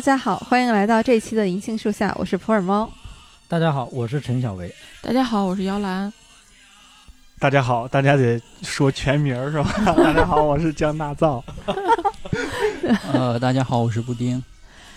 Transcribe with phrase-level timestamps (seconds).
[0.00, 2.90] 大家好，欢迎来到这一期的银杏树下，我是普洱猫。
[3.46, 4.74] 大家好，我是陈小维。
[5.02, 6.10] 大家好，我是姚兰。
[7.38, 9.70] 大家好，大家得说全名儿是吧？
[10.02, 11.44] 大家好，我是江大造。
[13.12, 14.42] 呃，大家好，我是布丁。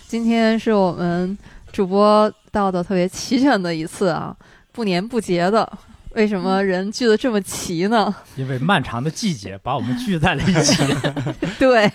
[0.08, 1.38] 今天是我们
[1.74, 4.34] 主播到的特别齐全的一次啊，
[4.72, 5.70] 不年不节的。
[6.12, 8.16] 为什么人聚的这么齐呢？
[8.38, 10.82] 因为漫长的季节把我们聚在了一起。
[11.60, 11.92] 对，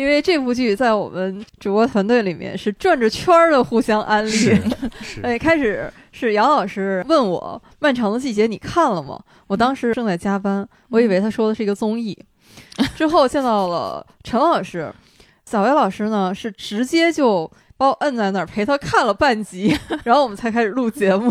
[0.00, 4.30] 因为这部剧在我们主播团队里面是转着圈儿的互相安利。
[4.30, 4.58] 是
[5.22, 9.22] 哎，开始是杨老师问我《漫长的季节》你看了吗？
[9.46, 12.18] 我当时正在加班，我以为他说的是一个综艺。
[12.96, 14.90] 之后见到了陈老师，
[15.44, 21.30] 小薇老师呢是直接就把我摁在那儿陪他看了半集， 然后我们才开始录节目。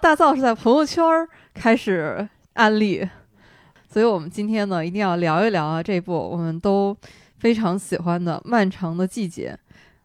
[0.00, 3.04] 大造是在朋友圈儿开始安利，
[3.92, 6.96] 所以我们今天呢一定要聊一聊啊这部我们都
[7.42, 9.58] 非常喜欢的《漫长的季节》。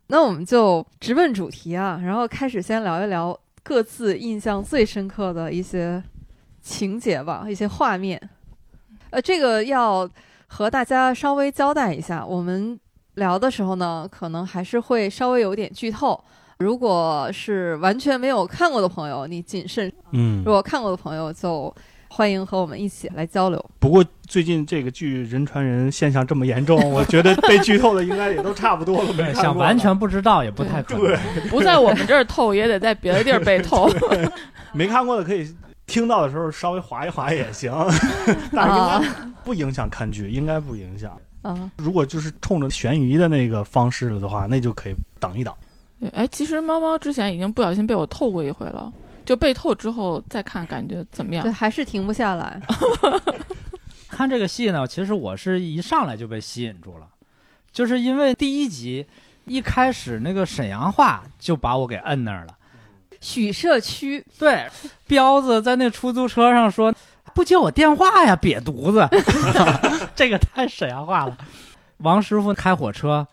[0.08, 6.02] 那我们就直奔主题啊，然后开始先聊一聊各自印象最深刻的一些
[6.64, 8.20] 情节吧，一些画面。
[9.12, 10.10] 呃，这个要
[10.48, 12.80] 和大家稍微交代一下，我们
[13.14, 16.20] 聊的时候呢，可能还是会稍微有点剧透。
[16.58, 21.72] 如果是完全没有看过的朋友，你谨慎；嗯如，果看过的朋友，就
[22.18, 23.64] 欢迎和我们一起来交流。
[23.78, 29.14] 不过最近这个剧人传人现象这么严重， 我觉得被剧透的应该也都差不多了。
[29.14, 31.04] 没看过想完全不知道也不太可能。
[31.04, 31.16] 对
[31.48, 33.88] 不在我们这儿透，也得在别的地儿被透。
[34.74, 35.48] 没看过的可以
[35.86, 37.72] 听到的时候稍微划一划也行，
[38.52, 39.08] 但是应啊该
[39.44, 41.16] 不影响看剧，应该不影响。
[41.44, 45.54] 啊，如果就是冲着悬疑的那个方式了的话，那就可以等一等。
[46.00, 48.92] 对哎，其实猫猫之前已经不小心被我透过一回了，
[49.28, 51.52] 就被透之后再看，感觉怎么样对，？
[51.52, 52.62] 还是停不下来。
[54.08, 57.06] 看这个戏呢，其实我是一上来就被吸引住了，
[57.74, 59.06] 就是因为第一集
[59.44, 62.56] 一开始那个沈阳话就把我给摁那儿了。
[63.20, 64.66] 许社区对，
[65.08, 66.96] 彪子在那出租车上说
[67.36, 69.06] ：“不接我电话呀，瘪犊子！”
[70.16, 71.38] 这个太沈阳话了。
[71.98, 73.28] 王师傅开火车，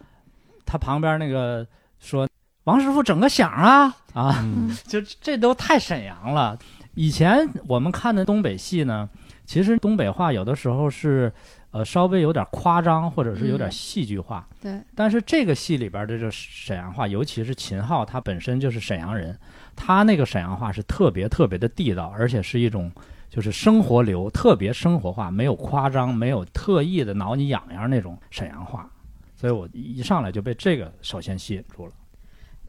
[0.66, 1.64] 他旁边那个
[2.00, 2.28] 说
[2.64, 6.58] ：“王师傅整个响啊啊！”嗯 就这都太沈阳了。
[6.94, 9.08] 以前我们看的东北戏呢，
[9.44, 11.32] 其实东北话有的时候是
[11.72, 14.48] 呃稍微有点夸张，或者是有点嗯戏剧化。
[14.60, 19.36] 对，但是这个戏里边的这沈阳话，尤其是秦昊，他本身就是沈阳人，
[19.74, 22.90] 他那个沈阳话是特别特别的地道，而且是一种
[23.28, 28.88] 就是生活流，特别生活化，没有夸张，没有特意的挠你痒痒那种沈阳话。
[29.34, 31.92] 所以我一上来就被这个首先吸引住了。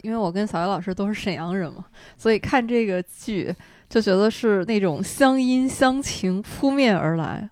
[0.06, 1.84] 因为我跟小月老师都是沈阳人嘛，
[2.16, 3.52] 所以看这个剧
[3.90, 7.50] 就觉得是那种乡音乡情扑面而来。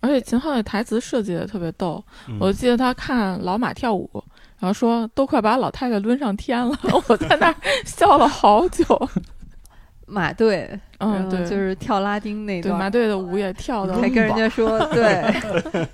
[0.00, 4.10] 而且秦昊的台词设计的特别逗，嗯我记得他看老马跳舞，
[4.58, 8.84] 然后说都快把老太太抡上天了， 我在那儿笑了好久。
[10.04, 10.68] 马队，
[10.98, 15.32] 嗯，对，就是跳拉丁那对马，队的舞也跳的还跟人家说，对，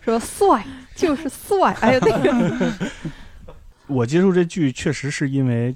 [0.02, 0.64] 说帅
[0.96, 2.72] 就是帅，哎呀，那个
[3.88, 5.74] 我接触这剧确实是因为，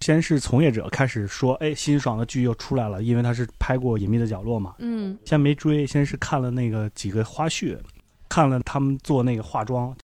[0.00, 4.74] 先是从业者开始说，哎，辛爽的剧又出来了，因为他是拍过《隐秘的角落》嘛。
[4.78, 7.78] 嗯先没追，先是看了那个几个花絮，
[8.28, 9.96] 看了他们做那个化妆。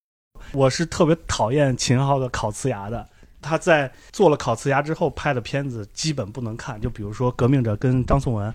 [0.53, 3.06] 我是特别讨厌秦昊的烤瓷牙的，
[3.43, 8.55] 他在做了烤瓷牙之后拍的片子基本不能看，就比如说《革命者》跟张颂文，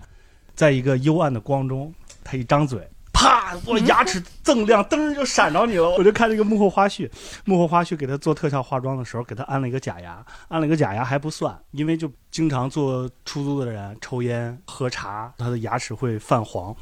[0.54, 2.80] 在一个幽暗的光中，他一张嘴，
[3.16, 5.88] 啪，我牙齿锃亮，噔就闪着你了。
[5.90, 7.10] 我就看这个幕后花絮，
[7.46, 16.76] 幕后花絮给他做特效化妆的时候，给他安了一个假牙，安了一个假牙还不算，因为就经常坐出租的人抽烟喝茶，他的牙齿会泛黄。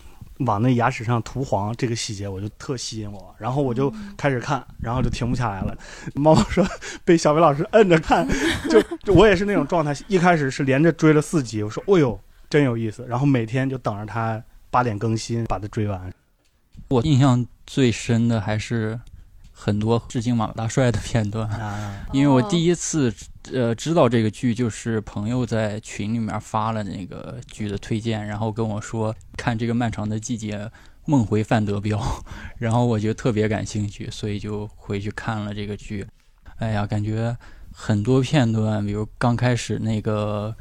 [0.47, 5.79] 往那牙齿上涂黄这个细节，我就特吸引我，然后我就开始看，然后就停不下来了。
[6.17, 6.67] 猫猫说
[7.05, 8.27] 被小薇老师摁着看，
[8.69, 9.95] 就就我也是那种状态。
[10.09, 12.19] 一开始是连着追了四集，我说哦呦
[12.51, 16.13] 真有意思，然后每天就等着它八点更新，把它追完。
[16.89, 19.01] 我印象最深的还是
[19.53, 23.13] 很多致敬马大帅的片段，啊，因为我第一次
[23.53, 30.71] 呃知道这个剧，就是朋友在群里面发了那个剧的推荐，然后跟我说看这个漫长的季节。
[31.07, 32.03] 梦回范德彪，
[32.57, 36.07] 然后我就特别感兴趣，所以就回去看了这个剧。
[36.57, 37.37] 哎呀，感觉
[37.71, 40.57] 很多片段，比如刚开始那个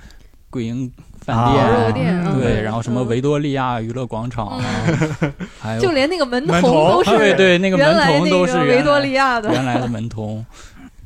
[0.50, 0.92] 桂英
[1.23, 4.59] 饭啊店，对，然后什么嗯维多利亚娱乐广场，
[5.59, 10.45] 还有就连那个门童都是对对，那个门原来童都是原那个维多利亚的，原来的门童。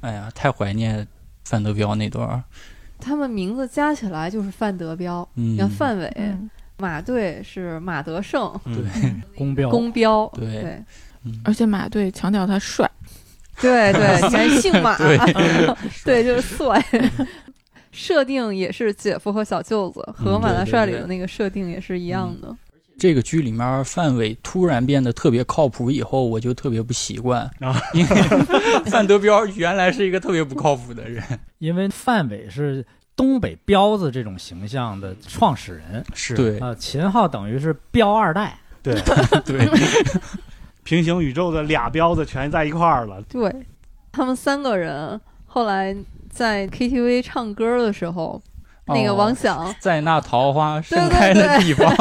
[0.02, 1.06] 哎呀，太怀念
[1.46, 2.44] 范德彪那段儿。
[3.00, 5.28] 他们名字加起来就是范德彪。
[5.36, 8.76] 嗯，你看范伟、嗯，马队是马德胜，嗯。
[8.76, 10.84] 对，宫标宫彪，对。
[11.44, 12.90] 而且马队强调他帅，
[13.60, 15.18] 对对， 你还姓马，对。
[16.06, 16.84] 对，就是帅。
[17.98, 22.56] 设定也是姐夫和小舅子，和马大帅里的那个设定也是一样的。
[23.00, 27.42] 这个剧里面范伟突然变得特别靠谱以后，我就特别不习惯。
[27.60, 28.16] 啊，因 为
[28.86, 31.24] 范德彪原来是一个特别不靠谱的人。
[31.58, 32.86] 因为范伟是
[33.16, 36.36] 东北彪子这种形象的创始人，是。
[36.36, 36.60] 对。
[36.60, 38.94] 啊，秦昊等于是彪二代，对。
[39.44, 39.68] 对，
[40.84, 43.22] 平行宇宙的俩彪子全在一块儿了。
[43.24, 43.52] 对，
[44.12, 45.96] 他们三个人后来
[46.38, 48.40] 在 KTV 唱歌的时候，
[48.86, 51.92] 那个哦王响、在那桃花盛开的对地方，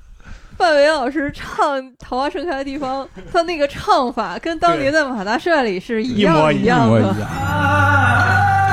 [0.56, 7.00] 范伟老师唱《桃花盛开的地方》， 他那个唱法跟当年的马大帅里是一样一样的。
[7.02, 8.72] 样。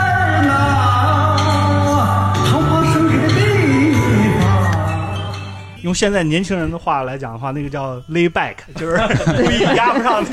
[5.83, 8.98] 用现在年轻人的话来讲的话，那个叫 lay back， 就是
[9.36, 10.24] 故意压不上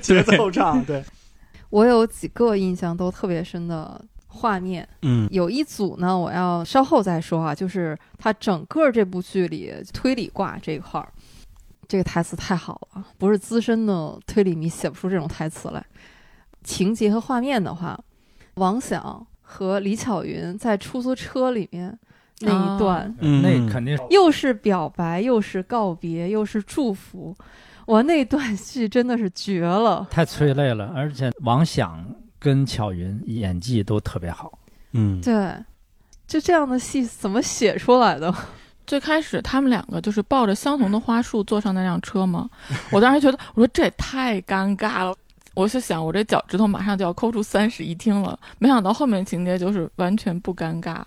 [0.00, 0.84] 节奏唱。
[0.84, 1.02] 对，
[1.70, 4.00] 我有几个印象都特别深的
[4.38, 5.28] 画面，嗯。
[5.30, 11.12] 有一组呢，我要稍后再说啊，就是他整个这部剧里推理挂这一块儿，
[11.86, 15.84] 这个台词太好了，不是资深的推理迷写不出这种台词来。
[16.62, 17.98] 情节和画面的话，
[18.54, 21.98] 王响和李巧云在出租车里面
[22.40, 23.42] 那一段，嗯。
[23.42, 24.02] 那肯定是。
[24.10, 27.34] 又是表白，又是告别，又是祝福，
[27.86, 30.06] 哇，那段戏真的是绝了。
[30.10, 32.04] 太催泪了，而且王响
[32.38, 34.58] 跟巧云演技都特别好。
[34.92, 35.52] 嗯，对，
[36.26, 38.34] 就这样的戏怎么写出来的？
[38.86, 42.48] 最开始他们两个就是抱着相同的花束坐上那辆车嘛，
[42.90, 45.14] 我当时觉得，我说这也太尴尬了。
[45.54, 51.02] 我是想，我这脚趾头马上就要抠出三室一厅了，没想到后面情节就是完全不尴尬，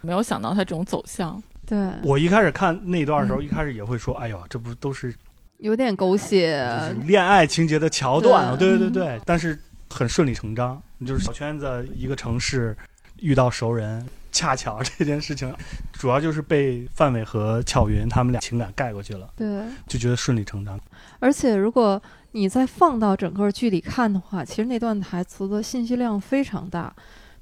[0.00, 1.40] 没有想到他这种走向。
[1.64, 5.14] 对，我一开始看那段的时候，嗯一开始也会说：“哎呦，这不都是
[5.58, 6.68] 有点狗血。
[7.06, 9.58] 恋爱情节的桥段啊？”对对对对对，但是
[9.92, 12.76] 很顺理成章，就是小圈子一个城市
[13.20, 15.54] 遇到熟人，恰巧这件事情
[15.92, 20.80] 主要就是被范伟和巧云他们俩情感盖过去了，对，就觉得顺理成章。
[21.20, 22.00] 而且如果
[22.32, 26.92] 你再放到整个剧里看的话，其实那段台词的信息量非常大。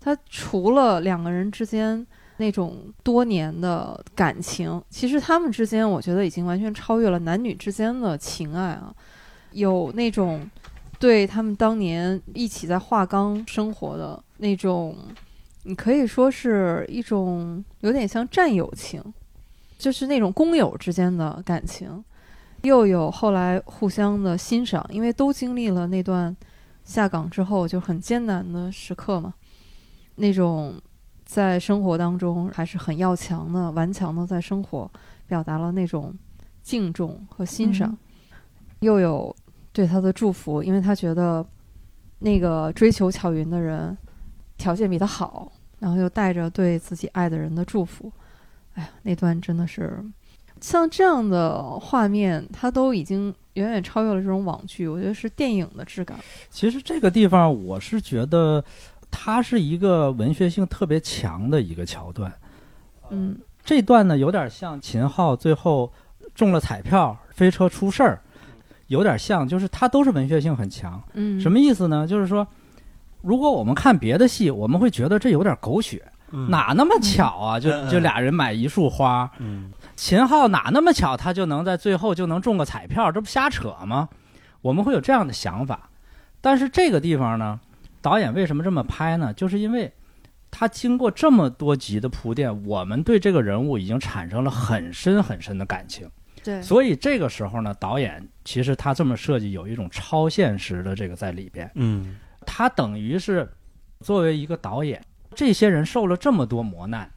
[0.01, 2.07] 它除了两个人之间
[2.39, 8.93] 那种多年的感情，其实他们之间我觉得已经完全超越了男女之间的情爱啊，
[9.53, 10.49] 有那种
[11.01, 14.95] 对他们当年一起在华冈生活的那种，
[15.63, 19.03] 你可以说是一种有点像战友情，
[19.79, 22.05] 就是那种工友之间的感情。
[22.63, 26.37] 又有后来互相的欣赏，因为都经历了那段
[26.85, 29.33] 下岗之后就很艰难的时刻嘛，
[30.17, 30.79] 那种
[31.25, 34.91] 在生活当中还是很要强的、顽强的在生活，
[35.27, 36.15] 表达了那种
[36.63, 37.89] 敬重和欣赏。
[37.89, 37.99] 嗯
[38.81, 39.37] 又有
[39.73, 41.45] 对他的祝福，因为他觉得
[42.19, 43.97] 那个追求巧云的人
[44.57, 48.13] 条件比他好，然后又带着对自己爱的人的祝福。
[48.75, 50.03] 哎呀，那段真的是。
[50.61, 56.19] 像这样的画面，他都已经远远超越了这种网剧，我觉得是电影的质感。
[56.51, 58.63] 其实这个地方，我是觉得
[59.11, 62.31] 它是一个文学性特别强的一个桥段。
[63.09, 65.91] 嗯，这段呢，有点像秦昊最后
[66.35, 68.21] 中了彩票，飞车出事儿，
[68.91, 71.01] 有点像，就是它都是文学性很强。
[71.15, 72.09] 嗯，什么意思呢？
[72.09, 72.45] 就是说，
[73.23, 77.61] 如果我们看别的戏，我们会觉得这有点狗血，嗯哪那么巧啊？
[77.61, 84.09] 就就俩人买一束花，嗯秦昊哪那么巧，他就能在最后就能中个彩票，这不瞎扯吗？
[84.61, 85.89] 我们会有这样的想法。
[86.41, 87.61] 但是这个地方呢，
[88.03, 89.33] 导演为什么这么拍呢？
[89.35, 89.93] 就是因为
[90.51, 96.11] 他经过这么多集的铺垫，我们对这个人物已经产生了很深很深的感情。
[96.43, 102.17] 对，所以这个时候呢，导演其实他这么设计有一种超现实的这个在里边，嗯
[102.47, 103.49] 他等于是
[104.01, 105.03] 作为一个导演，
[105.35, 107.11] 这些人受了这么多磨难，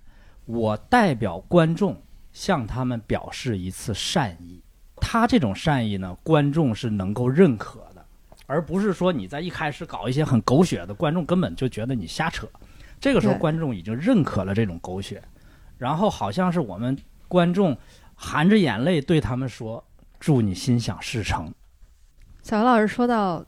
[0.45, 2.01] 我代表观众
[2.33, 4.61] 向他们表示一次善意。
[4.97, 8.05] 他这种善意呢，观众是能够认可的，
[8.45, 12.47] 而不是说你在一开始搞一些很狗血的，观众根本就觉得你瞎扯。
[12.99, 15.21] 这个时候，观众已经认可了这种狗血，
[15.77, 17.77] 然后好像是我们观众
[18.23, 19.83] 含着眼泪对他们说
[20.17, 21.53] ：“祝你心想事成。
[22.41, 23.45] 小何老师说到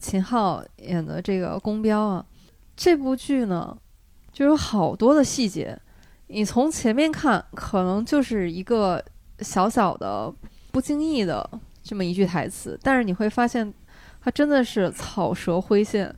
[0.00, 2.24] 秦昊演的这个宫彪啊，
[2.74, 3.76] 这部剧呢，
[4.32, 5.78] 就有好多的细节，
[6.28, 9.04] 你从前面看可能就是一个
[9.40, 10.32] 小小的
[10.72, 11.48] 不经意的
[11.82, 13.72] 这么一句台词，但是你会发现，
[14.22, 16.16] 它真的是草蛇灰线，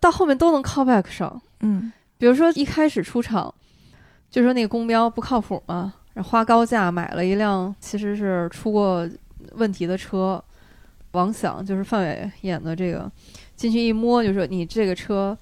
[0.00, 1.40] 到后面都能 call back 上。
[1.60, 3.54] 嗯比如说一开始出场，
[4.28, 9.08] 就说那个公标不靠谱嘛，花高价买了一辆其实是出过
[9.52, 10.42] 问题的车，
[11.12, 13.10] 王响就是范伟演的这个，
[13.56, 15.36] 进去一摸就说你这个车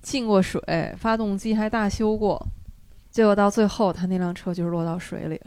[0.00, 0.60] 进过水，
[0.98, 2.44] 发动机还大修过，
[3.10, 5.40] 结果到最后他那辆车就是落到水里。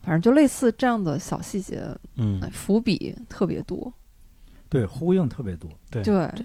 [0.00, 1.82] 反正就类似这样的小细节，
[2.16, 3.92] 嗯哎伏笔特别多。
[4.70, 5.68] 对，呼应特别多。
[5.90, 6.44] 对对，对，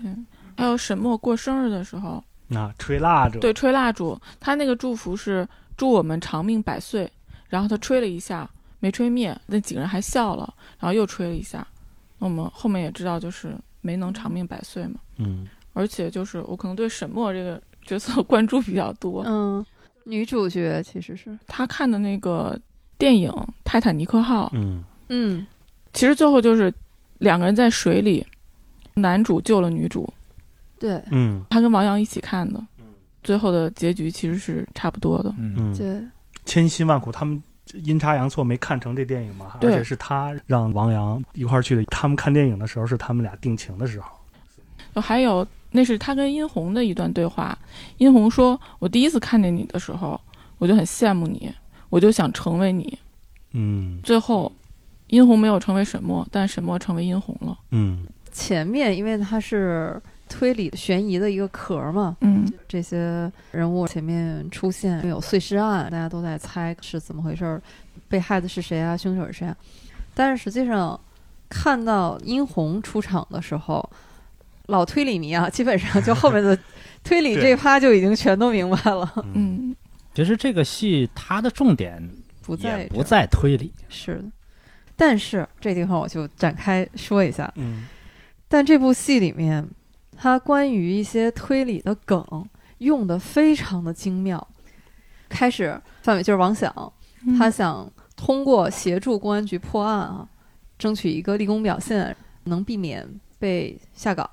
[0.58, 7.10] 还有沈墨过生日的时候，啊，吹蜡烛，对，吹蜡烛，他那个祝福是祝我们长命百岁，
[7.54, 11.66] 然后他吹了一下，没吹灭，那几个人还笑了，然后又吹了一下，
[12.18, 15.48] 那我们后面也知道就是没能长命百岁嘛，嗯。
[15.74, 19.64] 而且就是我可能对沈墨这个角色 关注比较多，嗯，
[20.04, 22.60] 女主角其实是，他看的那个
[22.98, 23.30] 电影
[23.64, 24.84] 《泰坦尼克号》，嗯。
[25.10, 25.46] 嗯，
[25.94, 26.74] 其实最后就是
[27.20, 28.26] 两个人在水里，
[28.96, 30.12] 男主救了女主，
[30.80, 31.44] 对嗯。
[31.52, 32.60] 他跟王阳一起看的，
[33.24, 35.34] 最后的结局其实是差不多的。
[35.38, 36.02] 嗯，嗯，对，
[36.46, 37.42] 千辛万苦，他们
[37.84, 41.84] 阴差阳错没看成这电影嘛，而且是他让王阳一块儿去的。
[41.86, 44.08] 他们看电影的时候是他们俩定情的时候。
[44.94, 47.58] 就还有，那是他跟殷红的一段对话。
[47.98, 50.20] 殷红说：“我第一次看见你的时候，
[50.60, 51.52] 我就很羡慕你，
[51.90, 52.98] 我就想成为你。
[53.54, 54.52] 嗯最后，
[55.08, 57.58] 殷红没有成为沈墨，但沈墨成为殷红了。
[57.72, 60.00] 嗯前面因为他是
[60.34, 62.52] 推理悬疑的一个壳嘛，嗯。
[62.68, 67.62] 这些人物前面出现有碎尸案，大家都在猜是怎么回事儿，
[68.10, 69.56] 被害的是谁啊，凶手是谁啊？
[70.16, 71.00] 但是实际上
[71.48, 73.88] 看到殷红出场的时候，
[74.66, 76.58] 老推理迷啊，基本上就后面的
[77.04, 79.76] 推理这一趴就已经全都明白了，嗯嗯。
[80.16, 82.02] 其实这个戏它的重点
[82.42, 84.24] 不在不在推理，是的。
[84.96, 87.86] 但是这地方我就展开说一下，嗯。
[88.48, 89.68] 但这部戏里面，
[90.24, 94.48] 它关于一些推理的梗用的非常的精妙。
[95.28, 96.74] 开始，范伟就是王响，
[97.28, 100.26] 嗯他想通过协助公安局破案啊，
[100.80, 102.16] 争取一个立功表现，
[102.46, 103.06] 能避免
[103.38, 104.26] 被下岗，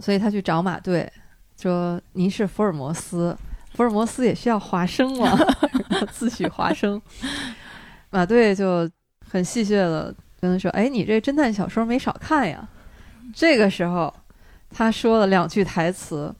[0.00, 1.08] 所以他去找马队，
[1.56, 3.38] 说：“您是福尔摩斯，
[3.74, 5.38] 福尔摩斯也需要华生吗？”
[6.10, 7.00] 自诩华生。
[8.10, 8.90] 马队就
[9.30, 12.68] 很戏谑的跟他说：“哎，你这侦探小说没少看呀。”
[13.32, 14.12] 这个时候，
[14.70, 16.34] 他说了两句台词，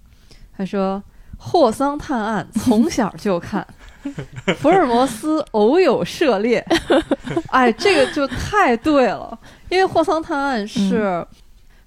[0.56, 1.02] 他说
[1.38, 3.66] ：“霍桑探案 从小就看，
[4.58, 6.64] 福尔摩斯偶有涉猎。
[7.48, 11.26] ”哎，这个就太对了，因为霍桑探案是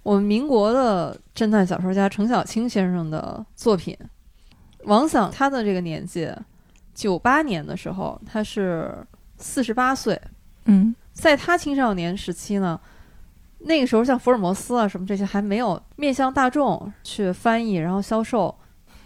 [0.03, 3.97] 我们民国的侦探小说家程小青先生的作品。
[4.85, 6.31] 王想他的这个年纪，
[6.93, 8.95] 九八年的时候他是
[9.37, 10.19] 四十八岁，
[10.65, 10.95] 嗯。
[11.11, 12.79] 在他青少年时期呢，
[13.59, 18.53] 那个时候像福尔摩斯啊什么这些还没有面向大众去翻译然后销售，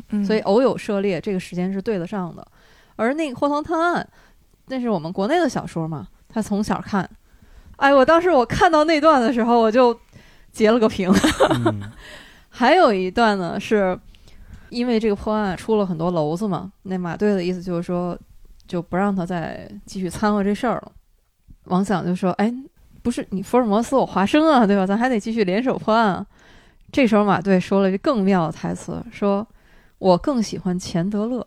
[0.10, 2.46] 嗯，所以偶有涉猎，这个时间是对得上的。
[2.96, 4.08] 而那个《霍桑探案》，
[4.68, 7.10] 那是我们国内的小说嘛，他从小看。
[7.78, 10.00] 哎，我当时我看到那段的时候，我就
[10.52, 11.12] 截了个屏。
[11.66, 11.92] 嗯
[12.56, 14.00] 还有一段呢，是
[14.70, 18.16] 因为这个破案出了很多娄子嘛，那马队的意思就是说，
[18.68, 20.92] 就不让他再继续掺和这事儿了。
[21.66, 22.54] 王想就说：“哎，
[23.04, 24.88] 不是你福尔摩斯，我华生啊，对吧？
[24.88, 26.26] 咱还得继续联手破案啊。”
[26.92, 29.46] 这时候马队说了一句更妙的台词，说
[30.00, 31.46] ：“我更喜欢钱德勒。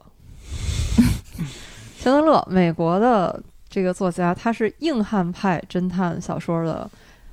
[1.99, 6.89] ”钱德勒，美国的这个作家，他是硬汉派侦探小说的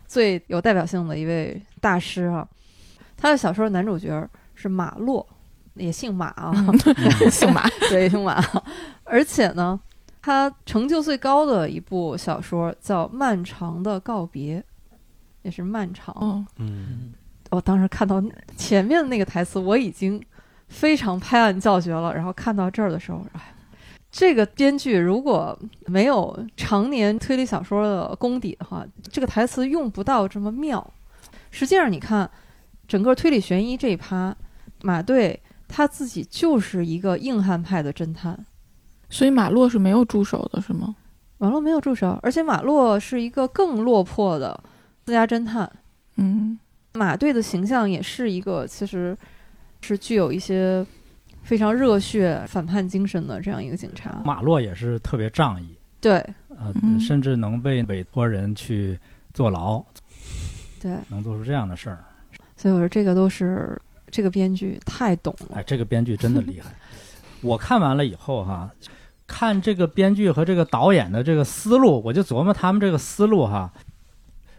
[0.07, 2.47] 最有代表性的一位大师啊。
[3.17, 5.25] 他的小说男主角是马洛，
[5.75, 6.53] 也姓马啊，
[7.31, 8.43] 姓马， 对，姓马。
[9.03, 9.79] 而且呢，
[10.23, 14.57] 他成就最高的一部小说叫《漫长的告别》，
[15.41, 16.15] 也是漫长。
[16.17, 17.11] 哦，嗯
[17.51, 18.23] 我当时看到
[18.55, 20.23] 前面那个台词，我已经
[20.69, 22.15] 非常拍案叫绝了。
[22.15, 23.53] 然后看到这儿的时候，哎，
[24.09, 30.93] 这个编剧如果没有常年推理小说的功底的话，这个台词用不到这么妙。
[31.51, 32.31] 实际上，你看
[32.87, 34.33] 整个推理悬疑这一趴，
[34.83, 35.37] 马队
[35.67, 38.45] 他自己就是一个硬汉派的侦探。
[39.13, 40.95] 所以马洛是没有助手的，是吗？
[41.37, 44.59] 马洛没有助手，而且马洛是一个更落魄的
[45.05, 45.71] 私家侦探。
[46.15, 46.57] 嗯
[46.93, 49.15] 马队的形象也是一个，其实
[49.81, 50.83] 是具有一些
[51.43, 54.21] 非常热血反叛精神的这样一个警察。
[54.25, 56.13] 马洛也是特别仗义，对
[56.49, 58.97] 呃，嗯甚至能被委托人去
[59.31, 59.83] 坐牢，
[60.81, 62.03] 对，能做出这样的事儿。
[62.57, 63.79] 所以我说这个都是
[64.09, 65.57] 这个编剧太懂了。
[65.57, 66.71] 哎，这个编剧真的厉害。
[67.41, 68.71] 我看完了以后哈，
[69.33, 73.73] 看这个编剧和这个导演的这个思路，我就琢磨他们这个思路哈。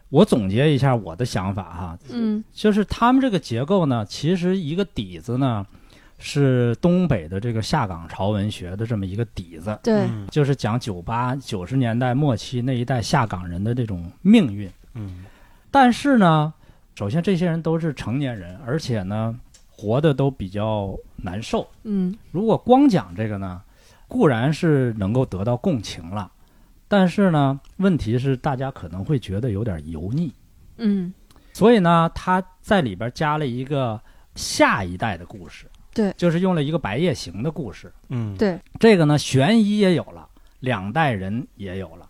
[0.09, 5.65] 我总结一下我的想法哈，嗯就是他们这个结构呢，其实一个底子呢，
[6.19, 14.69] 是东北的这个下岗潮文学的这么一个底子，对，嗯就是讲九八九十年代末期那一代下岗人的这种命运。
[14.95, 15.25] 嗯
[15.71, 16.53] 但是呢，
[16.97, 19.35] 首先这些人都是成年人，而且呢，
[19.71, 21.67] 活得都比较难受。
[21.85, 23.61] 嗯如果光讲这个呢，
[24.15, 26.31] 固然是能够得到共情了，
[26.87, 30.33] 但是呢，问题是大家可能会觉得有点油腻。
[30.77, 31.13] 嗯
[31.53, 34.01] 所以呢，他在里边加了一个
[34.37, 37.93] 下一代的故事，对就是用了一个白夜行的故事。
[38.09, 40.29] 嗯，对，这个呢，悬疑也有了，
[40.61, 42.09] 两代人也有了，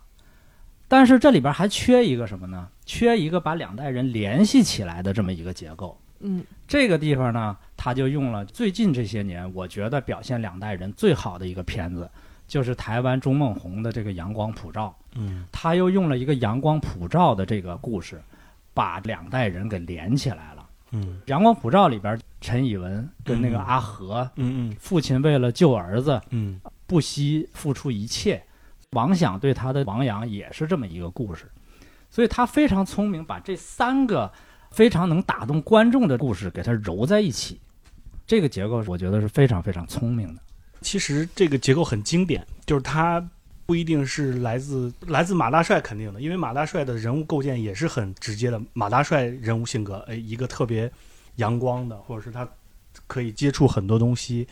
[0.87, 2.67] 但是这里边还缺一个什么呢？
[2.85, 5.99] 缺一个把两代人联系起来的这么一个结构。
[6.19, 12.09] 嗯这个地方呢，他就用了最近这些年我觉得表现两代人最好的一个片子，
[12.47, 14.95] 就是台湾钟孟宏的这个《阳光普照》。
[15.17, 18.21] 嗯他又用了一个阳光普照的这个故事，
[18.73, 20.67] 把两代人给连起来了。
[20.91, 28.43] 嗯阳光普照里边，陈以文跟那个嗯阿和，嗯嗯父亲为了救儿子嗯不惜付出一切，
[28.91, 31.49] 王想对他的王阳也是这么一个故事，
[32.09, 34.31] 所以他非常聪明，把这三个
[34.75, 37.57] 非常能打动观众的故事给它揉在一起。
[38.27, 40.41] 这个结构我觉得是非常非常聪明的。
[40.81, 43.25] 其实这个结构很经典，就是它
[43.65, 48.61] 不一定是来自来自马大帅肯定的，因为马大帅的人物构建也是很直接的。
[48.73, 50.91] 马大帅人物性格，哎，一个特别
[51.37, 52.47] 阳光的，或者是他
[53.07, 54.45] 可以接触很多东西。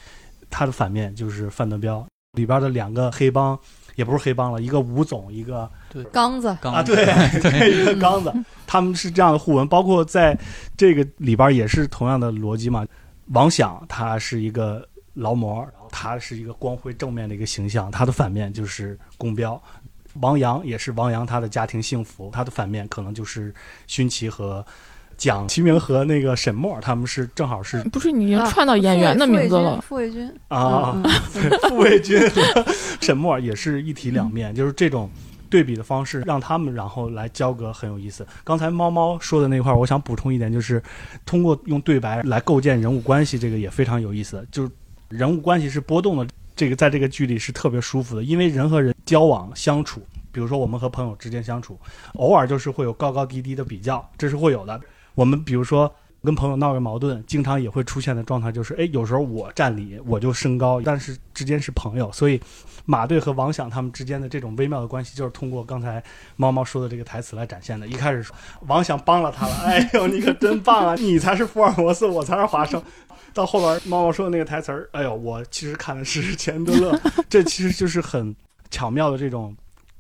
[0.50, 2.06] 他的反面就是范德彪
[2.38, 3.60] 里边的两个黑帮，
[3.96, 5.70] 也不是黑帮了，一个吴总，一个
[6.12, 7.06] 刚子，刚啊，对
[7.42, 8.34] 对，一个刚子，
[8.66, 10.38] 他们是这样的互文，包括在
[10.76, 12.86] 这个里边也是同样的逻辑嘛。
[13.28, 19.62] 王想他是一个劳模，他是一个光辉正面的一个形象，他的反面就是公标。
[20.20, 23.54] 王阳也是王阳，他的家庭幸福，他的反面可能就是
[23.88, 24.64] 勋奇和
[25.24, 31.02] 蒋齐明和那个沈墨，他们是正好是不是你已经啊串到演员的名字了，傅卫军，啊，
[31.70, 32.66] 傅卫军和
[33.00, 35.10] 沈墨也是一体两面，就是这种
[35.50, 38.28] 对比的方式，让他们然后来交割很有意思。
[38.44, 40.84] 刚才猫猫说的那块儿，我想补充一点，就是
[41.26, 44.46] 通过用对白来构建人物关系，这个也非常有意思。
[44.52, 44.70] 就是
[45.08, 50.02] 人物关系是波动的，这个在这个剧里是特别舒服的，因为人和人交往相处。
[50.34, 51.80] 比如说，我们和朋友之间相处，
[52.16, 54.82] 偶尔就是会有高高低低的比较，这是会有的。
[55.16, 62.40] 我们比如说跟朋友闹个矛盾，经常也会出现的状态就是，哎，有时候我占理，我就升高，但是之间是朋友，所以
[62.86, 66.02] 马队和王想他们之间的这种微妙的关系，就是通过刚才
[66.38, 67.86] 猫猫说的这个台词来展现的。
[67.88, 68.36] 一开始说
[68.68, 72.82] 王想帮了他了， 哎呦，你可真棒啊，你才是福尔摩斯，我才是华生。
[73.34, 76.98] 到后边猫猫说的那个台词儿，哎呦，我其实看的是钱德勒，
[77.28, 78.34] 这其实就是很
[78.70, 79.54] 巧妙的这种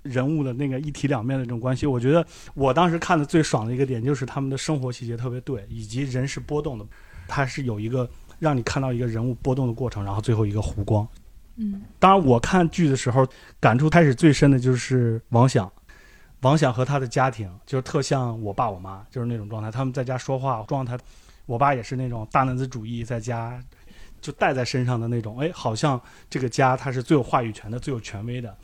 [0.04, 1.88] 人物的那个一体两面的这种关系。
[1.88, 6.86] 我觉得我当时看的最爽的一个点就是他们的生活细节特别对，以及人是波动的，
[7.28, 11.08] 它是有一个让你看到一个人物波动的过程，然后最后一个弧光。
[11.56, 13.28] 嗯当然，我看剧的时候
[13.60, 15.72] 感触开始最深的就是王想，
[16.42, 19.70] 王想和他的家庭就是特像我爸我妈，就是那种状态。
[19.70, 20.98] 他们在家说话状态，
[21.46, 23.62] 我爸也是那种大男子主义，在家
[24.20, 25.39] 就带在身上的那种。
[25.39, 28.58] 哎，好像这个家他是最有话语权的，最有权威的。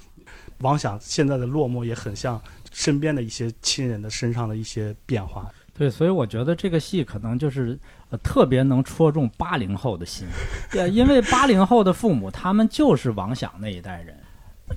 [0.60, 2.41] 王想现在的落寞也很像
[2.72, 5.50] 身边的一些亲人的身上的一些变化。
[5.78, 10.28] 对，所以我觉得这个戏可能就是呃特别能戳中八零后的心，
[10.72, 14.15] 对，因为八零后的父母他们就是王想那一代人。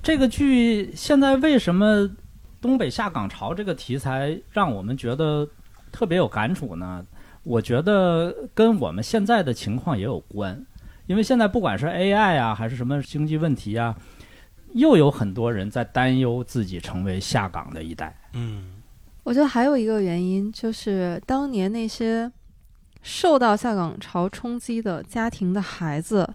[0.01, 2.09] 这个剧现在为什么
[2.61, 5.45] 东北下岗潮这个题材让我们觉得
[5.91, 7.05] 特别有感触呢？
[7.43, 10.65] 我觉得跟我们现在的情况也有关，
[11.07, 13.93] 因为现在不管是 AI 啊，还是什么经济问题啊，
[14.73, 18.15] 又有很多人在担忧自己成为下岗的一代。
[18.33, 18.81] 嗯
[19.23, 22.29] 我觉得还有一个原因就是当年那些
[23.01, 26.27] 受到下岗潮冲击的家庭的孩子，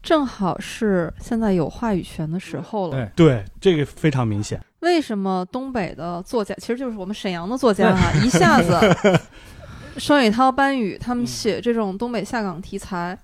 [0.00, 3.10] 正好是现在有话语权的时候了。
[3.16, 4.60] 对对，这个非常明显。
[4.80, 8.78] 为什么东北的作家，其实就是我们沈阳的作家啊、 一下子
[9.98, 13.18] 双雪涛、班宇他们写这种东北下岗题材，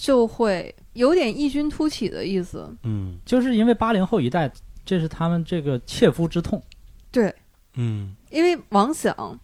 [0.00, 2.74] 就会有点异军突起的意思。
[2.84, 4.50] 嗯就是因为八零后一代，
[4.82, 6.60] 这是他们这个切肤之痛。
[7.10, 7.34] 对，
[7.74, 9.38] 嗯因为王响，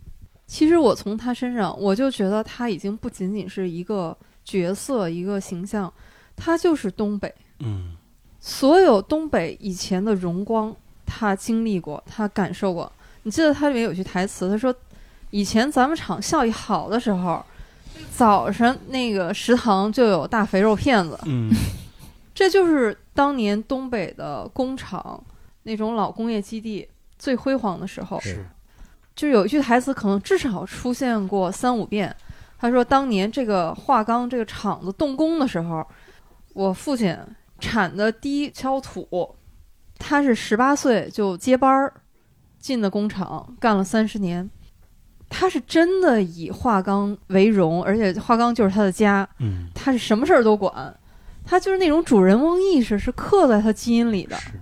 [0.47, 4.17] 其实我从他身上，我就觉得他已经不仅仅是一个
[4.47, 5.93] 角色、一个形象，
[6.35, 7.95] 他就是东北嗯
[8.41, 12.91] 所有东北以前的荣光，他经历过，他感受过。
[13.25, 14.75] 你记得他里面有句台词，他说
[15.31, 17.45] ：“以前咱们厂效益好的时候，
[18.15, 21.51] 早上那个食堂就有大肥肉片子，嗯
[22.35, 25.23] 这就是当年东北的工厂
[25.65, 28.47] 那种老工业基地最辉煌的时候。”是
[29.15, 32.15] 就有一句台词，可能至少出现过三五遍。
[32.59, 35.87] 他说：“当年这个化钢这个厂子动工的时候，
[36.53, 37.17] 我父亲
[37.59, 39.35] 铲的第一锹土，
[39.99, 41.95] 他是十八岁就接班儿
[42.59, 44.51] 进的工厂，干了三十年。
[45.29, 50.95] 他是真的以华冈为荣，而且华冈就是他的家，嗯，他是什么事儿都管，
[51.45, 54.53] 他就是那种主人翁意识是刻在他基因里的，是，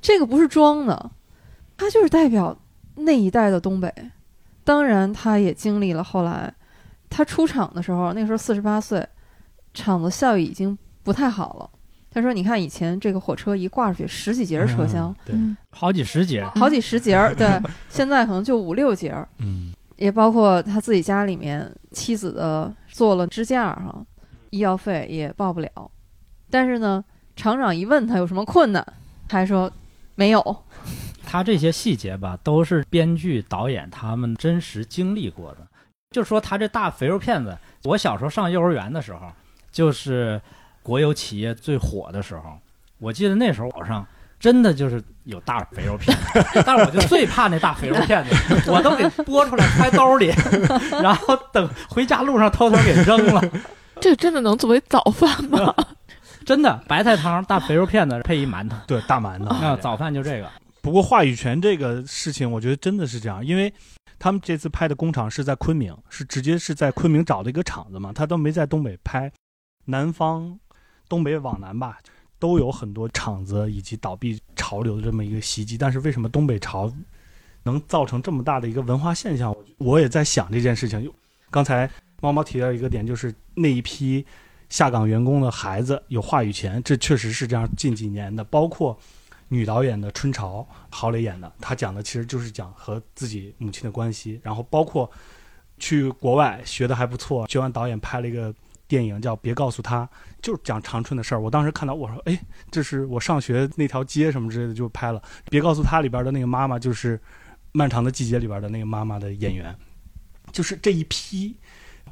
[0.00, 1.10] 这个不是装的，
[1.76, 2.56] 他就是代表
[2.96, 3.92] 那一代的东北。
[4.64, 6.52] 当然，他也经历了后来，
[7.08, 9.06] 他出场的时候，那时候四十八岁，
[9.72, 11.70] 厂子效益已经不太好了。
[12.10, 17.46] 他说：“你看，以前这个火车一挂出去十几节车厢，对，嗯好几十节，好几十节儿，对，
[17.88, 19.28] 现在可能就五六节儿。
[19.38, 24.04] 嗯，也包括他自己家里面妻子的做了支架哈，
[24.50, 25.90] 医药费也报不了。
[26.50, 27.04] 但是呢，
[27.36, 28.84] 厂长一问他有什么困难，
[29.28, 29.70] 他还说
[30.14, 30.64] 没有。
[31.26, 35.58] 他这些细节吧，都是编剧、导演他们真实经历过的。
[36.10, 39.30] 就说他这大肥肉片子，我小时候上幼儿园的时候，
[39.70, 40.40] 就是
[40.88, 42.58] 国有企业最火的时候。
[42.98, 44.04] 我记得那时候网上
[44.40, 48.34] 真的就是有大肥肉片子， 但是我就最怕那大肥肉片子，
[48.72, 50.32] 我都给剥出来揣兜里，
[51.02, 53.40] 然后等回家路上偷偷给扔了。
[54.00, 55.74] 这真的能作为早饭吗？
[56.44, 59.54] 真的，白菜汤、大肥肉片子配一馒头，对，大馒头。
[59.54, 60.50] 啊，早饭就这个。
[60.80, 63.72] 不过话语权这个事情，我觉得真的是这样，因为
[64.18, 69.30] 他们这次拍的工厂是在昆明，是直接是在昆明找的一个厂子嘛，他都没在东北拍。
[69.84, 70.58] 南方、
[71.08, 71.98] 东北往南吧，
[72.38, 76.92] 都有很多厂子以及倒闭潮流的这么一个袭击，但是为什么东北潮
[77.62, 79.54] 能造成这么大的一个文化现象？
[79.78, 81.10] 我也在想这件事情。
[81.50, 81.90] 刚才
[82.20, 84.24] 猫猫提到一个点，就是那一批
[84.68, 87.68] 下岗员工的孩子有话语权，这确实是这样。
[87.76, 88.98] 近几年的，包括
[89.48, 94.38] 女导演的《春潮》，郝蕾演的，她讲的其实就是讲和自己母亲的关系。
[94.42, 95.10] 然后包括
[95.78, 98.54] 去国外学的还不错，学完导演拍了一个
[98.88, 100.04] 电影叫《别告诉他》，
[100.42, 101.40] 就是讲长春的事儿。
[101.40, 105.20] 我当时看到，我说，哎，这是我上学那条街什么之类的，就拍了
[105.50, 107.16] 《别告诉他》里边的那个妈妈，就是
[107.70, 109.72] 《漫长的季节》里边的那个妈妈的演员，
[110.50, 111.54] 就是这一批。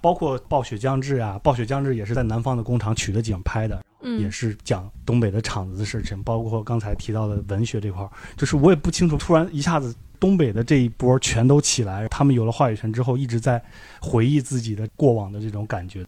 [0.03, 13.61] 包括《暴雪将至》啊，《暴雪将至》也是在南方的工厂取的景拍的，嗯，也是讲东北的厂子的事情，包括刚才提到的文学这块儿，就是我也不清楚，突然一下子东北的这一波全都起来，他们有了话语权之后，一直在
[13.99, 16.05] 回忆自己的过往的这种感觉，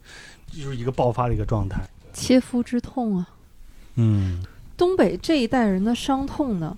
[0.49, 1.81] 就是一个爆发的一个状态。
[2.13, 3.29] 切肤之痛啊！
[3.95, 4.43] 嗯
[4.75, 6.75] 东北这一代人的伤痛呢，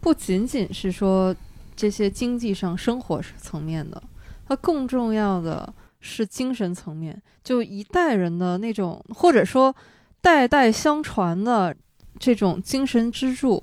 [0.00, 1.34] 不仅仅是说
[1.74, 4.02] 这些经济上生活层面的，
[4.46, 9.74] 它更重要的是精神层面，就一代人的那种，或者说
[10.20, 11.74] 代代相传的
[12.18, 13.62] 这种精神支柱，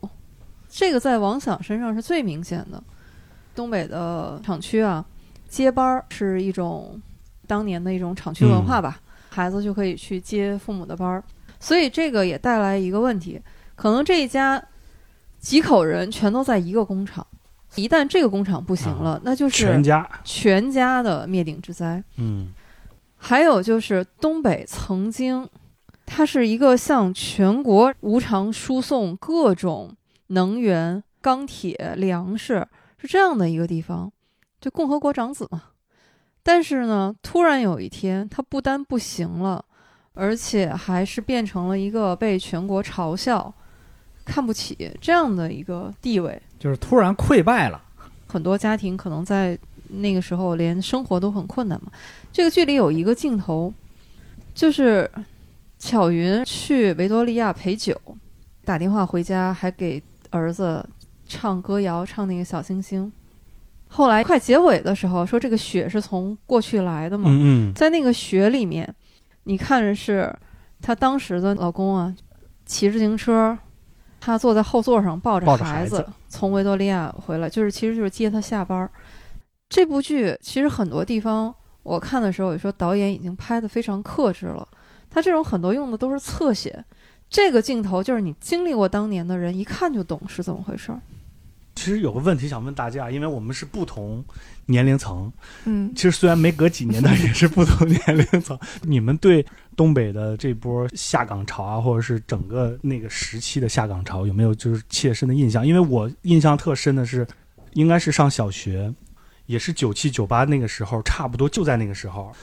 [0.69, 2.83] 这个在王响身上是最明显的。
[3.55, 5.03] 东北的厂区啊，
[5.47, 7.01] 接班儿是一种
[7.47, 8.99] 当年的一种厂区文化吧，
[9.37, 11.23] 孩子就可以去接父母的班儿，
[11.59, 13.39] 所以这个也带来一个问题。
[13.75, 14.59] 可能这一家
[15.37, 17.25] 几口人全都在一个工厂，
[17.75, 22.03] 一旦这个工厂不行了，那就是全家，全家的灭顶之灾。
[22.17, 22.51] 嗯
[23.15, 25.47] 还有就是东北曾经，
[26.07, 29.95] 它是一个向全国无偿输送各种
[30.27, 34.11] 能源、钢铁、粮食是这样的一个地方，
[34.59, 35.61] 就共和国长子嘛。
[36.47, 39.65] 但是呢，突然有一天，他不单不行了，
[40.13, 43.53] 而且还是变成了一个被全国嘲笑、
[44.23, 46.41] 看不起这样的一个地位。
[46.57, 47.83] 就是突然溃败了。
[48.27, 51.91] 很多家庭可能在那个时候连生活都很困难嘛。
[52.31, 53.73] 这个剧里有一个镜头，
[54.55, 55.11] 就是
[55.77, 57.99] 巧云去维多利亚陪酒，
[58.63, 60.87] 打电话回家还给儿子
[61.27, 63.11] 唱歌谣，唱那个小星星。
[63.87, 68.93] 后来快结尾的时候说这个雪是从过去来的嘛，嗯嗯，在那个雪里面，
[69.43, 70.33] 你看着是
[70.81, 72.13] 她当时的老公啊，
[72.65, 73.57] 骑自行车，
[74.19, 78.91] 她坐在后座上抱抱着孩子从维多利亚回来，就是其实就是接她下班儿。
[79.69, 84.67] 这部剧其实很多地方我看的时候也说导演已经拍得非常克制了，
[85.09, 86.83] 他这种很多用的都是侧写，
[87.29, 90.99] 这个镜头就是你经历过当年的人一看就懂是怎么回事儿。
[91.77, 94.25] 其实有个问题想问大家，因为我们是不同
[94.65, 95.31] 年龄层，
[95.65, 98.57] 嗯，其实虽然没隔几年，但也是不同年龄层。
[98.81, 105.65] 你们对东北的这波下岗潮啊，或者是整个那个时期的下岗潮，有没有就是切身的印象？
[105.65, 107.25] 因为我印象特深的是，
[107.73, 108.91] 应该是上小学，
[109.45, 112.33] 也是九七九八那个时候，差不多就在那个时候，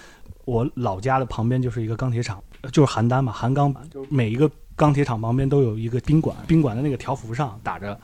[0.45, 7.99] 我老家的旁边就是一个钢铁厂，呃就是邯郸嘛，邯钢，就是每一个钢铁厂旁边都有一个宾馆，宾馆的那个条幅上打着。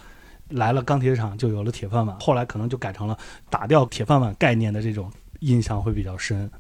[0.50, 3.16] 来了钢铁厂就有了铁饭碗，后来可能就改成了
[3.48, 5.10] 打掉铁饭碗概念的这种
[5.40, 6.50] 印象会比较深。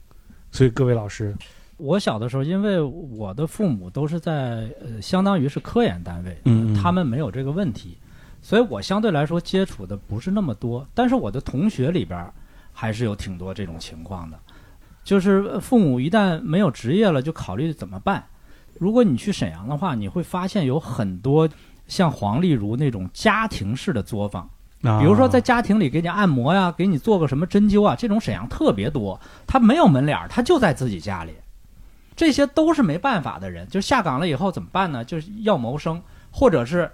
[0.50, 1.36] 所以各位老师，
[1.76, 7.98] 我小的时候，因为我的父母都是在呃，相当于是科研单位，嗯他们没有这个问题，
[8.42, 10.86] 所以我相对来说接触的不是那么多。
[10.94, 12.32] 但是我的同学里边
[12.72, 14.38] 还是有挺多这种情况的。
[15.02, 18.24] 就是父母一旦没有职业了，就考虑怎么办。
[18.78, 21.48] 如果你去沈阳的话，你会发现有很多
[21.90, 24.48] 像黄丽如那种家庭式的作坊，
[24.82, 29.20] 啊比如说在家庭里给你按摩呀，给你做个什么针灸啊，这种沈阳特别多。
[29.46, 31.34] 他没有门脸儿，他就在自己家里，
[32.14, 33.66] 这些都是没办法的人。
[33.68, 35.04] 就下岗了以后怎么办呢？
[35.04, 36.00] 就是要谋生，
[36.30, 36.90] 或者是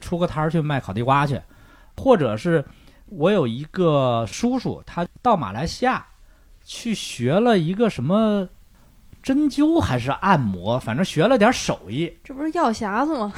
[0.00, 1.40] 出个摊儿去卖烤地瓜去，
[1.96, 2.64] 或者是
[3.06, 6.04] 我有一个叔叔，他到马来西亚
[6.64, 8.48] 去学了一个什么
[9.22, 13.32] 针灸还是按摩，反正学了点手艺，这不是药匣子吗？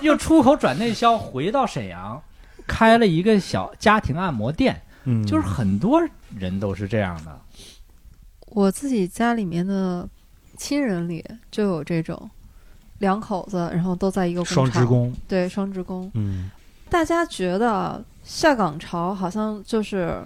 [0.00, 2.20] 又出口转内销，回到沈阳，
[2.66, 4.82] 开了一个小家庭按摩店。
[5.04, 6.02] 嗯，就是很多
[6.36, 7.40] 人都是这样的。
[8.46, 10.08] 我自己家里面的
[10.56, 12.30] 亲人里就有这种
[12.98, 16.10] 两口子，然后都在一个工厂，双职工，对双职工。
[16.14, 16.50] 嗯
[16.88, 20.22] 大家觉得下岗潮好像就是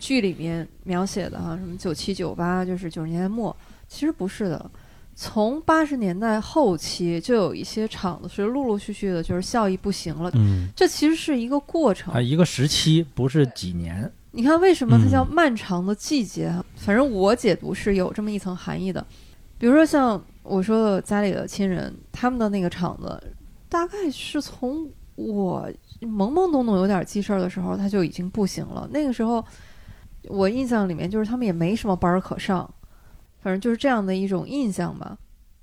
[0.00, 3.54] 剧里面描写的哈，什么九七九八，就是九十年代末，
[3.86, 4.70] 其实不是的。
[5.14, 10.30] 从八十年代后期就有一些厂子是陆陆续续的，就是效益不行了。
[10.34, 12.20] 嗯这其实是一个过程啊，。
[12.20, 14.10] 一个时期不是几年。
[14.30, 16.50] 你看，为什么它叫嗯漫长的季节？
[16.76, 19.04] 反正我解读是有这么一层含义的。
[19.58, 23.22] 比如说像我说的家里的亲人，他们的那个厂子，
[23.68, 25.68] 大概是从我
[26.00, 28.88] 懵懵懂懂有点记事儿的时候，他就已经不行了。
[28.90, 29.44] 那个时候，
[30.28, 32.68] 我印象里面就是他们也没什么班儿可上，
[33.40, 35.16] 反正就是这样的一种印象吧。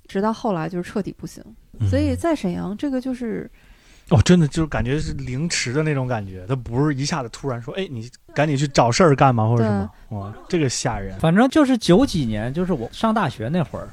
[0.06, 1.44] 直到后来就是彻底不行，
[1.78, 3.50] 嗯所以在沈阳这个就是
[4.08, 11.18] 哦，真的就是感觉是凌迟的那种感觉，他不是一下子突然说，哎，你赶紧去找事儿干嘛或者什么，哇，这个吓人。
[11.18, 13.86] 反正就是九几年，就是我上大学那会儿，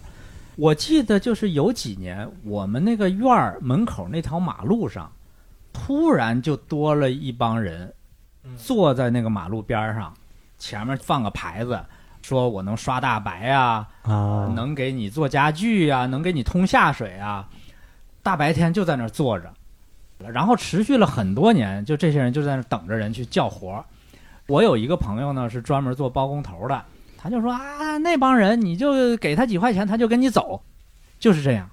[0.56, 5.12] 我记得就是有几年，我们那个院儿门口那条马路上，
[5.74, 7.94] 突然就多了一帮人，
[8.56, 10.14] 坐在那个马路边儿上，
[10.66, 11.80] 前面放个牌子，
[12.24, 17.48] 说我能刷大白啊，啊，能给你做家具啊，能给你通下水啊，
[18.24, 19.54] 大白天就在那儿坐着，
[20.18, 23.86] 然后持续了很多年，就这些人就在那儿等着人去叫活儿。
[24.48, 26.84] 我有一个朋友呢，是专门做包工头的，
[27.16, 30.60] 他就说啊，那帮人你就给他几块钱，他就跟你走，
[31.20, 31.70] 就是这样。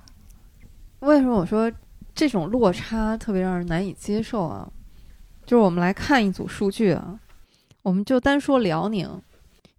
[1.00, 1.72] 为什么我说
[2.14, 4.68] 这种落差特别让人难以接受啊？
[5.46, 7.18] 就是我们来看一组数据啊，
[7.82, 9.20] 我们就单说辽宁，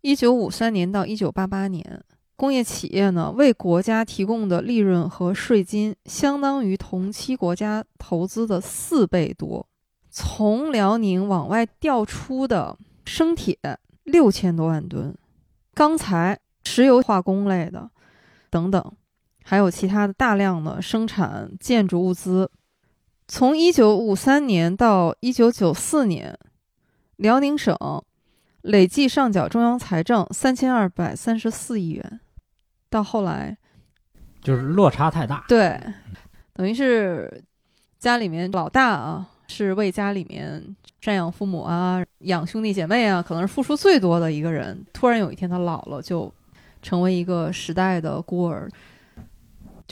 [0.01, 2.03] 一九五三年到一九八八年，
[2.35, 9.65] 工业企业呢为国家提供的利润和税金相当于同期国家投资的四倍多。
[10.09, 13.57] 从辽宁往外调出的生铁
[14.03, 15.15] 六千多万吨，
[15.73, 17.89] 钢材、石油化工类的
[18.49, 18.91] 等等。
[19.45, 22.49] 还有其他的大量的生产建筑物资。
[23.27, 26.37] 从一九五三年到一九九四年，
[27.23, 27.73] 辽宁省
[28.63, 32.19] 累计上缴中央财政三千二百三十四亿元。
[32.89, 33.57] 到后来，
[34.41, 35.45] 就是落差太大。
[35.47, 35.81] 对，
[36.51, 37.41] 等于是
[37.97, 44.85] 家里面老大啊，是为家里面赡养父母啊、养兄弟姐妹啊，可能是付出最多的一个人。
[44.91, 46.29] 突然有一天他老了，就
[46.81, 48.69] 成为一个时代的孤儿。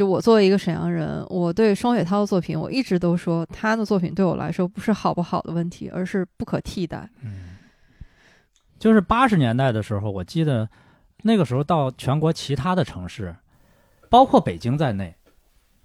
[0.02, 7.08] 就我作为一个沈阳人，我对双雪涛的作品，我一直都说他的作品对我来说不是好不好的问题，而是不可替代。
[7.22, 7.56] 嗯，
[8.80, 10.68] 就是八十年代的时候，我记得
[11.22, 13.36] 那个时候到全国其他的城市，
[14.10, 15.16] 包括北京在内，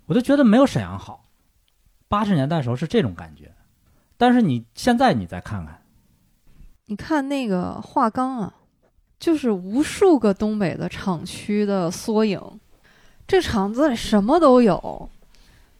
[0.07, 1.26] 我都觉得没有沈阳好。
[2.09, 3.52] 八十年代的时候是这种感觉，
[4.16, 5.83] 但是你现在你再看看，
[6.87, 8.55] 你看那个华钢啊，
[9.18, 12.40] 就是无数个东北的厂区的缩影。
[13.26, 15.10] 这厂子里什么都有，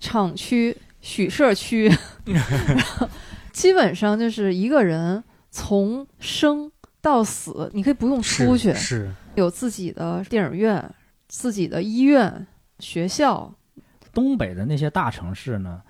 [0.00, 1.90] 厂区、许社区，
[2.24, 3.09] 然后
[3.52, 10.92] 基本上就是一个人从生到死，你可以不用出去，是有自己的电影院、
[11.28, 12.46] 自己的医院、
[12.80, 13.54] 学校。
[14.12, 15.82] 东北的那些大城市呢，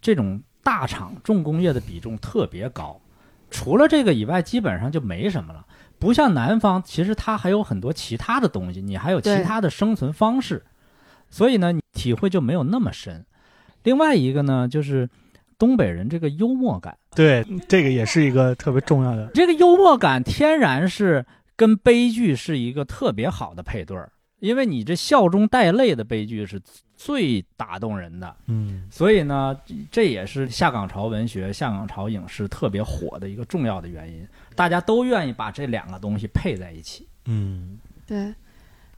[0.00, 3.00] 这种大厂重工业的比重特别高，
[3.50, 5.66] 除了这个以外，基本上就没什么了。
[5.98, 10.64] 不像南方，其实它还有很多其他的东西，你还有其他的生存方式，
[11.30, 13.24] 所以呢，你体会就没有那么深。
[13.84, 15.08] 另外一个呢，就是
[15.58, 19.30] 东北人这个幽默感，对，这个也是一个特别重要的。
[19.32, 21.24] 这个幽默感天然是
[21.56, 26.60] 跟悲剧是一个特别好的配对儿，因为你这笑中带泪的悲剧是
[26.94, 28.36] 最打动人的。
[28.46, 29.56] 嗯，所以呢，
[29.90, 34.26] 这也是下岗潮文学、下岗潮影视特别火的一个重要的原因。
[34.54, 37.08] 大家都愿意把这两个东西配在一起。
[37.26, 38.34] 嗯，对，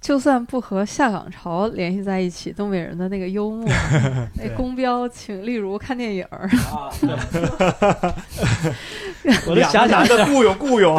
[0.03, 3.67] 就算不和下岗潮联系在一起，东北人的那个幽默，
[4.37, 6.51] 那公标请例如看电影儿，
[9.47, 10.99] 我就想想两个男的雇佣雇佣，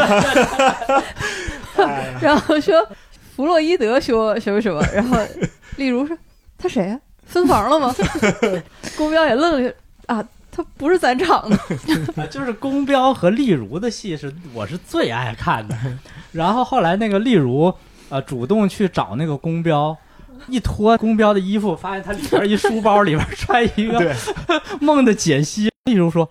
[2.21, 2.87] 然后说
[3.35, 5.17] 弗洛伊德说什么什么，然后
[5.75, 6.17] 例如说
[6.57, 7.93] 他谁呀、分房了吗？
[8.95, 9.73] 公标也愣了一下
[10.05, 11.45] 啊，他不是咱厂
[12.15, 15.77] 的，就是宫彪和丽茹的戏是我是最爱看的。
[16.31, 17.73] 然后后来那个丽茹
[18.13, 19.97] 呃主动去找那个公标，
[20.47, 24.15] 一脱公标的衣服，发现他里边一书包里边揣一个，
[24.79, 25.71] 梦的解析。
[25.85, 26.29] 例如说：“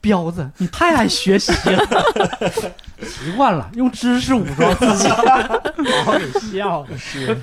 [0.00, 1.82] 彪子，你太爱学习了，
[3.02, 5.60] 习惯了用知识武装自己，把
[6.06, 7.36] 我给笑的。”是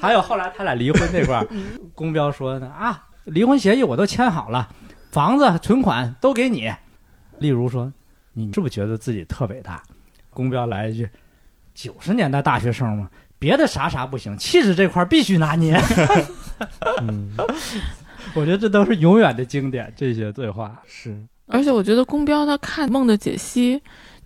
[0.00, 1.46] 还有后来他俩离婚那块儿，
[1.94, 4.70] 宫彪说呢啊，离婚协议我都签好了，
[5.12, 6.72] 房子、存款都给你。
[7.40, 7.92] 例如说，
[8.32, 9.82] 你是不是觉得自己特伟大？
[10.30, 11.08] 公彪来一句：
[11.80, 15.80] 九十年代大学生嘛，别的啥啥不行，气质这块儿必须拿捏。
[17.00, 17.30] 嗯
[18.34, 20.82] 我觉得这都是永远的经典，这些对话。
[20.88, 23.80] 是，而且我觉得宫彪他看梦的解析，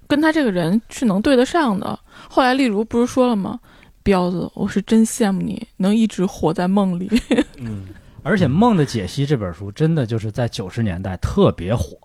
[0.07, 1.99] 跟他这个人是能对得上的。
[2.27, 3.61] 后来例如不是说了吗？
[4.03, 7.11] 彪子，我是真羡慕你能一直活在梦里。
[7.61, 7.89] 嗯
[8.23, 11.99] 而且《梦的解析》这本书真的就是在九十年代特别火。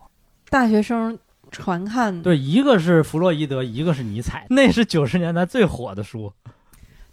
[0.50, 1.18] 大学生
[1.52, 6.32] 传看对，一个是弗洛伊德，一个是尼采，那是九十年代最火的书。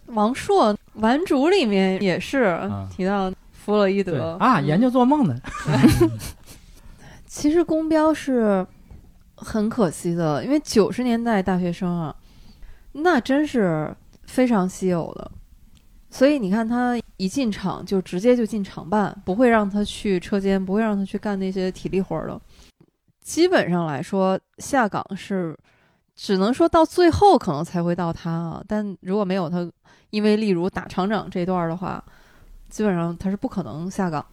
[0.07, 5.41] 王朔《顽主》里面也是嗯提到弗洛伊对德啊，嗯研究做梦的。
[7.27, 8.67] 其实公标是
[9.35, 12.15] 很可惜的，因为九十年代大学生啊，
[12.93, 13.95] 那真是
[14.27, 15.31] 非常稀有的。
[16.11, 22.41] 所以你看，他一进厂就直接就进厂办，不会让他去车间，不会让他去干那些体力活儿的。
[23.25, 25.59] 基本上来说，下岗是
[26.15, 29.69] 只能说到最后可能才会到他啊，但如果没有他，
[30.11, 32.05] 因为例如打厂长这段的话，
[32.69, 34.25] 基本上他是不可能下岗。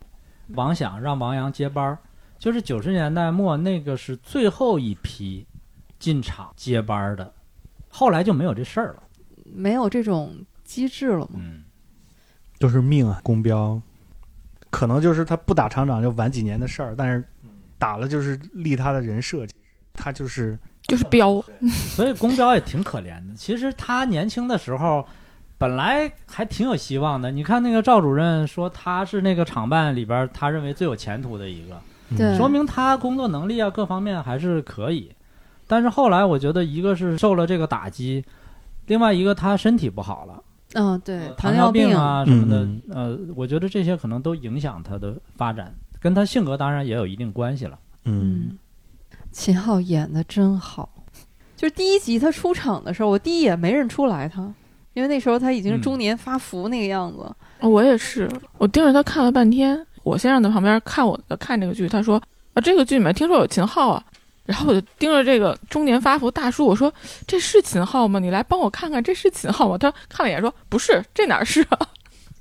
[0.50, 1.98] 王想让王阳接班儿，
[2.38, 5.48] 就是九十年代末那个是最后一批
[5.98, 7.34] 进厂接班儿的，
[7.88, 9.04] 后来就没有这事儿了。
[9.46, 11.36] 没有这种机制了嘛？
[11.36, 11.64] 嗯，
[12.60, 13.82] 都是命啊，公标，
[14.70, 17.24] 可能就是他不打厂长就晚几年的事儿，但是
[17.82, 19.46] 打了就是立他的人设，
[19.94, 21.44] 他就是就是彪，
[21.96, 23.34] 所以宫彪也挺可怜的。
[23.36, 25.04] 其实他年轻的时候。
[25.62, 31.80] 本来还挺有希望的，你看那个赵主任说他是那个厂办里边他认为最有前途的一个，
[32.18, 35.12] 对说明他工作能力啊各方面还是可以。
[35.68, 38.26] 但是后来我觉得一个是受了这个打击，
[38.88, 47.80] 另外一个他身体不好了，嗯，对，糖尿病啊什么的，嗯呃，我觉得这些可能都影响他的发展，跟他性格当然也有一定关系了。
[48.06, 48.58] 嗯嗯，
[49.32, 50.90] 秦昊演的真好，
[51.56, 54.42] 就是第一集他出场的时候，我第一眼没认出来他，
[54.94, 57.32] 因为那时候他已经是中年发福那个样子。
[57.60, 59.86] 我也是，我盯着他看了半天。
[60.04, 62.20] 我先让他旁边看我的看这个剧，他说
[62.56, 64.04] 啊，这个剧里面听说有秦昊啊，
[64.46, 66.92] 然后我就盯着这个中年发福大叔，我说
[67.28, 68.18] 这是秦昊吗？
[68.18, 69.78] 你来帮我看看，这是秦昊吗？
[69.78, 71.78] 他看了一眼说不是，这哪是啊？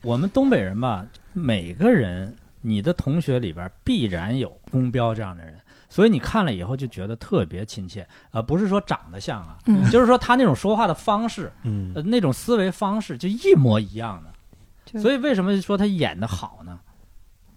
[0.01, 9.91] 我们东北人吧，每个人你的同学里边必然有宫彪这样的人，所以你看了以后就觉得特别亲切，呃，不是说长得像啊，嗯。
[9.91, 11.93] 就是说他那种说话的方式，嗯。
[11.95, 15.01] 呃，那种思维方式就一模一样的。
[15.01, 16.81] 所以为什么说他演的好呢？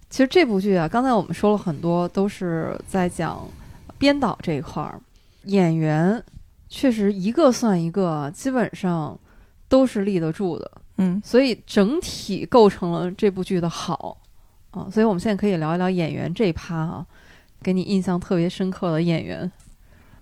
[0.09, 3.47] 其实这部剧啊，刚才我们说了很多，都是在讲
[3.97, 5.01] 编导这一块儿，
[5.45, 6.23] 演员
[6.69, 9.19] 确实一个算一个，基本上
[9.67, 14.21] 都是立得住的，嗯，所以整体构成了这部剧的好
[14.73, 14.87] 啊。
[14.91, 17.05] 所以我们现在可以聊一聊演员这一趴啊，
[17.61, 19.51] 给你印象特别深刻的演员。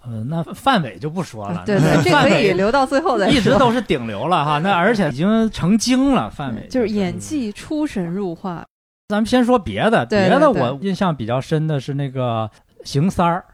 [0.04, 3.38] 呃，那范伟就不说了，对对，这可以范伟留到最后再说。
[3.38, 8.66] 一直都是顶流了哈，那 而且已经成精了，范伟就是演技出神入化。
[9.10, 12.50] 咱们先说别的，对对别的我印象比较深的是那个
[12.84, 13.46] 邢三儿，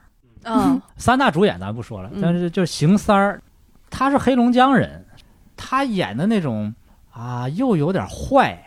[0.44, 3.42] 嗯 三大主演咱不说了，嗯但是就是邢三儿，
[3.90, 5.04] 他是黑龙江人，
[5.58, 6.74] 他演的那种
[7.12, 8.58] 啊，又有点坏，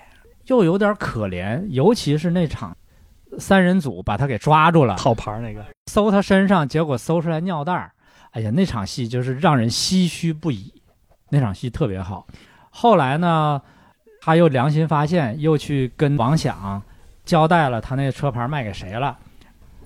[0.51, 2.77] 又有点可怜，尤其是那场
[3.39, 7.93] 三人组把他给抓住了，套牌那个，搜他身上，结果搜出来尿袋儿，
[8.33, 10.83] 哎呀，那场戏就是让人唏嘘不已，
[11.29, 12.27] 那场戏特别好。
[12.71, 13.63] 后来呢，
[14.21, 16.83] 他又良心发现，又去跟王想
[17.25, 19.17] 交代了他那个车牌卖给谁了。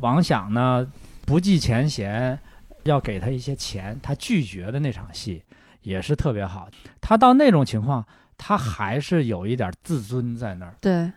[0.00, 0.90] 王想呢
[1.26, 2.38] 不计前嫌，
[2.84, 5.42] 要给他一些钱，他拒绝的那场戏
[5.82, 6.70] 也是特别好。
[7.02, 8.06] 他到那种情况，
[8.36, 10.74] 他还是有一点自尊在那儿。
[10.80, 11.10] 对，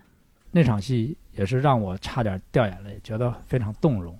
[0.51, 4.17] 那场戏也是让我差点掉眼泪，觉得非常动容。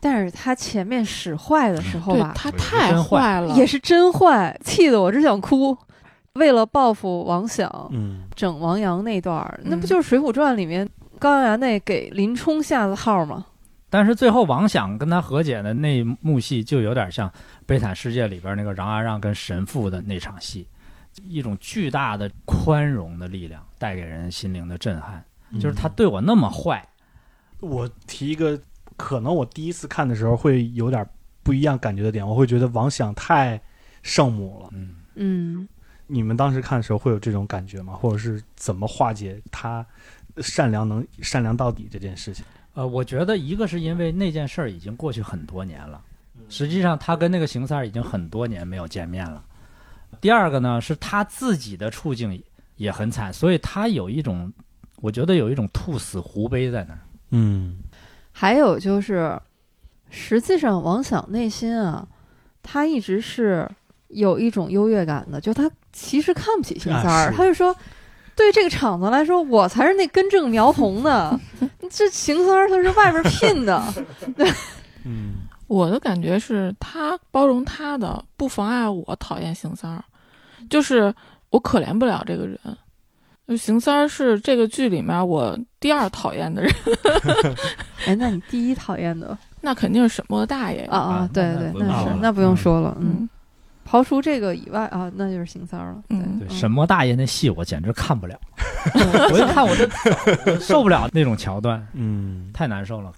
[0.00, 5.76] 但是他前面使坏的时候吧，对他太坏坏了，也是真坏，气得我只想哭。
[6.34, 13.44] 为了报复王想，嗯，整王阳那段儿，那不嗯就是《水浒传》里面高阳阳那给林冲下的号吗？
[13.90, 17.28] 但是最后王想跟他和解的那一幕戏，就有点像
[17.66, 20.68] 《悲惨世界》里边那个让阿让跟神父的那场戏，
[21.24, 25.24] 一种巨大的宽容的力量带给人心灵的震撼。
[25.54, 26.86] 就是他对我那么坏，
[27.60, 28.60] 我提一个，
[28.98, 31.08] 可能我第一次看的时候会有点
[31.42, 33.58] 不一样感觉的点，我会觉得王想太
[34.02, 34.68] 圣母了。
[34.72, 35.68] 嗯，嗯，
[36.06, 37.94] 你们当时看的时候会有这种感觉吗？
[37.94, 39.84] 或者是怎么化解他
[40.36, 42.44] 善良能善良到底这件事情？
[42.74, 46.04] 呃，我觉得一个是因为那件事儿已经过去很多年了，
[46.50, 49.42] 实际上他跟那个邢三儿已经很多年没有见面了。
[50.20, 52.42] 第二个呢，是他自己的处境
[52.76, 54.52] 也很惨，所以他有一种，
[54.96, 56.98] 我觉得有一种兔死狐悲在那儿。
[57.30, 57.78] 嗯
[58.32, 59.38] 还有就是，
[60.10, 62.06] 实际上王想内心啊，
[62.62, 63.68] 他一直是
[64.08, 67.74] 有一种优越感的，就他其实看不起邢三儿，啊他就说。
[68.36, 71.40] 对这个厂子来说，我才是那根正苗红的，
[71.90, 73.82] 这邢三儿他是外边聘的，
[75.04, 75.38] 嗯
[75.68, 80.02] 我的感觉是他包容他的，不妨碍我讨厌邢三儿，
[80.68, 81.14] 就是
[81.50, 82.58] 我可怜不了这个人。
[83.46, 86.70] 就邢三儿是这个剧里面我第二讨厌的人，
[88.06, 90.82] 哎，那你第一讨厌的那肯定是沈墨大爷。
[90.82, 93.28] 啊啊啊，对对，那不用那说了是那不用说了，嗯，嗯
[93.88, 98.38] 刨除这个以外啊，那就是邢三儿了，对嗯对，嗯沈墨大爷那戏我简直看不了，
[99.32, 103.10] 我一看我就 受不了那种桥段，嗯，太难受了。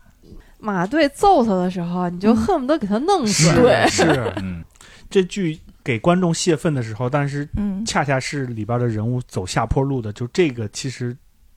[0.61, 3.55] 马队揍他的时候，你就嗯恨不得给他弄死。
[3.55, 4.63] 对是 嗯，
[5.09, 11.17] 这剧给观众泄愤的时候，但是嗯恰恰是里边的人物走下坡路的，就这个其实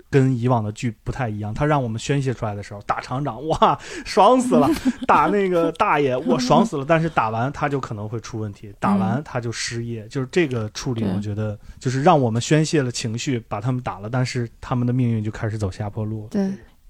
[0.10, 1.54] 跟以往的剧不太一样。
[1.54, 4.70] 他让我们宣泄出来的时候，打厂长哇爽死了，
[5.08, 10.08] 打那个大爷我爽死了，但是打完他就可能会出问题，打完他就失业。
[10.08, 16.28] 就是这个处理，我觉得就是让我们宣泄了情绪，把他们打了，但是他们的命运就开始走下坡路。
[16.30, 16.48] 对，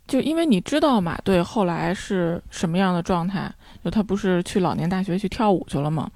[0.07, 3.51] 就因为你知道马队后来是什么样的状态，
[3.83, 6.09] 就他不是去老年大学去跳舞去了吗？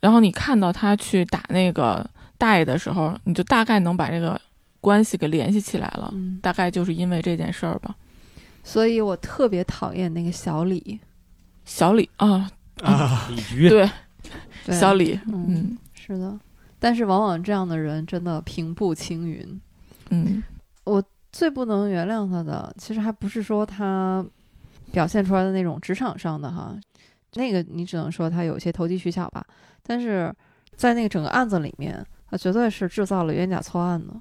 [0.00, 2.04] 然后你看到他去打那个
[2.36, 4.38] 大爷的时候，你就大概能把这个
[4.80, 6.10] 关系给联系起来了。
[6.12, 7.94] 嗯，大概就是因为这件事儿吧。
[8.62, 11.00] 所以我特别讨厌那个小李。
[11.64, 12.50] 小李啊
[12.82, 13.90] 啊，李局对，
[14.66, 16.38] 对小李，嗯，嗯是的。
[16.78, 19.60] 但是往往这样的人真的平步青云。
[20.10, 20.42] 嗯
[21.34, 24.24] 最不能原谅他的，其实还不是说他
[24.92, 26.78] 表现出来的那种职场上的哈，
[27.32, 29.44] 那个你只能说他有些投机取巧吧。
[29.82, 30.32] 但是
[30.76, 34.14] 在那个整个案子里面，他绝对是制造了冤假错案的。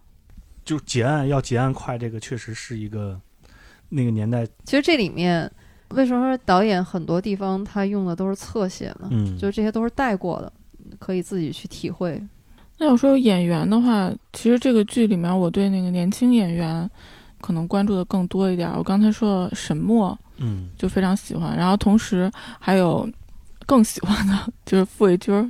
[0.66, 3.22] 就结案要结案快，这个确实是一个
[3.89, 5.49] 那个年代，其实这里面
[5.89, 9.07] 为什么说导演很多地方他用的都是侧写呢？
[9.11, 10.51] 嗯，就这些都是带过的，
[10.97, 12.20] 可以自己去体会。
[12.84, 16.89] 那要说演员的话，其实这个剧里面我对那个年轻演员
[17.39, 18.69] 可能关注的更多一点。
[18.75, 22.29] 我刚才说的沈墨嗯就非常喜欢，然后同时
[22.59, 23.09] 还有
[23.65, 25.49] 更喜欢的就是傅卫军儿，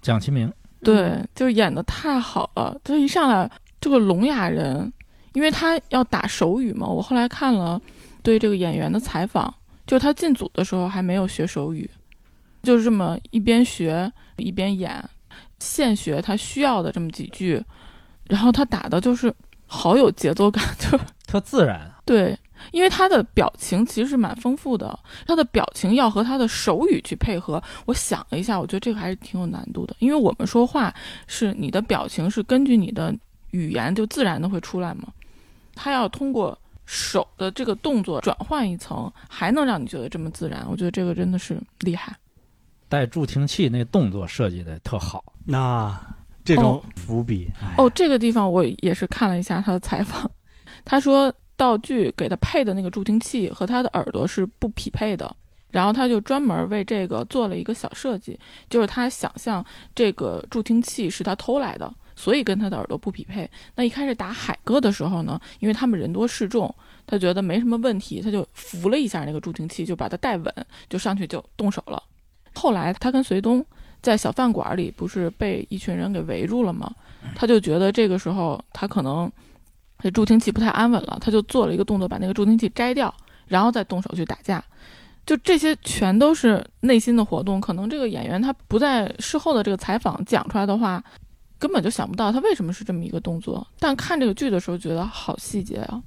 [0.00, 0.52] 蒋奇明，
[0.84, 2.80] 对，就是演的太好了。
[2.84, 3.50] 就一上来
[3.80, 4.92] 这个聋哑人，
[5.32, 7.80] 因为他要打手语嘛，我后来看了
[8.22, 9.52] 对这个演员的采访，
[9.84, 11.90] 就是他进组的时候还没有学手语，
[12.62, 15.04] 就是这么一边学一边演，
[15.62, 17.62] 现学他需要的这么几句，
[18.28, 19.32] 然后他打的就是
[19.66, 21.90] 好有节奏感， 就特自然。
[22.04, 22.36] 对，
[22.72, 27.62] 因为他的表情其实是蛮丰富的，他的表情要和他的手语去配合。
[27.86, 30.92] 我想了一下，我觉得这个还是挺有难度的，因为我们说话
[31.28, 33.14] 是你的表情是根据你的
[33.52, 35.04] 语言就自然的会出来嘛，
[35.74, 42.14] 他要通过手的这个动作转换一层，还能让你觉得这么自然，我觉得这个真的是厉害。
[42.92, 45.98] 带助听器那动作设计的特好，那
[46.44, 47.74] 这种伏笔，哎。
[47.78, 50.30] 哦，这个地方我也是看了一下他的采访，
[50.84, 55.34] 他说道具给他配的那个助听器和他的耳朵是不匹配的，
[55.70, 58.38] 然后他就专门为这个做了一个小设计，
[58.68, 59.64] 就是他想象
[59.94, 63.50] 这个助听器是他偷来的，所以跟他的耳朵不匹配。
[63.74, 66.72] 那一开始打海哥的时候呢，因为他们人多势众，
[67.06, 70.54] 他觉得没什么问题，他就扶了一下那个助听器，就把它带稳，
[70.90, 72.02] 就上去就动手了。
[72.54, 73.64] 后来他跟隋东
[74.00, 76.92] 在小饭馆里不是被一群人给围住了吗？
[77.34, 79.30] 他就觉得这个时候他可能
[80.00, 83.14] 这助听器不太安稳了，他就做了一个动作，把那个助听器摘掉，
[83.46, 84.62] 然后再动手去打架。
[85.24, 91.02] 就这些全都是内心的活动，可能这个演员他不在事后的这个采访讲出来的话，
[91.60, 93.64] 根本就想不到他为什么是这么一个动作。
[93.78, 96.02] 但看这个剧的时候，觉得好细节啊！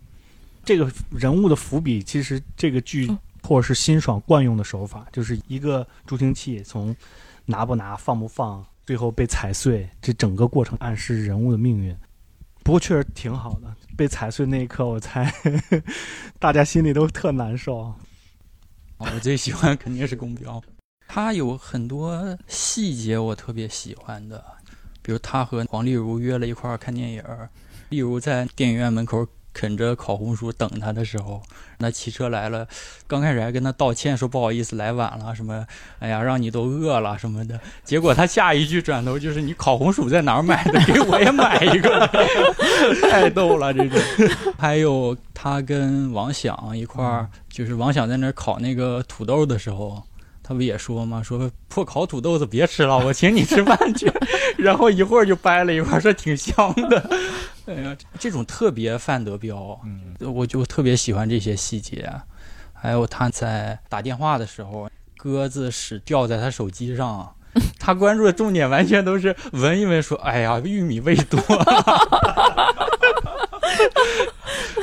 [0.65, 6.95] 这个人物的伏笔，其实这个剧嗯或者是辛爽惯用的手法，就是一个助听器从
[7.45, 11.95] 拿不拿、放不放，最后被踩碎，这整个过程暗示人物的命运。
[12.63, 15.31] 不过确实挺好的，被踩碎那一刻，我猜
[16.39, 17.93] 大家心里都特难受。
[18.97, 20.59] 我最喜欢肯定是宫彪，
[21.07, 24.43] 他有很多细节我特别喜欢的，
[25.03, 27.47] 比如他和黄丽茹约了一块儿看电影儿，
[27.89, 31.41] 丽茹在电影院门口啃着烤红薯等他的时候，
[31.77, 32.67] 那骑车来了，
[33.07, 35.65] 刚开始还跟他道歉说不好意思来晚了，什么
[35.99, 40.79] 哎呀让你都饿了什么的，结果他下一句转头就是你烤红薯在哪儿买的？
[40.85, 42.05] 给我也买一个，
[43.01, 43.97] 太逗了这种。
[44.57, 50.03] 还有他跟王响一块儿，就是王响在那儿烤那个土豆的时候。
[50.47, 51.23] 他不也说吗？
[51.23, 54.13] 说破烤土豆子别吃了，我请你吃饭去。
[54.59, 57.09] 然后一会儿就掰了一块，说挺香的。
[57.65, 62.09] 哎呀，这种特别范德彪，嗯，我就特别喜欢这些细节。
[62.73, 67.35] 还有他在打电话的时候，鸽子屎掉在他手机上，
[67.79, 71.39] 他关注的重点完全都是闻一闻，说：“哎呀，玉米味多。”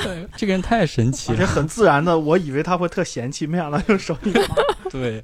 [0.05, 1.49] 哎这个人太神奇而且了。
[1.49, 4.41] 很自然的，我以为他会特嫌弃，没想到用手一拿。
[4.91, 5.23] 对，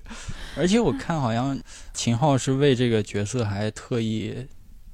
[0.56, 1.58] 而且我看好像
[1.92, 4.46] 秦昊是为这个角色还特意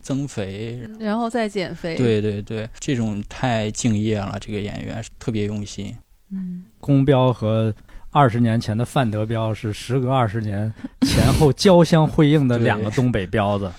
[0.05, 0.79] 增肥。
[1.01, 5.97] 然后再减肥。，对对对，这种太敬业了，这个演员特别用心。
[6.31, 7.75] 嗯，宫彪和
[8.11, 13.73] 二十年前的范德彪是时隔二十年前后交相辉映的两个东北彪子，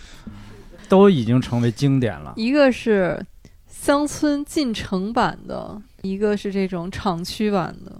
[0.89, 2.34] 都已经成为经典了。
[2.36, 3.23] 一个是
[3.67, 7.91] 乡村进城版的，一个是这种厂区版的。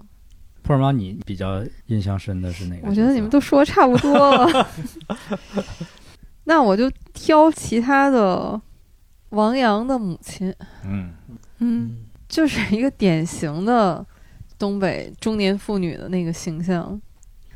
[0.62, 2.88] 普尔猫，你比较印象深的是哪个？
[2.90, 4.68] 我觉得你们都说差不多了，
[6.46, 8.60] 那我就挑其他的。
[9.30, 10.54] 王阳的母亲
[10.86, 11.12] 嗯，
[11.58, 14.06] 嗯，就是一个典型的
[14.58, 17.02] 东北中年妇女的那个形象，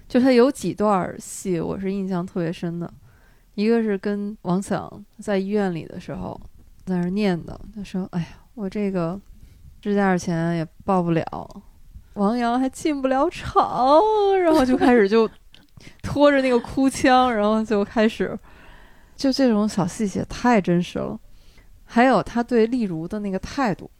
[0.05, 2.91] 就她有几段戏我是印象特别深的，
[3.55, 6.37] 一个是跟王响在医院里的时候
[6.85, 9.17] 在那儿念叨，他说：“哎呀，我这个
[9.79, 11.63] 支架钱也报不了，
[12.15, 14.01] 王阳还进不了厂，
[14.43, 15.29] 然后就开始就
[16.01, 18.37] 拖着那个哭腔，然后就开始，
[19.19, 21.19] 就这种小细节太真实了。
[21.83, 23.91] 还有他对丽茹的那个态度，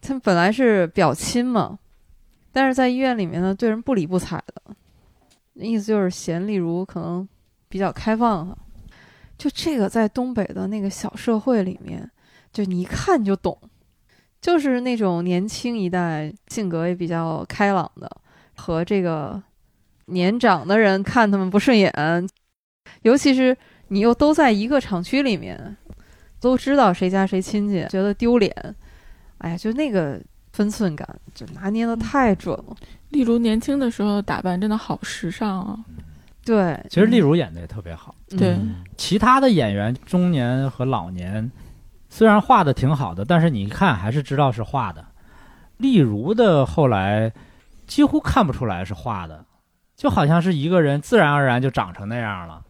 [0.00, 1.78] 他们本来是表亲嘛，
[2.52, 4.74] 但是在医院里面呢，对人不理不睬的，
[5.52, 7.28] 那意思就是嫌丽茹可能
[7.68, 8.56] 比较开放哈。
[9.36, 12.10] 就这个在东北的那个小社会里面，
[12.50, 13.60] 就你一看就懂，
[14.40, 18.10] 就是那种年轻一代性格也比较开朗的，
[18.56, 19.42] 和这个
[20.06, 21.92] 年长的人看他们不顺眼，
[23.02, 23.54] 尤其是
[23.88, 25.76] 你又都在一个厂区里面，
[26.40, 28.52] 都知道谁家谁亲戚，觉得丢脸，
[29.38, 30.20] 哎呀，就那个
[30.52, 32.76] 分寸感就拿捏的太准了。
[33.10, 35.78] 例如年轻的时候打扮真的好时尚啊，
[36.44, 38.14] 对，其实例如演的也特别好。
[38.32, 38.58] 嗯对
[38.96, 41.48] 其他的演员中年和老年
[42.08, 45.04] 虽然画的挺好的，但是你一看还是知道是画的。
[45.76, 47.32] 例如的后来
[47.86, 49.44] 几乎看不出来是画的，
[49.94, 52.62] 就好像是一个人自然而然就长成那样了。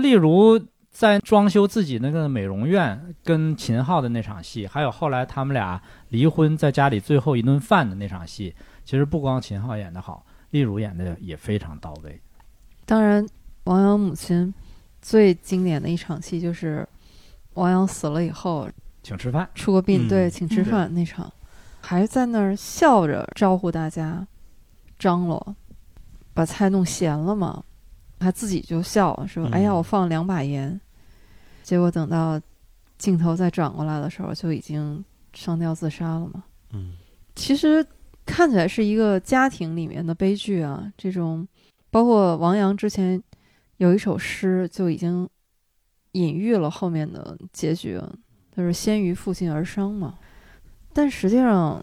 [0.00, 12.20] 例如在装修自己那个美容院跟秦昊的那场戏，还有后来他们俩离婚在家里最后一顿饭的那场戏，其实不光秦昊演得好，例如演的也非常到位。
[12.84, 13.24] 当然，
[13.64, 14.52] 王阳母亲
[15.00, 16.86] 最经典的一场戏就是
[17.54, 18.68] 王阳死了以后
[19.02, 20.08] 请吃饭，出个殡，嗯。
[20.08, 21.32] 对，请吃饭那场，
[21.80, 24.26] 还在那儿笑着招呼大家，
[24.98, 25.54] 张罗，
[26.34, 27.62] 把菜弄咸了嘛，
[28.20, 30.80] 他自己就笑说：“嗯哎呀，我放两把盐。”
[31.64, 32.40] 结果等到
[32.98, 36.44] 镜头再转过来的时候，就已经上吊自杀了嘛。
[36.72, 36.92] 嗯
[37.34, 37.84] 其实
[38.26, 41.46] 看起来是一个家庭里面的悲剧啊，这种
[41.90, 43.20] 包括王阳之前
[43.78, 45.28] 有一首诗就已经
[46.12, 48.14] 隐喻了后面的结局了，
[48.54, 50.18] 就是“先于父亲而生”嘛。
[50.92, 51.82] 但实际上，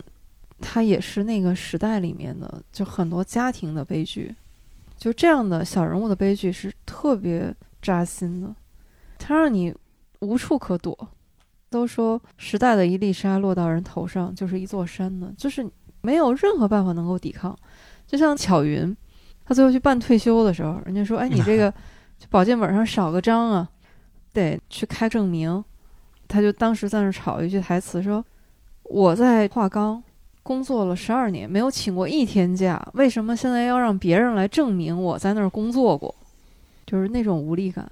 [0.59, 4.35] 它也是那个时代里面的就很多家庭的悲剧，
[4.97, 8.53] 就这样的小人物的悲剧是特别扎心的，
[9.17, 9.73] 它让你
[10.19, 10.97] 无处可躲。
[11.69, 15.69] 都说时代的一粒沙落到人头上就是一座山呢，就是
[16.01, 17.53] 没有任何办法能够抵抗。
[18.05, 18.95] 就像巧云，
[19.43, 21.69] 他最后去办退休的时候，人家说：“哎，你这个
[22.17, 23.69] 就保健本上少个章啊，
[24.31, 25.61] 得去开证明。”
[26.25, 28.25] 他就当时在那儿吵一句台词说
[28.83, 30.01] ：“我在画钢
[30.47, 36.15] 工作了十二年，没有请过一天假，为什么现在要让别人来证明我在那儿工作过？”
[36.87, 37.85] 就是那种无力感。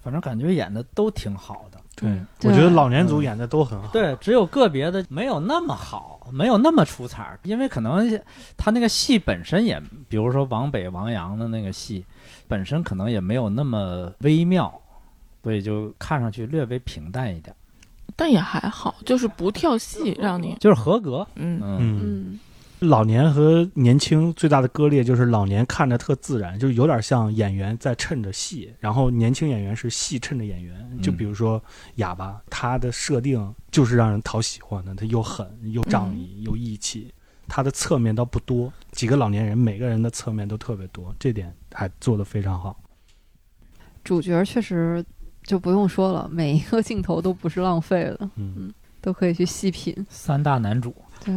[0.00, 1.80] 反正感觉演的都挺好的。
[1.96, 3.88] 对，对我觉得老年组演的都很好。
[3.88, 8.08] 对，只有个别的没有那么好，没有那么出彩儿，因为可能
[8.56, 12.04] 他那个戏本身也，比如说王北、王阳的那个戏，
[12.46, 14.72] 本身可能也没有那么微妙，
[15.42, 17.54] 所以就看上去略微平淡一点，
[18.16, 21.26] 但也还好，就是不跳戏，让你就是合格。
[21.34, 22.38] 嗯嗯，
[22.80, 30.74] 老年和年轻最大的割裂就是老年看着特自然，就是有点像演员在衬着戏，然后年轻演员是戏衬着演员。
[31.02, 31.62] 就比如说
[31.96, 37.12] 哑巴，他的设定就是让人讨喜欢的，他又狠又仗义又义气，
[37.48, 38.72] 他的侧面倒不多。
[38.92, 42.78] 几个老年人每个人的侧面都特别多，这点还做得非常好。
[44.04, 45.02] 主角确实
[45.44, 49.94] 就不用说了，每一个镜头都不是浪费的，嗯，都可以去细品。
[50.08, 51.34] 三大男主，对，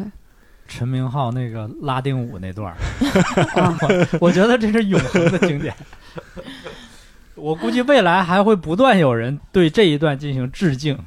[0.68, 2.78] 陈明昊那个拉丁舞那段儿，
[3.62, 3.78] 啊，
[4.20, 5.76] 我觉得这是永恒的经典。
[7.36, 10.98] 我估计未来还会不断有人对这一段进行致敬。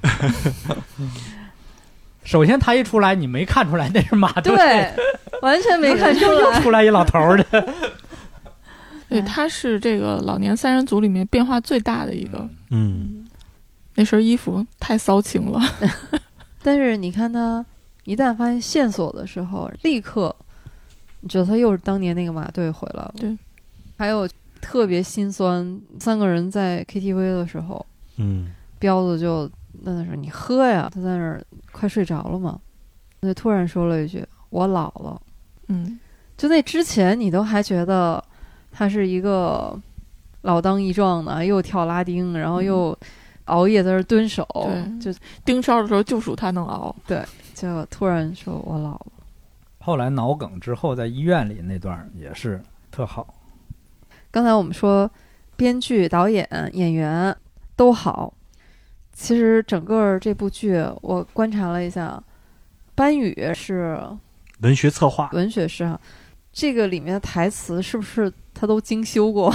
[2.22, 4.92] 首先，他一出来，你没看出来那是马队，对，
[5.42, 6.60] 完全没看出来又来。
[6.60, 7.74] 出来一老头儿的。
[9.08, 12.38] 对，他是这个老年三人组里面变化最大的一个。
[12.38, 12.50] 嗯，
[13.94, 15.60] 那身衣服太骚情了，
[16.62, 17.64] 但是你看他
[18.04, 20.34] 一旦发现线索的时候，立刻
[21.20, 23.14] 你觉得他又是当年那个马队回来了。
[23.18, 23.36] 对，
[23.98, 24.28] 还有
[24.60, 27.84] 特别心酸，三个人在 KTV 的时候，
[28.16, 29.46] 嗯，彪子就
[29.84, 31.42] 在那说：“你喝呀！”他在那儿
[31.72, 32.58] 快睡着了嘛，
[33.20, 35.20] 他就突然说了一句：“我老了。
[35.68, 35.98] 嗯，”
[36.38, 38.22] 就那之前，你都还觉得
[38.70, 39.78] 他是一个
[40.42, 42.96] 老当益壮的，又跳拉丁，然后又
[43.46, 46.94] 熬夜在那儿蹲守，对就盯梢的时候就属他能熬。
[47.06, 47.22] 对
[47.54, 49.06] 就突然说：“我老了。”
[49.82, 53.34] 后来脑梗之后，在医院里那段也是特好。
[54.30, 55.10] 刚才我们说，
[55.56, 57.36] 编剧、导演、演员
[57.76, 58.32] 都好。
[59.12, 62.22] 其实整个这部剧，我观察了一下，
[62.94, 64.00] 班宇是
[64.60, 66.00] 文学策划，文学师哈，
[66.52, 69.54] 这个里面的台词是不是他都精修过？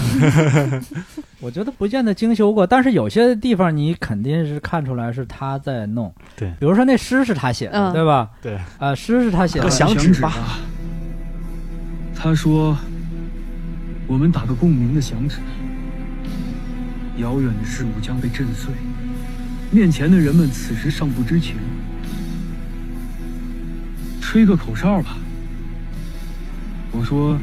[1.42, 6.12] 我觉得不见得精修过，但是有些地方你肯定是看出来是他在弄。
[6.36, 8.32] 对比如说那诗是他写的，嗯对吧？
[8.42, 9.70] 对，啊、诗是他写的个。
[9.70, 10.60] 响指吧吧。
[12.16, 12.76] 他说
[14.08, 15.38] ：“我们打个共鸣的响指，
[17.18, 18.74] 遥远的事物将被震碎，
[19.70, 21.58] 面前的人们此时尚不知情。
[24.22, 25.18] 吹个口哨吧。”
[26.98, 27.38] 我说：“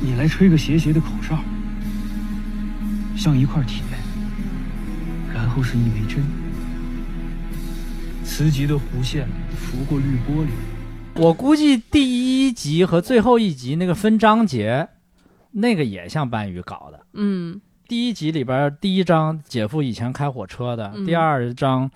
[0.00, 1.38] 你来吹个斜斜的口哨，
[3.16, 3.82] 像一块铁，
[5.32, 6.24] 然后是一枚针。
[8.24, 10.48] 磁极的弧线拂过绿玻璃。”
[11.20, 14.88] 我估计第一集和最后一集那个分章节，
[15.52, 17.06] 那个也像班宇搞的。
[17.14, 21.90] 嗯，第一集里边，第一章姐夫以前开火车的，嗯第二章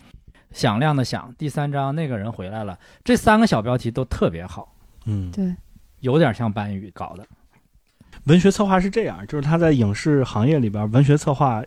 [0.53, 4.75] 响亮的响，第三章那个人回来了，这三个小标题都特别好，
[5.05, 5.55] 嗯，对，
[6.01, 7.27] 有点像班宇搞的。
[8.25, 11.63] 文学策划是这样，就是他在影视行业里边，文学策划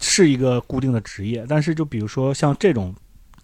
[0.00, 2.94] 是一个固定的职业，但是就比如说像这种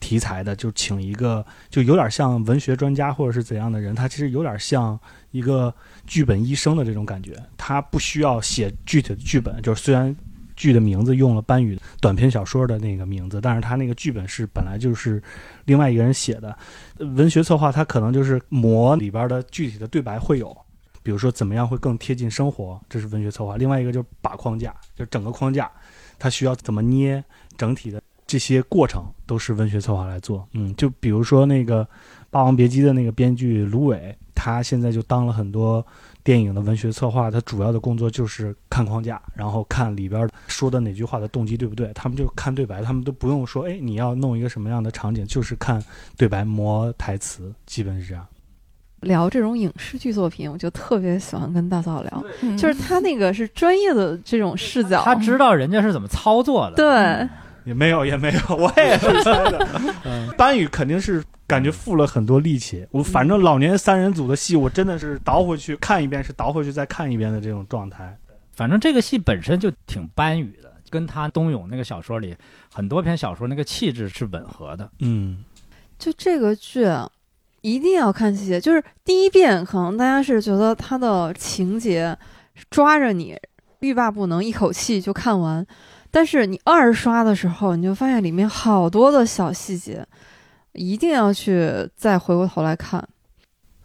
[0.00, 4.98] 题材的，就请一个就有点像文学专家或者是怎样的人，他其实有点像
[5.30, 5.74] 一个
[6.06, 10.14] 剧本医生的这种感觉，他不需要写具体的剧本，就是虽然。
[10.56, 15.22] 剧的名字用了班宇短篇小说的那个名字，但是他那个剧本是本来就是
[15.64, 16.56] 另外一个人写的。
[16.98, 20.56] 文学策划他可能就是模里边的具体的对白会有，
[21.02, 25.70] 比如说怎么样会更贴近生活，这是文学策划；另外一个就是把框架，就整个框架，
[26.18, 27.22] 它需要怎么捏，
[27.56, 30.46] 整体的这些过程都是文学策划来做。
[30.52, 31.84] 嗯，就比如说那个
[32.30, 35.84] 《霸王别姬》的那个编剧卢伟，他现在就当了很多
[36.24, 41.92] 电影的文学策划，他主要的工作就是看框架，然后看里边说的哪句话的动机对不对。
[41.94, 45.84] 他们就看对白，他们都不用说，哎，你要弄一个什么样的场景，就是看
[46.16, 48.26] 对白磨台词，基本是这样。
[49.00, 56.76] 聊这种影视剧作品，我就特别喜欢跟大嫂聊，嗯就是他那个是专业的这种视角，他知道人家是怎么操作的。
[56.76, 57.28] 对，
[57.64, 59.66] 也没有，也没有，我也是猜的。
[60.36, 62.86] 班宇肯定是感觉付了很多力气。
[62.90, 68.16] 我反正老年三人组的戏，我真的是倒回去看一遍，是倒回去再看一遍的这种状态。
[68.52, 72.36] 反正这个戏本身就挺班宇的，跟他冬泳那个小说里
[72.72, 74.88] 很多篇小说那个气质是吻合的。
[75.00, 75.44] 嗯
[75.98, 77.10] 就这个剧啊，
[77.62, 78.60] 一定要看细节。
[78.60, 82.16] 就是第一遍，可能大家是觉得它的情节
[82.68, 83.36] 抓着你，
[83.80, 85.66] 欲罢不能，一口气就看完。
[86.14, 90.06] 但是你二刷的时候，你就发现里面好多的小细节，
[90.74, 93.04] 一定要去再回过头来看。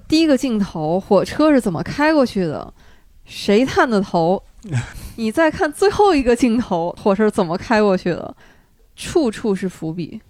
[0.07, 2.71] 第一个镜头，火车是怎么开过去的？
[3.25, 4.43] 谁探的头？
[5.17, 8.35] 你再看最后一个镜头，火车怎么开过去的？
[8.95, 10.21] 处处是伏笔。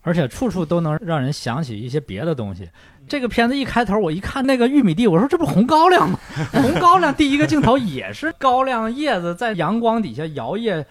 [0.00, 2.66] 而且处处都能让人想起一些别的东西。
[3.06, 6.18] 这个片子一开头，我一看那个玉米地，我说这不是红高粱吗？
[6.50, 10.82] 红高粱第一个镜头也是高粱叶子在阳光底下摇曳，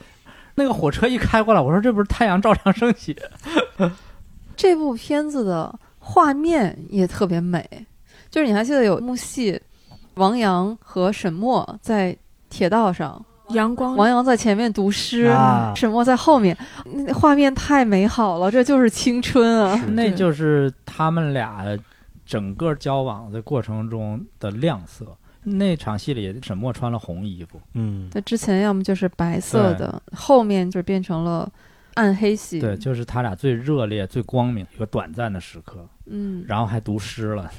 [0.55, 3.15] 那个火车一开过来，我说这不是太阳照常升起？
[4.55, 7.67] 这部片子的画面也特别美，
[8.31, 9.61] 就是你还记得有一幕戏，
[10.13, 12.15] 王阳和沈墨在
[12.49, 19.75] 铁道上，阳光王阳在前面读诗，啊沈墨在后面，那画面太美好了，这就是青春啊！
[19.91, 21.65] 那就是他们俩
[22.25, 25.05] 整个交往的过程中的亮色。
[25.45, 31.49] 那场戏里，沈墨穿了红衣服，嗯，那之前要么就是白色的，后面就变成了
[31.93, 32.59] 暗黑系。
[32.59, 37.49] 对，就是他俩最热烈、最光明一个短暂的时刻，嗯，然后还读诗了。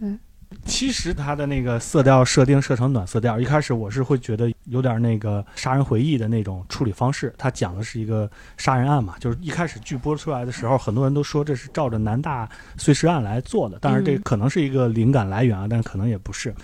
[0.00, 0.18] 嗯，
[0.64, 7.34] 其实他的那个色调设定设成暖色调，一开始我是会觉得有点那个杀人回忆的那种处理方式。
[7.36, 16.54] 他讲的是一个杀人案嘛，就是一开始剧播出来的时候，很多人都说这是照着南大碎尸案来做的，当然这嗯可能是一个灵感来源啊，但可能也不是。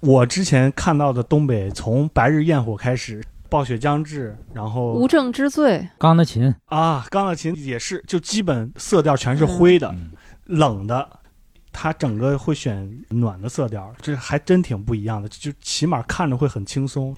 [0.00, 10.10] 我之前看到的东北，从白日焰火开始，暴雪将至，然后无证之罪，钢的琴，啊，钢的琴也是，就基本色调全是灰的、嗯，
[10.46, 11.06] 冷的，
[11.70, 17.14] 它整个会选暖的色调，这还真挺不一样的，就起码看着会很轻松，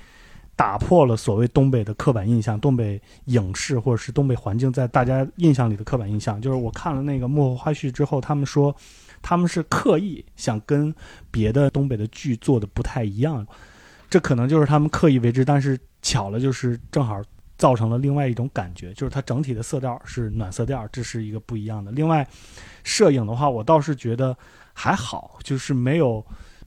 [0.56, 6.40] 打破了所谓东北的刻板印象，东北影视或者是东北环境在大家印象里的刻板印象。
[6.40, 8.74] 就是我看了那个幕后花絮之后，他们说
[9.22, 10.94] 他们是刻意想跟
[11.30, 13.46] 别的东北的剧做的不太一样，
[14.10, 17.22] 这可能就是他们刻意为之，但是巧了就是正好
[17.56, 21.92] 造成了另外一种感觉，就是它整体的色调是暖色调，这是一个不一样的。
[21.92, 22.26] 另外，
[22.82, 24.36] 摄影的话，我倒是觉得
[24.72, 26.24] 还好，就是没有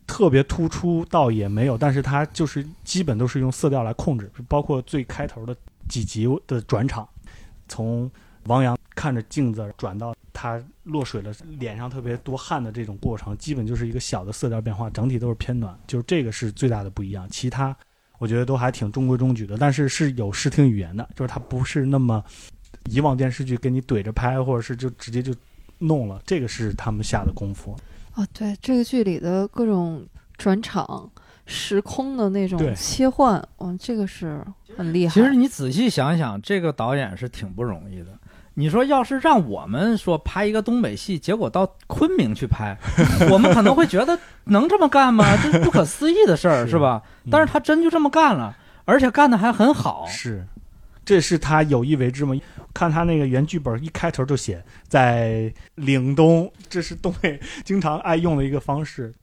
[0.07, 5.53] 特别突出，倒也没有，但是它就是基本都是用色调来控制，包括最开头的
[5.89, 7.07] 几集的转场，
[7.67, 8.09] 从
[8.45, 17.27] 王阳看着镜子转到他落水了，脸上特别多汗的这种过程，基本就是一个小的色调变化，整体都是偏暖，就是这个是最大的不一样。
[17.29, 17.75] 其他
[18.17, 22.23] 我觉得都还挺中规中矩的，但是是有视听语言的，就是它不是那么
[22.85, 25.33] 以往电视剧给你怼着拍，或者是就直接就
[25.79, 27.75] 弄了，这个是他们下的功夫。
[28.13, 30.05] 哦，对，这个剧里的各种
[30.37, 31.09] 转场、
[31.45, 34.41] 时空的那种切换，嗯，这个是
[34.77, 35.13] 很厉害。
[35.13, 38.17] 其实你仔细想想，这个导演是挺不容易的。
[38.55, 42.77] 你说要是让我们说拍一个东北戏，结果到昆明去拍，
[43.29, 45.37] 我们可能会觉得能这么干吗？
[45.43, 47.01] 这是不可思议的事儿，是是吧？
[47.25, 50.05] 嗯但是他真就这么干了，而且干的还很好。
[50.07, 50.45] 是，
[51.03, 52.33] 这是他有意为之吗？
[52.73, 59.13] 看他那个原剧本一开头就写在岭东，这是东北经常爱用的一个方式。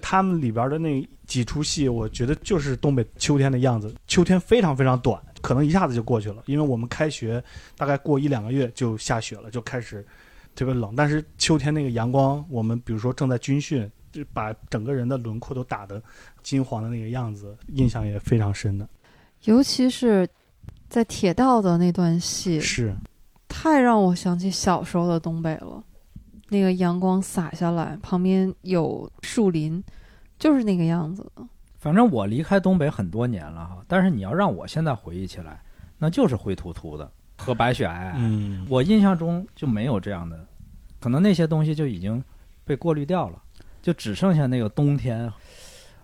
[0.00, 3.94] 他们里边的那几出戏，我觉得就是东北秋天的样子。
[4.06, 7.42] 秋天非常非常短，可能一下子就过去了，因为我们开学
[7.76, 10.06] 大概过一两个月就下雪了，就开始
[10.54, 10.94] 特别冷。
[10.96, 16.02] 但是秋天那个阳光，我们比如说正在军训，就把整个人的轮廓都打得
[16.42, 18.88] 金黄的那个样子，印象也非常深的。
[19.44, 20.28] 尤其是
[20.88, 22.96] 在铁道的那段戏，是，
[23.48, 25.82] 太让我想起小时候的东北了。
[26.48, 29.82] 那个阳光洒下来，旁边有树林，
[30.38, 31.42] 就是那个样子的。
[31.82, 35.60] 反正我离开东北很多年了哈，但是你要让我现在回忆起来，
[35.98, 38.12] 那就是灰秃秃的和白雪皑皑。
[38.18, 40.46] 嗯，我印象中就没有这样的，
[41.00, 42.22] 可能那些东西就已经
[42.64, 43.42] 被过滤掉了，
[43.82, 45.28] 就只剩下那个冬天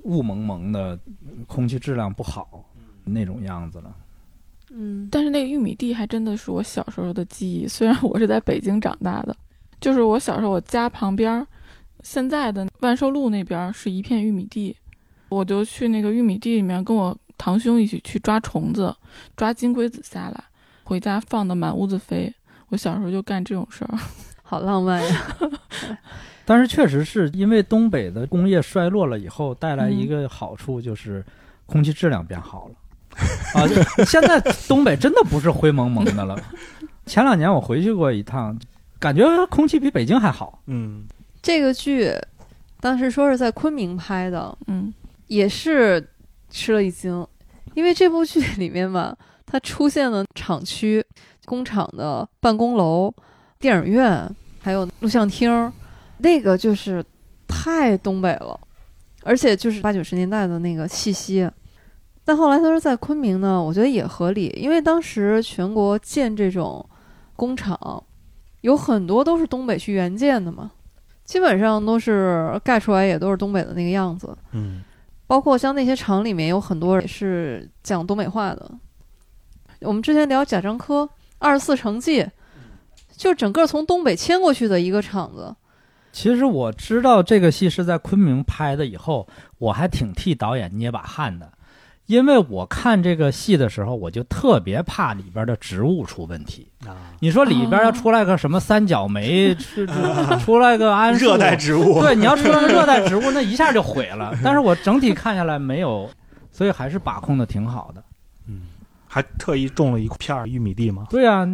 [0.02, 0.98] 雾蒙蒙的，
[1.46, 2.68] 空气质量不好
[3.04, 3.94] 那种样子了。
[4.70, 9.36] 嗯，但是那个玉米地还真的是我小时候的记忆，虽然我是在北京长大的，
[9.80, 11.46] 就是我小时候我家旁边儿，
[12.02, 14.76] 现在的万寿路那边儿是一片玉米地，
[15.28, 18.94] 我就去那个玉米地里面跟我堂兄一起去抓虫子，
[19.36, 20.44] 抓金龟子下来，
[20.84, 22.32] 回家放的满屋子飞。
[22.68, 23.98] 我小时候就干这种事儿，
[24.42, 25.36] 好浪漫呀！
[26.44, 31.24] 但是确实是因为东北的工业衰落了以后，带来一嗯个好处就是
[31.66, 32.74] 空气质量变好了。
[33.54, 36.38] 啊，就现在东北真的不是灰蒙蒙的了。
[37.06, 38.58] 前两年我回去过一趟，
[38.98, 40.60] 感觉空气比北京还好。
[40.66, 41.04] 嗯，
[41.42, 42.12] 这个剧
[42.80, 44.92] 当时说是在昆明拍的，嗯，
[45.28, 46.06] 也是
[46.50, 47.26] 吃了一惊，
[47.74, 49.16] 因为这部剧里面吧，
[49.46, 51.04] 它出现了厂区、
[51.44, 53.14] 工厂的办公楼、
[53.58, 54.28] 电影院，
[54.60, 55.72] 还有录像厅，
[56.18, 57.04] 那个就是
[57.46, 58.58] 太东北了，
[59.22, 61.48] 而且就是八九十年代的那个气息。
[62.24, 66.86] 但后来他说在昆明呢，我觉得也合理，因为当时全国建这种
[67.34, 68.04] 工厂，
[68.60, 70.70] 有很多都是东北去援建的嘛，
[71.24, 74.36] 基本上都是盖出来也都是东北的那个样子。
[74.52, 74.82] 嗯，
[75.28, 78.68] 包括像那些厂里面有很多人是讲东北话的。
[79.82, 81.04] 我们之前聊贾樟柯
[81.38, 82.22] 《二十四城记》，
[83.16, 85.54] 就整个从东北迁过去的一个厂子。
[86.10, 91.52] 其实我知道这个戏是在昆明拍的以后，我还挺替导演捏把汗的，
[92.08, 96.66] 因为我看这个戏的时候，我就特别怕里边的植物出问题。
[96.86, 99.54] 啊，你说里边要出来个什么三角梅，
[100.40, 104.34] 出来个桉树，热带植物，对，你要出来个热带植物，那一下就毁了。
[104.42, 106.08] 但是我整体看下来没有，
[106.50, 108.02] 所以还是把控的挺好的。
[108.46, 108.62] 嗯，
[109.06, 111.06] 还特意种了一片玉米地吗。
[111.10, 111.46] 对啊，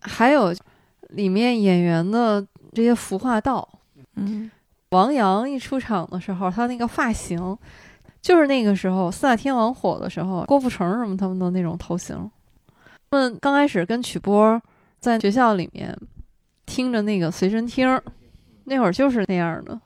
[0.00, 0.54] 还有
[1.08, 3.68] 里面演员的这些服化道，
[4.14, 4.48] 嗯，
[4.90, 7.58] 王阳一出场的时候，他那个发型，
[8.22, 12.30] 就是那个时候四大天王火的时候，郭富城什么他们的那种头型。
[13.10, 14.60] 他们刚开始跟曲波
[15.00, 15.96] 在学校里面
[16.66, 18.00] 听着那个随身听，
[18.64, 19.80] 那会儿就是那样的，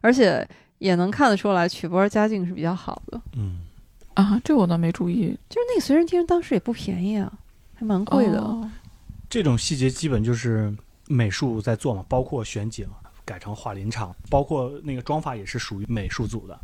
[0.00, 0.46] 而且
[0.78, 3.20] 也能看得出来曲波家境是比较好的。
[3.36, 3.60] 嗯，
[4.14, 7.32] 啊，这我倒没注意，就是那个随身听当时也不便宜啊，
[7.74, 8.40] 还蛮贵的。
[8.40, 8.70] 哦
[9.30, 10.72] 这种细节基本就是
[11.08, 12.86] 美术在做嘛，包括选景
[13.24, 16.60] 改成画林场，包括那个妆发也是属于美术组的。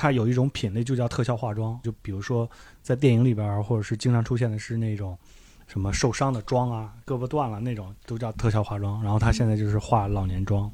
[0.00, 2.48] 它有一种品类就叫特效化妆，就比如说
[2.84, 5.18] 在电影里边，或者是经常出现的是那种
[5.66, 9.02] 什么受伤的妆啊，胳膊断了那种，都叫特效化妆。
[9.02, 10.70] 然后他现在就是化老年妆，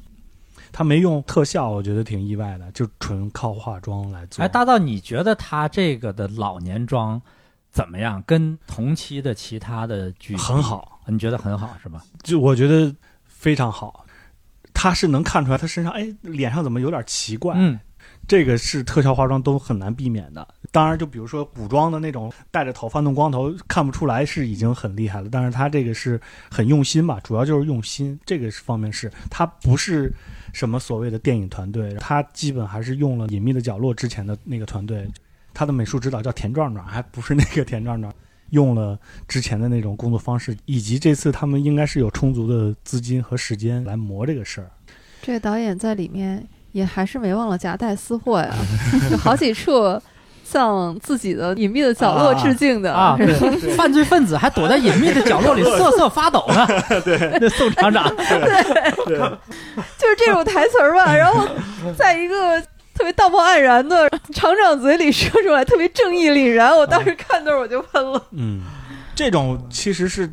[0.71, 4.45] 他没用特效，我觉得挺意外的，就纯靠化妆来做。
[4.45, 7.19] 哎，大道，你觉得他这个的老年妆
[7.71, 8.21] 怎么样？
[8.27, 12.05] 跟同期的其他的剧很，好，你觉得很好是吧？
[12.21, 12.95] 就我觉得
[13.25, 14.05] 非常好。
[14.71, 17.79] 他是能看出来他身上哎脸上怎么有点奇怪，嗯，
[18.27, 20.47] 这个是特效化妆都很难避免的。
[20.71, 26.19] 当然，就比如说古装的那种戴着头发弄光头看不出来是已经很厉害了，但是他这个是
[26.49, 30.13] 很用心吧，主要就是用心这个方面是，他不是
[30.53, 35.07] 什么所谓的电影团队，他基本还是用了《隐秘的角落》之前的那个团队，
[35.53, 38.13] 他的美术指导叫田壮壮，还不是那个田壮壮。
[38.51, 38.97] 用了
[39.27, 44.69] 之前的那种工作方式，以及这次他们应该是有充足的资金和时间来磨这个事儿。
[45.19, 48.53] 这个导演在里面也还是没忘了夹带私货呀，
[49.09, 49.97] 有好几处
[50.43, 53.17] 向自己的隐秘的角落致敬的啊，
[53.77, 56.67] 犯罪分子还躲在隐秘的角落里瑟瑟发抖呢。
[57.05, 59.17] 对，那宋厂长，对，
[59.97, 61.47] 就是这种台词儿吧，然后
[61.97, 62.59] 在一个
[62.93, 66.75] 特别道貌岸然的厂长嘴里说出来，特别正义凛然。
[66.75, 68.21] 我当时看那儿我就喷了。
[68.31, 68.63] 嗯，
[69.15, 70.29] 这种其实是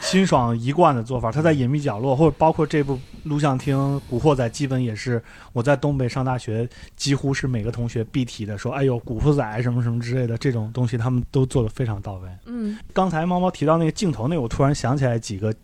[0.00, 1.30] 辛爽一贯的做法。
[1.30, 3.76] 他在隐秘角落，或者包括这部录像厅
[4.08, 5.22] 《古惑仔》，基本也是
[5.52, 15.54] 我在东北上大学，几乎是每个同学必提的，说：“哎呦，古惑仔什么什么之类的这种东西，他们都做的非常到位。”嗯，刚才猫猫提到那个镜头，那我突然想起来几个，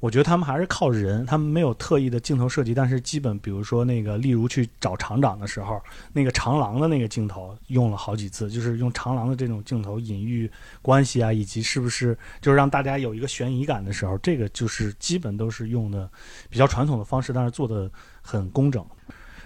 [0.00, 5.80] 我觉得他们还是靠人，他们没有特意的镜头设计，但是基本比如说那个，例如去找厂长的时候，
[6.12, 10.50] 那个长廊的那个镜头用了好几次，就是用长廊的这种镜头隐喻
[10.82, 16.08] 关系啊，以及是不是就是让大家有一个悬疑感的时候，这个就是基本都是用的
[16.50, 17.90] 比较传统的方式，但是做的
[18.20, 18.84] 很工整。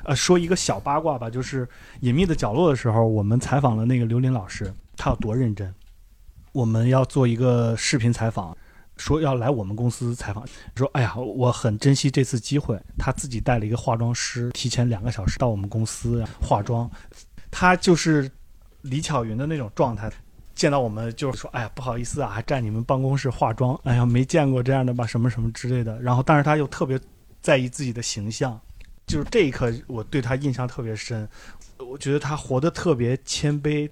[0.03, 1.69] 呃，说一个小八卦吧，就是
[2.01, 5.73] 隐秘的角落的时候，我们采访了那个刘林老师，他有多认真。
[6.53, 8.57] 我们要做一个视频采访，
[9.01, 10.47] 说要来我们公司采访，
[10.77, 12.79] 说哎呀，我很珍惜这次机会。
[12.99, 16.89] 他自己带了一个化妆师，提前两个小时到我们公司化妆。
[17.51, 18.31] 他就是
[18.83, 20.13] 李巧云的那种状态，
[20.55, 26.01] 见到我们就是说，哎呀，不好意思啊，还在你们办公室化妆，哎呀，没见过这样的吧，什么什么之类的。
[26.01, 27.01] 然后，但是他又特别
[27.41, 28.61] 在意自己的形象，
[29.07, 31.27] 就是这一刻我对他印象特别深。
[31.79, 33.89] 我觉得他活得特别谦卑，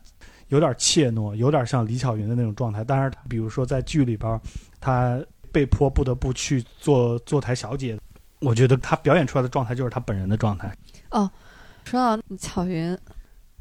[0.49, 2.85] 有点怯懦，有点像李巧云的那种状态。
[2.85, 4.41] 但是，比如说在剧里边，
[4.81, 5.21] 他
[5.53, 7.99] 被迫不得不去做坐台小姐，
[8.41, 10.73] 我觉得他表演出来的状态就是他本人的状态。
[11.11, 11.31] 哦
[11.85, 12.97] 说到巧云，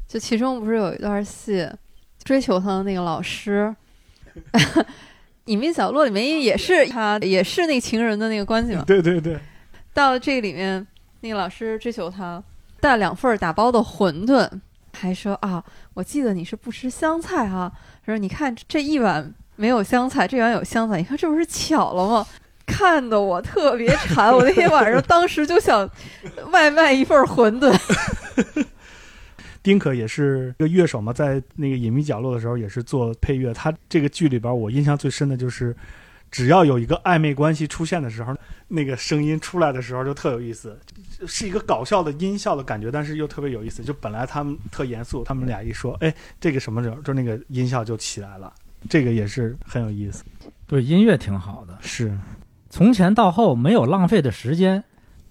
[0.06, 1.66] 就其中不是有一段戏，
[2.22, 3.74] 追求他的那个老师，
[5.46, 8.84] 隐秘角落里面也是他，也是那个情人的那个关系嘛。
[8.86, 9.38] 对对对，
[9.94, 10.86] 到这里面，
[11.20, 12.42] 那个老师追求他，
[12.80, 14.46] 带两份打包的馄饨，
[14.98, 15.62] 还说啊，
[15.94, 17.72] 我记得你是不吃香菜哈、
[18.04, 22.26] 说你看这一碗没有香菜，这碗有香菜，你看这不是巧了吗？
[22.66, 25.88] 看得我特别馋，我那天晚上当时就想
[26.50, 27.74] 外卖一份馄饨。
[29.62, 33.54] 丁可也是个乐手嘛，在那个隐秘角落的时候也是做配乐。
[33.54, 35.74] 他这个剧里边，我印象最深的就是，
[36.30, 38.34] 只要有一个暧昧关系出现的时候，
[38.68, 40.78] 那个声音出来的时候就特有意思，
[41.26, 43.82] 是一个搞笑的音效的感觉，但是又特别有意思。
[43.82, 48.52] 就本来他们特严肃，他们俩一说，哎，这个什么时候，就那个音效就起来了，
[48.88, 50.24] 这个也是很有意思。
[50.66, 51.76] 对，音乐挺好的。
[51.80, 52.16] 是，
[52.70, 54.84] 从前到后没有浪费的时间，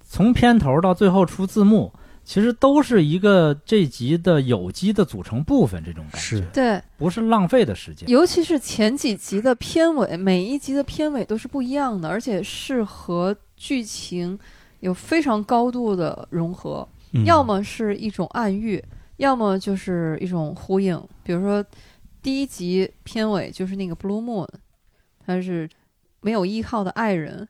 [0.04, 8.10] 从片头到最后出字幕，其实都是一个这集的有机的组成部分，这种感觉是对，不是浪费的时间。
[8.10, 14.38] 尤其是前几集的片尾，每一集的片尾都是不一样的，而且是和剧情
[14.80, 18.84] 有非常高度的融合，嗯要么是一种暗喻，
[19.18, 21.02] 要么就是一种呼应。
[21.24, 21.64] 比如说
[22.22, 24.48] 第一集片尾就是那个 Blue Moon，
[25.26, 25.70] 他是
[26.22, 27.48] 没有依靠的爱人，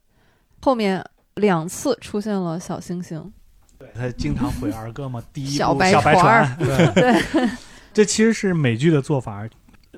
[0.61, 1.03] 后面
[1.35, 3.31] 两次出现了小星星，
[3.77, 7.49] 对他经常毁儿歌嘛，第一小白小白船对，对，
[7.93, 9.47] 这其实是美剧的做法。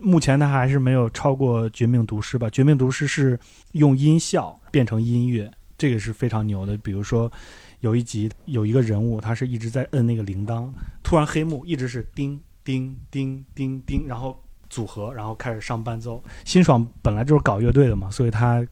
[0.02, 3.38] 目前它还是没有超过《绝命毒师》吧，《绝命毒师》是
[3.74, 6.78] 用音效变成音乐，这个是非常牛的。
[6.78, 7.32] 比如说，
[7.80, 10.70] 有一集有一个人物，他是一直在摁那个铃铛，
[11.02, 16.24] 突然黑幕一直是叮叮叮叮叮，然后组合，然后开始上伴奏。
[16.46, 18.64] 辛爽本来就是搞乐队的嘛，所以他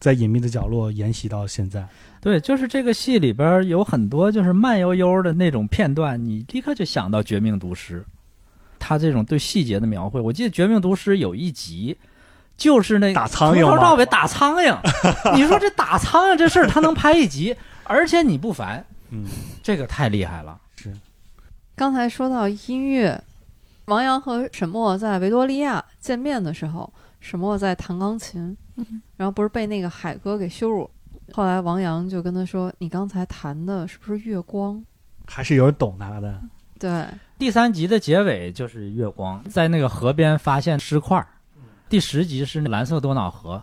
[0.00, 1.86] 在隐秘的角落沿袭到现在。
[2.20, 8.00] 对，就是这个戏里边有很多就是慢悠悠的那种片段，你立刻就想到《绝命毒师》。
[8.78, 11.96] 他这种对细节的描绘，我记得《绝命毒师》有一集，
[12.56, 14.76] 就是那打苍蝇从头吗到尾打苍蝇。
[15.36, 17.54] 你说这打苍蝇这事儿，他能拍一集，
[17.84, 19.24] 而且你不烦，嗯，
[19.62, 20.58] 这个太厉害了。
[20.76, 20.92] 是
[21.74, 23.22] 刚才说到音乐，
[23.86, 30.90] 王阳和沈墨在维多利亚见面的时候，沈墨在弹钢琴，嗯然后不是被那个海哥给羞辱，
[31.32, 34.82] 后来王阳就跟他说：“你刚才弹的是不是月光
[35.26, 36.40] 还是有人懂他的。？”
[36.78, 37.06] 对，
[37.38, 41.26] 第三集的结尾就是月光在那个河边发现尸块儿，
[41.88, 43.62] 第十集是那蓝色多瑙河，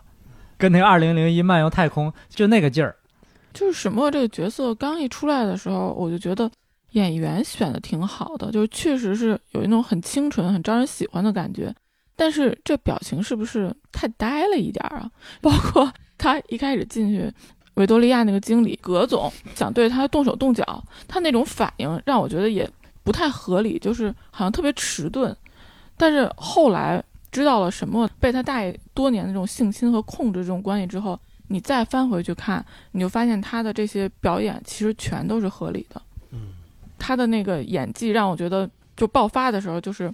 [0.57, 2.95] 跟那个二零零一漫游太空就那个劲儿。
[3.53, 6.49] 就是沈墨这个角色刚一出来的时候，我就觉得
[6.91, 11.73] 演员选的挺好的，就是确实是有一种很清纯、很招人喜欢的感觉。
[12.15, 15.11] 但是这表情是不是太呆了一点儿啊？
[15.41, 17.29] 包括他一开始进去，
[17.73, 22.69] 维多利亚那个经理葛总想对他动手动脚，他那种反应让我觉得也
[23.03, 25.35] 不太合理，就是好像特别迟钝。
[25.97, 27.03] 但是后来
[27.33, 35.99] 知道了什么被他大爷多年的这种性侵和控制这种关系之后，你再翻回去看，你就发现他的这些表演其实全都是合理的。
[36.29, 36.53] 嗯，
[36.99, 40.13] 他的那个演技让我觉得，就爆发的时候，就是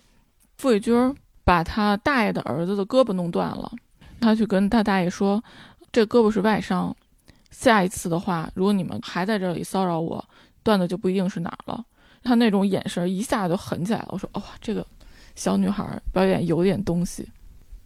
[0.57, 1.13] 傅卫军儿
[1.43, 3.70] 把他大爷的儿子的胳膊弄断了，
[4.22, 5.43] 他去跟他大爷说，
[5.91, 6.95] 这胳膊是外伤，
[7.51, 10.24] 下一次的话，如果你们还在这里骚扰我，
[10.63, 11.84] 断的就不一定是哪儿了。
[12.24, 14.86] 他那种眼神一下就狠起来了，我说哇，这个
[15.39, 17.25] 小女孩儿表演有点东西。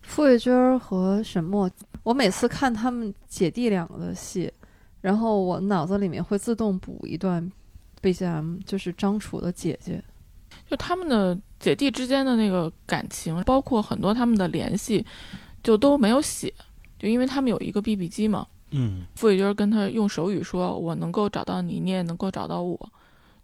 [0.02, 1.70] 傅卫军儿和沈墨，
[2.02, 4.52] 我每次看他们姐弟两个的戏，
[5.02, 7.48] 然后我脑子里面会自动补一段
[8.02, 10.04] BGM，就是张楚的姐姐。
[10.68, 15.06] 就他们的姐弟之间的那个感情，包括很多他们的联系，
[15.62, 16.52] 就都没有写，
[16.98, 18.48] 就因为他们有一个 BB 机嘛。
[18.72, 22.90] 嗯，傅卫军跟他用手语说：“我能够找到你，你也能够找到我。”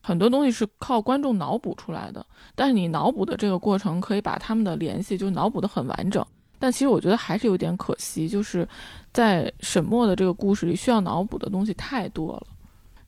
[0.01, 2.25] 很多东西是靠观众脑补出来的，
[2.55, 6.25] 但是你脑补的这个过程可以把他们的联系就脑补的很完整。
[6.57, 8.67] 但其实我觉得还是有点可惜，就是
[9.13, 12.47] 在沈墨的这个故事里，需要脑补的东西太多了。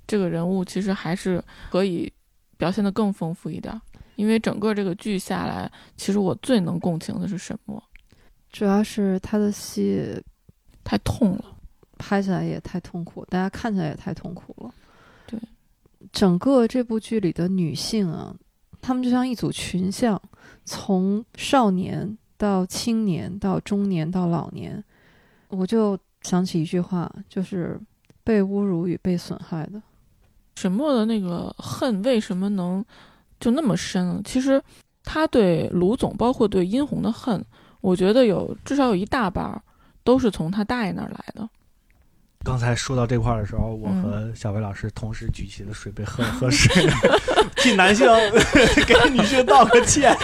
[0.07, 2.11] 这个人物其实还是可以
[2.57, 3.81] 表现得更丰富一点，
[4.15, 7.81] 因为整个这个剧下来，其实我最能共情的是沈墨，
[8.51, 10.21] 主要是他的戏
[10.83, 11.45] 太痛了。
[12.03, 14.73] 拍起来也太痛苦，大家看起来也太痛苦了。
[16.11, 18.35] 整个这部剧里的女性啊，
[18.81, 20.21] 她们就像一组群像，
[20.65, 24.83] 从少年到青年到中年到老年，
[25.49, 27.79] 我就想起一句话，就是
[28.23, 29.81] 被侮辱与被损害的。
[30.55, 32.83] 沈墨的那个恨为什么能
[33.39, 34.21] 就那么深？
[34.23, 34.61] 其实
[35.03, 37.43] 他对卢总，包括对殷红的恨，
[37.79, 39.61] 我觉得有至少有一大半儿
[40.03, 41.49] 都是从他大爷那儿来的。
[42.43, 46.87] 刚才说到这块儿的时候，我和小薇老师同时举起了水杯喝了 喝水，
[47.57, 48.07] 替男性
[48.87, 50.15] 给女性道个歉。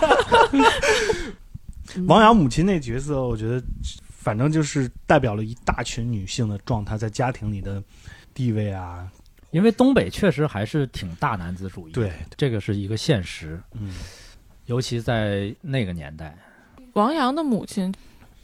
[0.52, 0.64] 嗯。
[2.08, 3.64] 王阳母亲那角色，我觉得
[4.10, 7.82] 反正就是代表了一大群女性的状态，在家庭里的
[8.34, 9.10] 地位啊，
[9.52, 13.94] 因为东北确实还是挺大男子主义，，对，这个是一个现实，嗯，
[14.66, 16.38] 尤其在那个年代。
[16.94, 17.92] 王阳的母亲，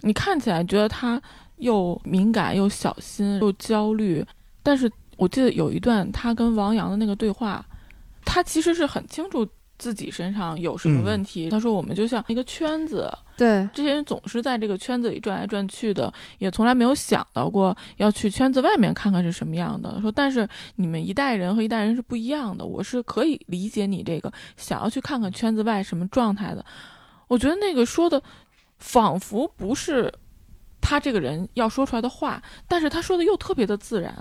[0.01, 1.21] 你看起来觉得她
[1.64, 4.24] 又敏感又小心又焦虑，
[4.61, 7.66] 但是我记得有一段他跟王阳的那个对话，
[8.26, 9.47] 他其实是很清楚
[9.80, 11.49] 自己身上有什么问题。
[11.49, 19.99] 他说：“我们就像一个圈子，对，这些人总是在这个圈子里转来转去的，也从来没有想到过要去圈子外面看看是什么样的。
[20.01, 26.64] 说，但是你们一代人和一代人是不一样的，我是可以理解你这个想要去看看圈子外什么状态的。
[27.28, 28.22] 我觉得那个说的
[28.78, 30.14] 仿佛不是
[30.86, 34.13] 他这个人要说出来的话，但是他说的又特别的自然，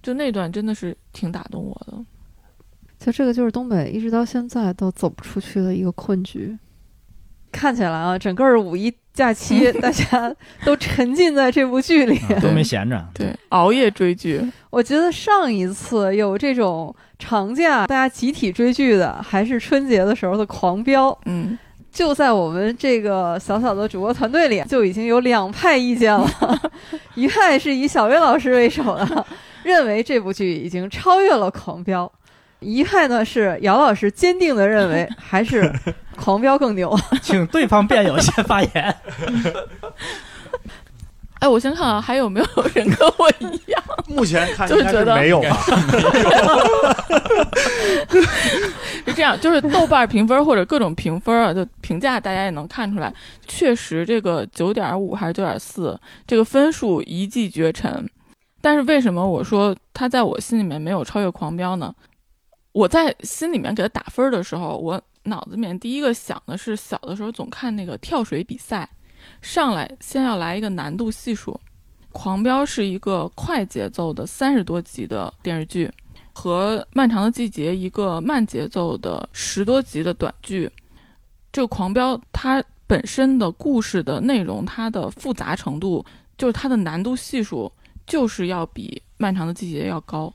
[0.00, 1.98] 就那段真的是挺打动我的。
[2.98, 6.56] 就这个就是东北一直到现在都走不出去的一个困局。
[7.50, 10.32] 看起来啊，整个五一假期 大家
[10.64, 12.16] 都沉浸在这部剧里。
[12.32, 13.08] 啊都没闲着。
[13.12, 21.10] 对，熬夜追剧，我觉得上一次有这种长假大家集体追剧的，还是春节的时候的《狂飙》。
[21.24, 21.58] 嗯，
[21.92, 26.28] 就在我们这个小小的主播团队里，就已经有两派意见了。
[27.14, 29.26] 一派是以小岳老师为首的，
[29.64, 32.06] 认为这部剧已经超越了《狂飙》；
[32.60, 35.62] 一派呢是姚老师坚定的认为还是
[36.16, 36.96] 《狂飙》更牛。
[37.20, 38.96] 请对方辩友先发言。
[41.40, 45.56] 哎，我先看看还有没有 人跟我一样，目前看就是就觉得没有吧？
[49.06, 53.12] 是这样，就是豆瓣评分或者各种评分啊，就评价大家也能看出来，
[53.48, 58.08] 确实这个九点五还是九点四，这个分数一骑绝尘。
[58.60, 61.94] 但是为什么我说他在我心里面没有超越《狂飙》呢？
[62.72, 68.86] 我在心里面给他打分的时候，我脑子里面第一个想的是小的时候总看那个跳水比赛，
[69.42, 71.52] 上来先要来一个难度系数，
[72.12, 75.90] 《狂飙》是一个快节奏的三十多集的电视剧。
[76.32, 80.70] 和《漫长的季节》一个慢节奏的十多集的短剧，
[81.52, 86.04] 这个《狂飙》它本身的故事的内容，它的复杂程度，
[86.38, 87.70] 就是它的难度系数，
[88.06, 90.32] 就是要比《漫长的季节》要高。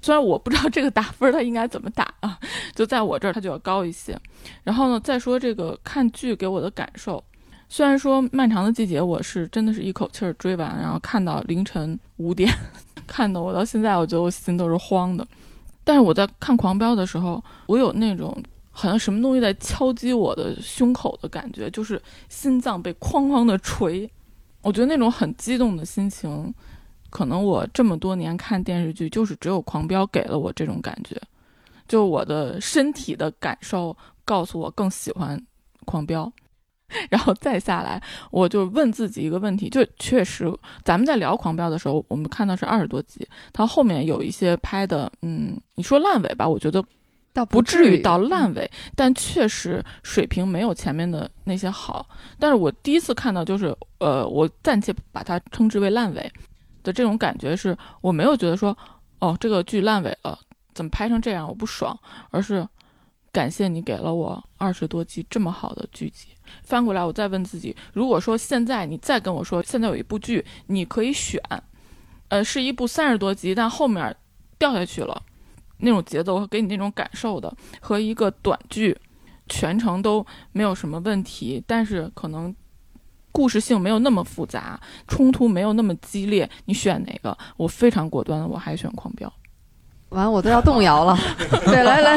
[0.00, 2.38] 虽然我不知道这个打分它应该怎么打啊，
[2.74, 4.18] 就在我这儿它就要高一些。
[4.64, 7.22] 然后呢，再说这个看剧给我的感受，
[7.68, 12.52] 虽然说《漫长的季节》我是真的是一口气儿追完，然后看到凌晨五点。
[13.06, 15.26] 看的我到现在，我觉得我心都是慌的。
[15.84, 18.36] 但是我在看《狂飙》的时候，我有那种
[18.70, 24.10] 好像什么东西在敲击我的胸口的感觉，就是心脏被哐哐的捶。
[24.62, 26.52] 我觉得那种很激动的心情，
[27.10, 31.20] 可能我这么多年看电视剧，就是只有《狂飙》给了我这种感觉。
[31.86, 35.38] 就我的身体的感受告诉我更喜欢
[35.84, 36.24] 《狂飙》。
[37.10, 40.50] 然后再下来，我就问自己一个问题，就确实
[40.84, 46.84] 咱们在聊《狂飙》的时候，我们看到是二十多集，它后面有一些拍的，嗯，你说烂尾吧，我觉得
[47.32, 52.08] 倒不至至于到烂尾，但确实水平没有前面的那些好。
[52.38, 56.32] 但是我第一次看到，就是呃，我暂且把它称之为烂尾
[56.82, 58.76] 的这种感觉，是我没有觉得说，
[59.18, 60.38] 哦，这个剧烂尾了，
[60.72, 61.98] 怎么拍成这样，我不爽，
[62.30, 62.66] 而是
[63.32, 66.28] 感谢你给了我二十多集这么好的剧集。
[66.66, 71.40] 翻过来，我再问自己：如果说现在你再跟我说，现在有一部剧你可以选，
[72.28, 74.14] 呃，是一部三十多集，但后面
[74.58, 75.22] 掉下去了，
[75.78, 77.50] 那种节奏和给你那种感受的，
[77.80, 78.98] 和一个短剧，
[79.48, 82.54] 全程都没有什么问题，但是可能
[83.30, 87.36] 故事性没有那么复杂，冲突没有那么激烈，你选哪个？
[87.56, 89.28] 我非常果断的，我还选《狂飙》。
[90.08, 91.16] 完，我都要动摇了。
[91.66, 92.16] 对，来来，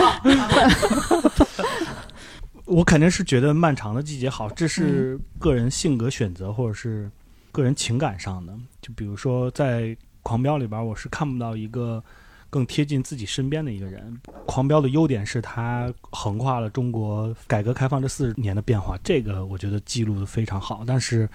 [2.69, 7.09] 我肯定是觉得《漫长的季节》好，这是个人性格选择或者是
[7.51, 8.53] 个人情感上的。
[8.79, 9.85] 就比如说在
[10.21, 12.03] 《狂飙》里边，我是看不到一个
[12.47, 14.15] 更贴近自己身边的一个人。
[14.45, 20.83] 《狂飙》的优点是它横跨了中国改革开放这四十年的变化，这个我觉得记录的非常好。
[20.85, 21.27] 但是《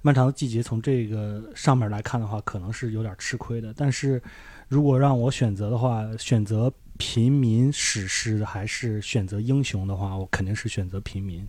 [0.00, 3.74] 漫长的季节》从这个上面来看的话，可能是有点吃亏的。
[3.76, 4.22] 但是
[4.68, 11.46] 如果让我选择的话，选择平民史诗还是选择英雄的话，我肯定是选择平民，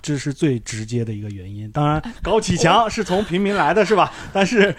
[0.00, 1.70] 这是最直接的一个原因。
[1.72, 4.10] 当然，高启强是从平民来的，是吧？
[4.32, 4.74] 但是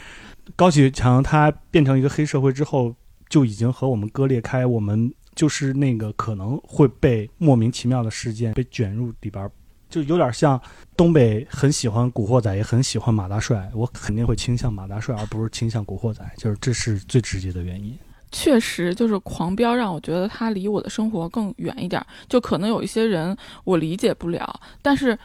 [0.55, 2.95] 高启强他变成一个黑社会之后，
[3.30, 9.49] 就已经和我们割裂开，我们就是那个可能会被莫名其妙的事件被卷入里边，
[9.89, 10.60] 就有点像
[10.95, 17.98] 东北很喜欢古惑仔，也很喜欢马大帅，我肯定会倾向马大帅，而不是倾向古惑仔，就是这是最直接的原因。
[18.34, 22.07] 确实，就是狂飙让我觉得他离我的生活更远一点儿。
[22.27, 25.18] 就可能有一些人我理解不了，但是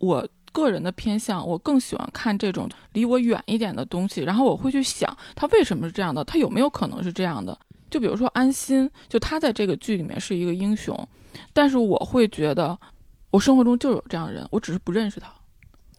[0.00, 4.22] 我个人的偏向，我更喜欢看这种离我远一点的东西。
[4.22, 6.24] 然后我会去想，他为什么是这样的？
[6.24, 7.56] 他有没有可能是这样的？
[7.88, 11.08] 就比如说安心，就他在这个剧里面是一个英雄，
[11.52, 12.76] 但是我会觉得，
[13.30, 15.28] 我生活中就有这样的人，我只是不认识他。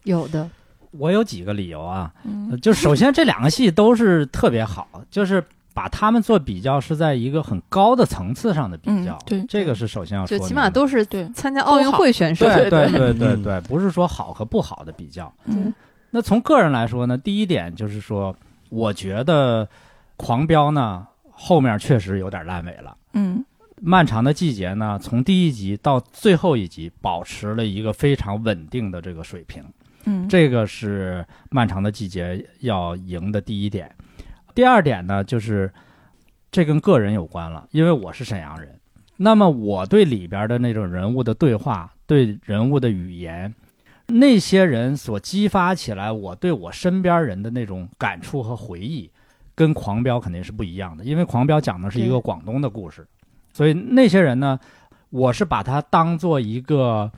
[0.04, 0.48] 有的，
[0.90, 5.42] 我有几个理由啊，嗯呃就首先这两个戏都是特别好，就是
[5.78, 12.46] 把他们做比较是在一个很高的层次上的比较，嗯对这个是首先要说就起码都是对，参加奥运会选手。
[12.46, 13.28] 对对对对。
[13.28, 13.42] 嗯。
[13.44, 15.32] 对，不是说好和不好的比较。
[15.44, 15.72] 嗯。
[16.10, 18.34] 那从个人来说呢，第一点就是说，
[18.70, 19.64] 我觉得
[20.16, 22.96] 《狂飙》呢后面确实有点烂尾了。
[23.12, 23.44] 嗯。
[23.80, 29.62] 漫长的季节呢，从第一集到最后一集，保持了一个非常稳定的这个水平，
[30.06, 33.88] 嗯，这个是漫长的季节要赢的第一点。
[34.58, 35.72] 第二点呢，就是
[36.50, 38.76] 这跟个人有关了，因为我是沈阳人，
[39.18, 43.54] 那么我对里边的那种人物的对话，对人物的语言，
[44.08, 49.08] 那些人所激发起来我对我身边人的那种感触和回忆，
[49.54, 53.06] 跟《狂飙》肯定是不一样的，因为《狂飙》讲的是一个广东的故事，
[53.52, 54.58] 所以那些人呢，
[55.10, 57.08] 我是把它当做一个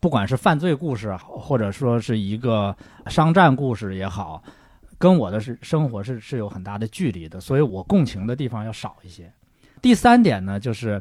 [0.00, 2.76] 不管是犯罪故事，或者说是一个
[3.06, 4.42] 商战故事也好，
[4.98, 9.32] 跟我的是生活是是有很大的距离的，所以我共情的地方要少一些。
[9.80, 11.00] 第三点呢，就是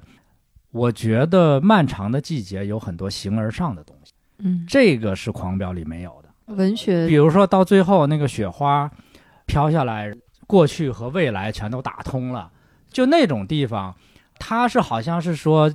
[0.71, 6.53] 我觉得漫长的季节有很多形而上的东西，嗯，这个是狂飙里没有的。
[6.53, 8.89] 文学比如说到最后那个雪花
[9.47, 10.13] 飘下来，
[10.45, 12.51] 过去和未来全都打通了，
[12.89, 13.95] 就那种地方，
[14.37, 15.73] 它是好像是说，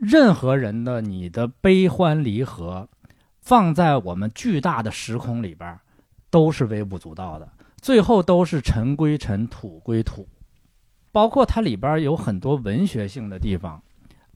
[0.00, 2.88] 任何人的你的悲欢离合，
[3.40, 5.80] 放在我们巨大的时空里边儿，
[6.32, 7.46] 都是微不足道的，
[7.80, 10.26] 最后都是尘归尘，土归土。
[11.12, 13.80] 包括它里边有很多文学性的地方，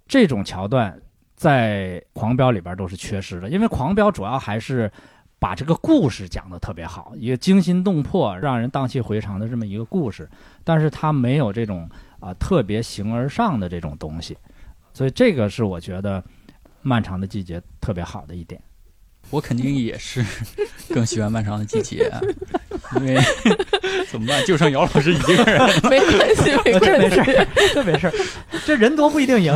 [0.07, 1.01] 这种桥段
[1.35, 4.93] 在《狂飙》里边都是缺失的，因为《狂飙》主要还是
[5.39, 10.29] 把这个故事讲得特别好，一个惊心动魄、让人荡气回肠的这么一个故事，
[10.63, 11.89] 但是它没有这种
[12.21, 14.37] 啊、特别形而上的这种东西，
[14.93, 16.21] 所以这个是我觉得
[16.83, 18.61] 《漫长的季节》特别好的一点。
[19.31, 20.25] 我肯定也是
[20.91, 22.21] 更喜欢漫长的季节，啊
[22.97, 23.21] 因为
[24.11, 24.45] 怎么办？
[24.47, 25.61] 就剩姚老师一个人。
[25.91, 27.11] 没关系，没。
[27.11, 28.13] 事儿，这没事儿，
[28.65, 29.53] 这人多不一定赢。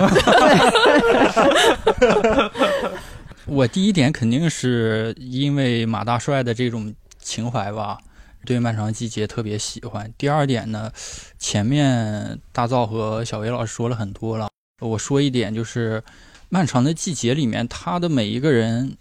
[3.46, 7.98] 我第一点肯定是因为马大帅的这种情怀吧，
[8.44, 10.12] 对《漫长的季节》特别喜欢。
[10.18, 10.90] 第二点呢，
[11.38, 14.48] 前面大造和小维老师说了很多了，
[14.80, 16.00] 我说一点就是，
[16.48, 18.96] 《漫长的季节》里面他的每一个人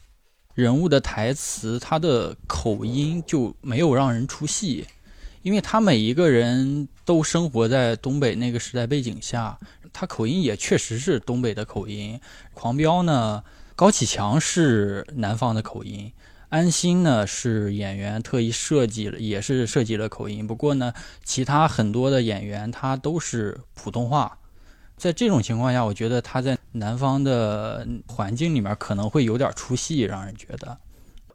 [0.59, 4.85] 人物的台词，他的口音就没有让人出戏，
[5.41, 9.57] 因为他每一个人都生活在东北那个时代背景下，
[9.93, 12.19] 他口音也确实是东北的口音。
[12.53, 13.41] 狂飙呢？
[13.73, 16.11] 高启强是南方的口音，
[16.49, 20.45] 安心呢是演员特意设计了，也是设计了口音。
[20.45, 24.38] 不过呢，其他很多的演员他都是普通话。
[24.99, 30.77] 在这种情况下，我觉得他在南方的环境里面可能会有点出戏，让人觉得。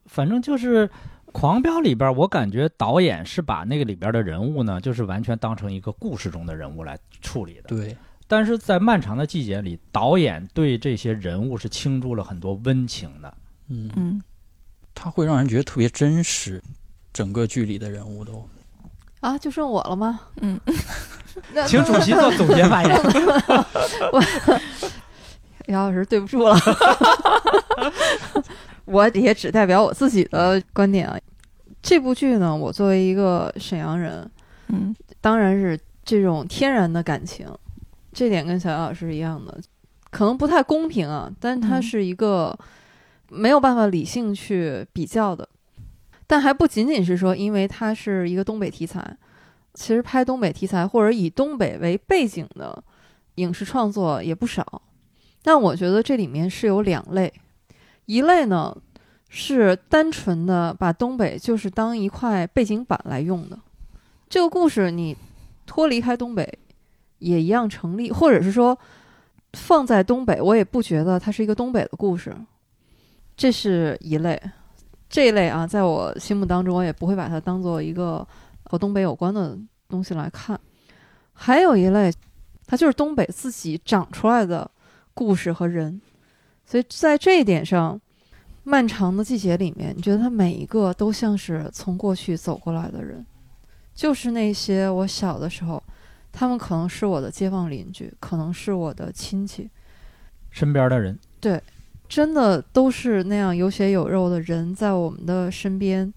[0.06, 0.86] 反正就是
[1.32, 7.62] 《狂飙》里边，我感觉导演是把那个里边的人物呢，就是完全当成一个故事中的人物来处理的。
[7.62, 7.96] 对，
[8.28, 13.34] 但是在漫长的季节里，导演对这些人物是倾注了很多温情的。
[13.68, 14.22] 嗯，嗯，
[14.94, 16.62] 他会让人觉得特别真实，
[17.12, 18.46] 整个剧里的人物都。
[19.20, 20.20] 啊，就剩我了吗？
[20.42, 20.74] 嗯，那
[21.66, 22.96] 请主席做总结发言。
[24.12, 24.22] 我
[25.66, 26.56] 杨老师，对不住了，
[28.84, 31.18] 我也只代表我自己的观点啊。
[31.82, 34.30] 这部剧呢，我作为一个沈阳人，
[34.68, 37.46] 嗯，当然是这种天然的感情，
[38.12, 39.58] 这点跟小杨老师一样的，
[40.10, 42.58] 可能不太公平啊，但它嗯是一个
[43.28, 45.48] 没有办法理性去比较的。
[46.26, 49.16] 但还不仅仅是说，因为它是一个东北题材，
[49.74, 52.82] 其实拍东北题材或者以东北为背景的
[53.34, 54.82] 影视创作也不少。
[55.42, 57.32] 但我觉得这里面是有两类，
[58.06, 58.74] 一类呢
[59.28, 63.58] 是单纯的把东北就是当一块背景板来用的，
[64.28, 65.16] 这个故事你
[65.66, 66.58] 脱离开东北
[67.18, 68.78] 也一样成立，或者是说
[69.52, 72.34] 放在东北，我也不觉得它是一个东北的故事，
[73.36, 74.40] 这是一类。
[75.08, 78.26] 这一类啊，在我心目当中，我也不会把它当做一个
[78.64, 79.58] 和东北有关的
[79.88, 80.58] 东西来看。
[81.32, 82.12] 还有一类，
[82.66, 84.70] 它就是东北自己长出来的
[85.12, 86.00] 故事和人，
[86.64, 87.96] 所以在这一点上，
[88.62, 93.24] 《漫长的季节》里面，你觉得他每一个都像是从过去走过来的人，
[93.94, 95.82] 就是那些我小的时候，
[96.32, 99.68] 他们可能是我的街坊邻居，可能是我的亲戚，
[100.50, 101.60] 身边的人，对
[102.08, 106.12] 真的都是那样有血有肉的人在我们的身边，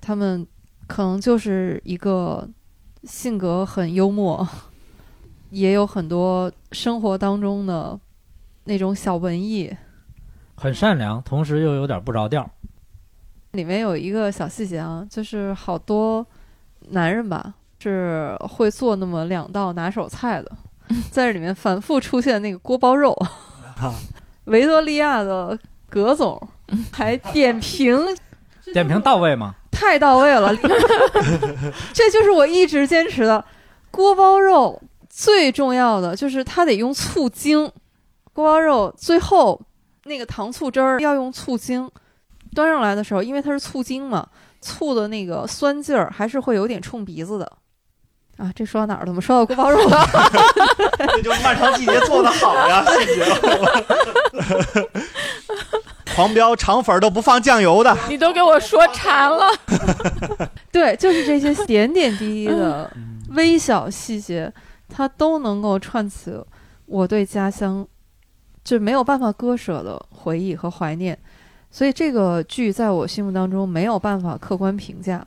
[0.00, 0.46] 他们
[0.92, 2.46] 可能就是一个
[3.04, 4.46] 性格很幽默，
[5.48, 7.98] 也有很多生活当中的
[8.64, 9.74] 那种小文艺。
[10.54, 12.46] 很善良，同时又有点不着调。
[13.52, 16.26] 里面有一个小细节啊，就是好多
[16.90, 20.52] 男人吧是会做那么两道拿手菜的，
[21.10, 23.16] 在这里面反复出现那个锅包肉。
[24.44, 25.58] 维多利亚的
[25.88, 26.38] 葛总
[26.92, 27.98] 还点评
[28.74, 29.54] 点评到位吗？
[29.72, 30.54] 太到位了，
[31.92, 33.44] 这就是我一直坚持的。
[33.90, 34.80] 锅包肉
[35.10, 37.68] 最重要的就是它得用醋精，
[38.32, 39.60] 锅包肉最后
[40.04, 41.90] 那个糖醋汁儿要用醋精，
[42.54, 44.24] 端上来的时候，因为它是醋精嘛，
[44.60, 47.52] 醋的那个酸劲儿还是会有点冲鼻子的。
[48.38, 49.06] 啊，这说到哪儿了？
[49.06, 50.08] 怎么说到锅包肉了？
[51.14, 53.22] 这就是漫长季节做的好呀，细节。
[56.14, 59.46] 狂飙肠粉都不放酱油的，你都给我说馋了。
[60.70, 62.90] 对，就是这些点点滴滴的
[63.30, 64.52] 微小细节，
[64.88, 66.32] 它都能够串起
[66.86, 67.86] 我对家乡
[68.62, 71.18] 就没有办法割舍的回忆和怀念。
[71.70, 75.26] 所以这个剧在我心目当中没有办法客观评价，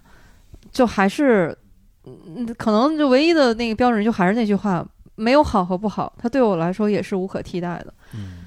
[0.72, 1.57] 就还是，
[2.06, 4.86] 嗯，可能就唯一的那个标准就还是那句话，
[5.16, 7.91] 没有好和不好，它对我来说也是无可替代的。
[8.14, 8.44] 嗯，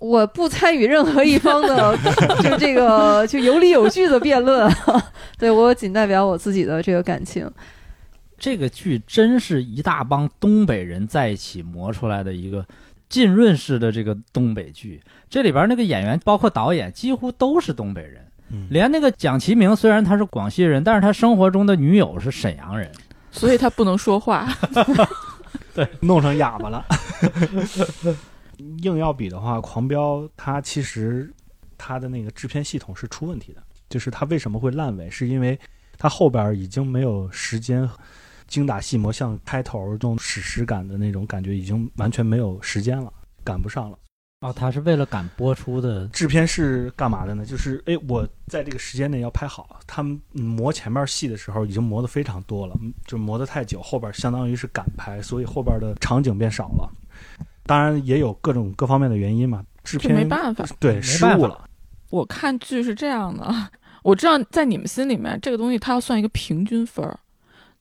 [0.00, 1.96] 我不参与任何一方的
[2.42, 4.70] 就这个就有理有据的辩论，
[5.38, 7.48] 对我仅代表我自己的这个感情。
[8.38, 12.64] 这个剧真是一大帮东北人在一起磨出来的一个
[13.08, 15.02] 浸润式的这个东北剧。
[15.28, 18.26] 这里边那个演员，包括导演，几乎都是东北人。
[18.52, 22.90] 嗯连那个蒋奇明，虽然他是广西人，但是他生活中的女友是沈阳人。
[23.30, 24.48] 所以他不能说话。
[25.74, 26.84] 对弄成哑巴了。
[28.82, 31.32] 硬要比的话，《狂飙》它其实
[31.76, 35.58] 它的那个制片系统是出问题的，就是它为什么会烂尾，是因为
[35.98, 37.88] 它后边已经没有时间
[38.46, 43.12] 精打细磨，像开头这种史诗感的那种感觉，已经完全没有时间了，
[43.44, 43.98] 赶不上了。
[44.40, 46.08] 哦，他是为了赶播出的。
[46.08, 47.44] 制片是干嘛的呢？
[47.44, 49.78] 就是哎，我在这个时间内要拍好。
[49.86, 52.74] 他们磨前面戏的时候已经磨得非常多了，
[53.04, 56.90] 就磨得太久，后边相当于是赶拍，所以后边的场景变少了。
[57.70, 60.64] 当然也有各种各方面的原因嘛，制这片没办法。
[60.80, 61.68] 对没办法失误了。
[62.08, 63.48] 我看剧是这样的，
[64.02, 67.16] 我知道在你们心里面这个东西它要算一个平均分儿，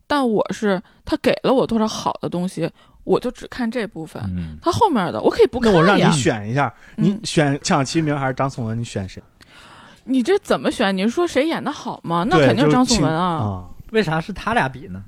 [0.05, 2.69] 但我是他给了我多少好的东西，
[3.03, 6.03] 我就只看这部分，嗯，他后面的我可以不看那我让你。
[6.11, 8.79] 选一下，你嗯选蒋奇明还是张颂文？
[8.79, 9.19] 你选谁？
[10.03, 10.95] 你这怎么选？
[10.95, 12.23] 你是说谁演的好吗？
[12.29, 13.25] 那肯定是张颂文啊。
[13.25, 13.65] 啊。
[13.89, 15.03] 为啥是他俩比呢？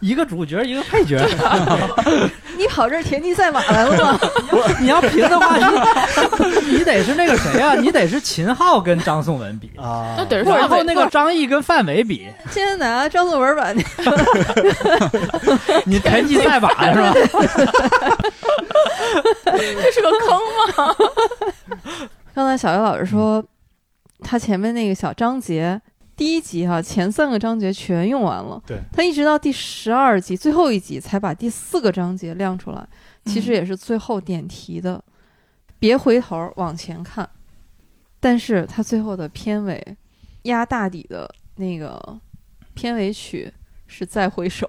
[0.00, 1.18] 一个主角，一个配角。
[2.56, 4.18] 你跑这儿田忌赛马来了吗？
[4.80, 7.74] 你要评的话，你你得是那个谁啊？
[7.76, 13.84] 你得是秦昊跟张颂文比，啊，那得是然后那个张译跟范伟比，今天拿张颂文版的，
[15.86, 17.14] 你田忌赛马是吧？
[19.44, 20.36] 这是个坑
[20.76, 20.94] 吗？
[22.34, 23.44] 刚才小岳老师说，
[24.22, 25.80] 他前面那个小章节，
[26.18, 32.88] 第一集哈、前三个章节全用完了，对他一直到第十二集最后一集才把第四个章节亮出来，
[33.26, 35.02] 其实也是最后点题的，
[35.78, 37.30] 别回头往前看。
[38.18, 39.96] 但是他最后的片尾
[40.42, 42.18] 压大底的那个
[42.74, 43.52] 片尾曲
[43.86, 44.68] 是再回首，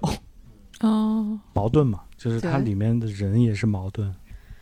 [0.81, 4.13] 哦，矛盾嘛，就是它里面的人也是矛盾。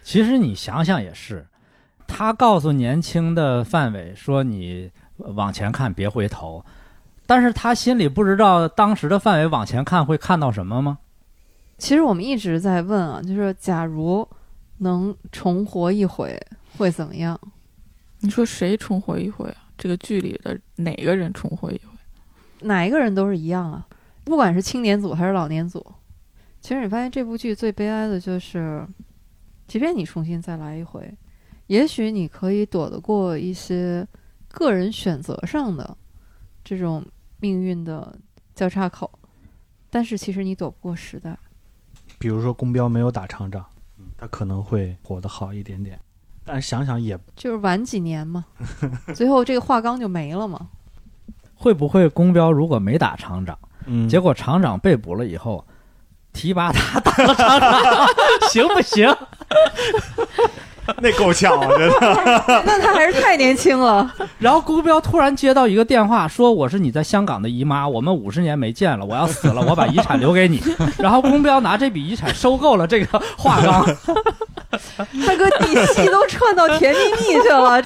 [0.03, 1.45] 其实你想想也是，
[2.07, 6.63] 他告诉年轻的范伟说：“你往前看，别回头。”
[7.27, 10.97] 但是他心里不知道当时的范围往前看会看到什么吗？
[11.77, 14.27] 其实我们一直在问啊，就是假如
[14.77, 16.35] 能重活一回
[16.77, 17.39] 会怎么样？
[18.21, 19.57] 你说谁重活一回啊？
[19.77, 21.91] 这个剧里的哪个人重活一回？
[22.61, 23.85] 哪一个人都是一样啊，
[24.23, 25.85] 不管是青年组还是老年组。
[26.61, 28.87] 其实你发现这部剧最悲哀的就是，
[29.67, 31.13] 即便你重新再来一回，
[31.67, 34.07] 也许你可以躲得过一些
[34.47, 35.95] 个人选择上的
[36.63, 37.05] 这种
[37.39, 38.17] 命运的
[38.55, 39.11] 交叉口，
[39.89, 41.37] 但是其实你躲不过时代。
[42.19, 43.65] 比如说公标没有打厂长，
[44.17, 45.99] 他可能会活得好一点点。
[46.43, 48.45] 但是想想也就是晚几年嘛，
[49.13, 50.69] 最后这个画纲就没了嘛。
[51.53, 55.65] 会不会公标如果没打厂长，嗯，结果厂长被捕了以后，
[56.31, 58.07] 提拔他 当了厂长，
[58.49, 59.07] 行不行？
[61.01, 61.93] 那够呛，我觉得。
[62.65, 64.13] 那他还是太年轻了。
[64.39, 70.61] 然后宫彪突然接到一个电话，说我是你在香港的姨妈，我们五十年没见了，我要死了，我把遗产留给你。
[70.97, 73.85] 然后宫彪拿这笔遗产收购了这个华纲，
[75.25, 77.83] 大哥，你戏都串到甜蜜蜜去了。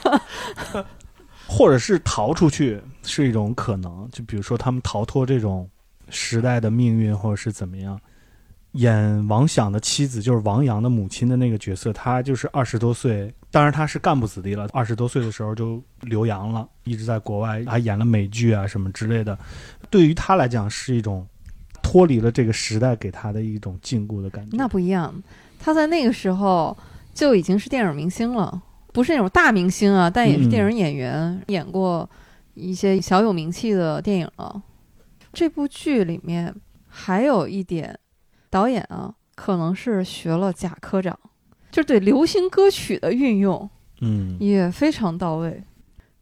[1.48, 5.68] 或者是逃出去是一种可能，就比如说他们逃脱这种
[6.10, 8.00] 时代的命运，或者是怎么样。
[8.74, 19.38] 演王响的妻子就是王阳的母亲的那个角色，她就是二十多岁，当然她是干部子弟了，二十多岁的时候就留洋了，一直在国外，还演了美剧啊什么之类的。
[19.90, 21.28] 对于她来讲是一种
[21.84, 24.56] 脱离了这个时代给她的一种禁锢的感觉。
[24.56, 25.14] 那不一样，
[25.60, 26.78] 她在那个时候
[27.14, 28.62] 就已经是电影明星了，
[28.94, 32.10] 不是那种大明星啊，但也是电影演员，演过
[32.54, 34.64] 一些小有名气的电影了。
[35.34, 36.56] 这部剧里面
[36.88, 37.98] 还有一点，
[38.52, 41.18] 导演啊可能是学了贾科长，
[41.72, 43.68] 就是对流行歌曲的运用
[44.02, 45.64] 嗯，也非常到位。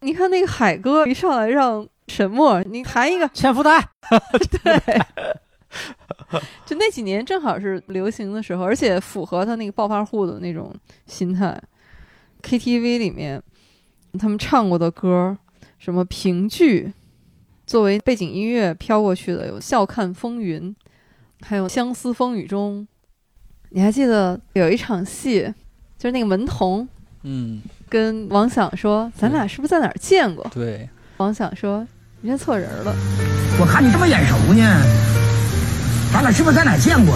[0.02, 3.86] 你看那个海哥一上来让沈默，你弹一个欠福袋。
[4.64, 5.02] 对，
[6.66, 10.74] 就那几年正好是流行的时候，而且符合他那个暴发户的那种
[11.06, 11.62] 心态。
[12.42, 13.44] KTV 里面
[14.18, 15.38] 他们唱过的歌，
[15.78, 16.94] 什么评剧，
[17.66, 20.74] 作为背景音乐飘过去的有《笑看风云》，
[21.42, 22.82] 还有《相思风雨中》。
[23.72, 25.42] 你还记得有一场戏，
[25.98, 26.88] 就是那个门童，
[27.24, 31.86] 嗯，跟王想说：“咱俩是不是在哪儿见过对，？”王想说
[32.22, 32.96] ：“你认错人了。
[33.60, 34.64] 我看你这么眼熟呢，
[36.12, 37.16] 咱俩是不是在哪儿见过？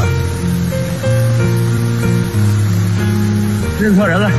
[3.82, 4.30] 认错人了。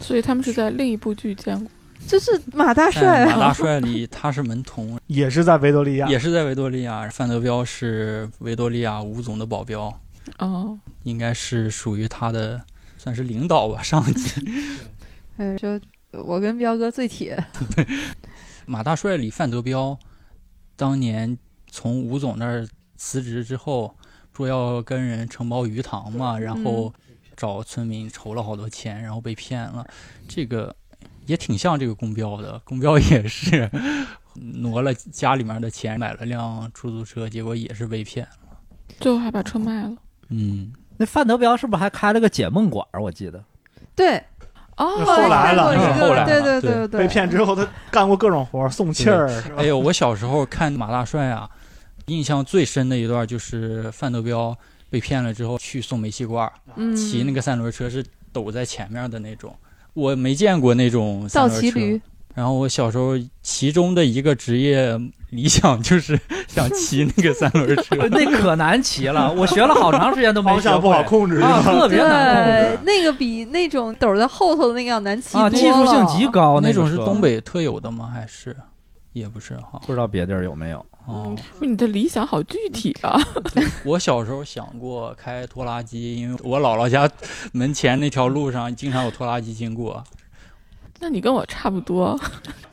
[0.00, 1.70] 所以他们是在另一部剧见过。”
[2.08, 3.52] 这是马大帅在马大啊！
[3.52, 7.06] 帅里他是门童，也是在维多利亚，也是在维多利亚。
[7.10, 9.92] 范德彪是维多利亚吴总的保镖，
[10.38, 12.64] 哦，应该是属于他的
[12.96, 14.42] 算是领导吧，上级。
[15.36, 15.78] 哎，说
[16.12, 17.38] 我跟彪哥最铁，
[18.64, 19.96] 马大帅里范德彪
[20.74, 21.36] 当年
[21.70, 22.66] 从吴总那儿
[22.96, 23.94] 辞职之后，
[24.34, 26.92] 说要跟人承包鱼塘嘛，然后
[27.36, 29.86] 找村民筹了好多钱，然后被骗了。
[30.26, 30.74] 这个
[31.28, 33.70] 也挺像这个公标的，公标也是
[34.34, 38.26] 挪了家里面的钱买了辆出租车，结果也是被骗。
[38.98, 39.94] 最后还把车卖了。
[40.30, 43.00] 嗯，那范德彪是不是还开了个解梦馆儿？
[43.00, 43.44] 我记得？
[43.94, 44.16] 对，
[44.76, 45.64] 哦，后来了
[45.98, 46.26] 后来了。
[46.26, 46.88] 对对对对。
[46.88, 51.48] 对，被骗之后，他干过各种活儿，送气儿，哎呦，我小时候看马大帅啊，
[52.06, 54.56] 印象最深的一段就是范德彪
[54.88, 59.54] 被骗了之后去送煤气罐儿，嗯，骑那个三轮车是抖在前面的那种，
[59.98, 61.60] 我没见过那种倒三轮车。
[61.60, 62.00] 骑驴，
[62.34, 64.98] 然后我小时候其中的一个职业
[65.30, 67.96] 理想就是 想骑那个三轮车。
[68.10, 78.10] 那可难骑了，我学了好长时间都没学 不好控制，啊，特别难控制，那个比那种斗在后头的那个要难骑制啊，技术性极高，那种是东，北特有的吗？
[78.14, 78.56] 还是
[79.12, 79.80] 也不是哈？
[79.86, 80.84] 不知道别地儿有没有。
[81.08, 83.18] 哦，你的理想好具体啊！
[83.82, 87.10] 我小时候想过开拖拉机，因为我姥姥家
[87.52, 90.04] 门前那条路上经常有拖拉机经过。
[91.00, 92.18] 那你跟我差不多。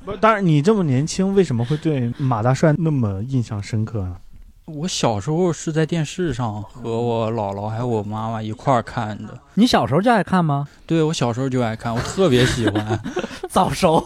[0.03, 4.17] 不是，当然你这么年轻，为什么会对马大帅那么印象深刻呢？
[4.65, 9.39] 我小时候是在电视上和我姥姥还有我妈妈一块儿看的。
[9.53, 10.67] 你小时候就爱看吗？
[10.85, 12.99] 对我小时候就爱看，我特别喜欢。
[13.47, 14.05] 早熟，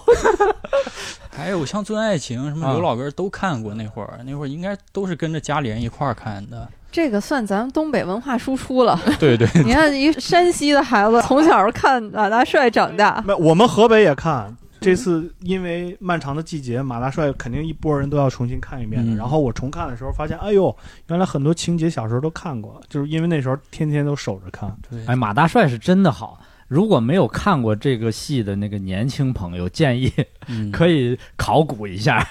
[1.40, 6.68] 还有像《尊爱情》什么啊刘老根都看过，那会儿那会儿应该都是跟着家里人一块儿看的。
[6.92, 9.00] 这个算咱们东北文化输出了。
[9.20, 14.56] 对对，你看，一山西的孩子从小看马大帅长大，没，我们河北也看。
[14.82, 19.12] 这次因为漫长的季节，马大帅肯定一波人都要重新看一遍的。
[19.12, 20.76] 嗯然后我重看的时候发现，哎呦，
[21.08, 24.74] 原来很多情节小时候都看过，就是因为那时候天天都守着看。
[24.90, 26.40] 对哎，马大帅是真的好。
[26.70, 30.10] 如果没有看过这个戏的那个年轻朋友，建议
[30.48, 32.26] 嗯，可以考古一下。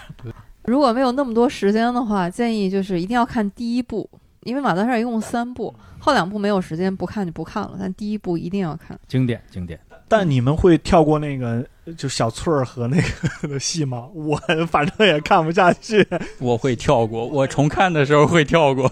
[0.62, 4.08] 如果没有那么多时间的话，建议就是一定要看第一部，
[4.44, 8.96] 因为马大帅一共三部，后两部没有时间不看就不看了，但第一部一定要看。
[9.08, 9.78] 经典，经典。
[10.06, 11.62] 但你们会跳过那个
[11.96, 12.96] 就小翠儿和那
[13.42, 14.06] 个的戏吗？
[14.14, 14.40] 我
[14.70, 16.06] 反正也看不下去。
[16.38, 18.90] 我会跳过，我重看的时候会跳过。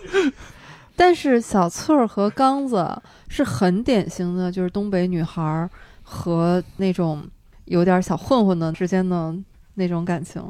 [0.97, 5.69] 但是小翠儿和刚子是很典型的，就是东北女孩儿
[6.03, 7.23] 和那种
[7.67, 9.37] 有点小混混的之间的
[9.75, 10.43] 那种感情。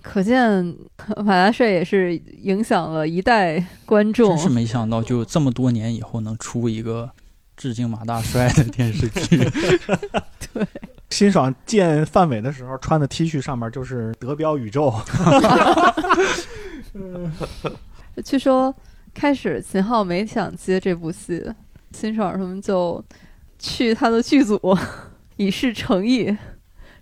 [0.00, 0.64] 可见
[1.16, 4.38] 马大帅也是影响了一代观众真。
[4.38, 7.10] 是没想到，就这么多年以后能出一个
[7.56, 9.38] 致敬马大帅的电视剧。
[10.54, 10.66] 对
[11.10, 14.94] 辛爽见范伟的时候穿的 T 恤上面就是德标宇宙，
[18.24, 18.74] 据说
[19.18, 21.44] 开始秦昊没想接这部戏，
[21.90, 23.04] 辛爽他们就
[23.58, 24.60] 去他的剧组
[25.34, 26.36] 以示诚意，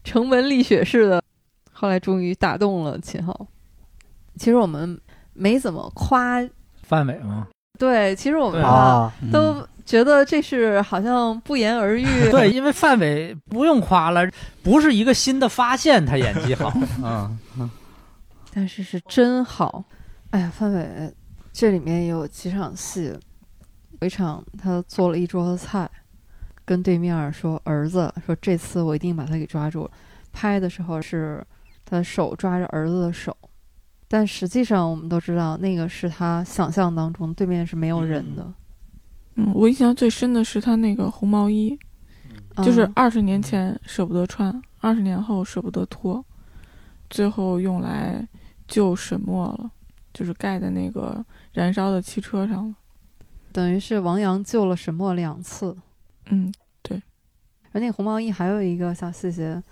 [0.03, 1.23] 城门立雪似的。
[1.71, 3.47] 后来终于打动了秦昊。
[4.39, 4.99] 其实我们
[5.35, 6.43] 没怎么夸，
[6.83, 7.49] 范伟吗？
[7.79, 12.07] 对，其实我们啊啊，嗯都觉得这是好像不言而喻。
[12.33, 14.27] 对，因为范伟不用夸了，
[14.63, 16.73] 不是一个新的发现，他演技好。
[17.05, 17.39] 嗯，
[18.55, 19.85] 但是是真好。
[20.31, 21.15] 哎呀，范伟
[21.59, 23.05] 这里面有几场戏，
[24.01, 25.91] 有一场他做了一桌子菜，
[26.67, 29.91] 跟对面说儿子说这次我一定把他给抓住。
[30.35, 31.43] 拍的时候是
[31.83, 33.35] 他手抓着儿子的手，
[34.07, 38.53] 但实际上我们都知道那个是他想象当中对面是没有人的，
[39.37, 41.75] 嗯，我印象最深的是他那个红毛衣，
[42.57, 46.23] 就是嗯二十年前舍不得穿，二十年后舍不得脱，
[47.09, 48.29] 最后用来
[48.69, 49.71] 救沈墨了，
[50.13, 51.25] 就是盖的那个
[51.57, 52.75] 燃烧的汽车上了。
[53.51, 55.75] 等于是王阳救了沈墨两次。
[56.27, 56.53] 嗯，
[56.83, 57.03] 对
[57.73, 59.63] 而那个红毛衣还有一个小细节，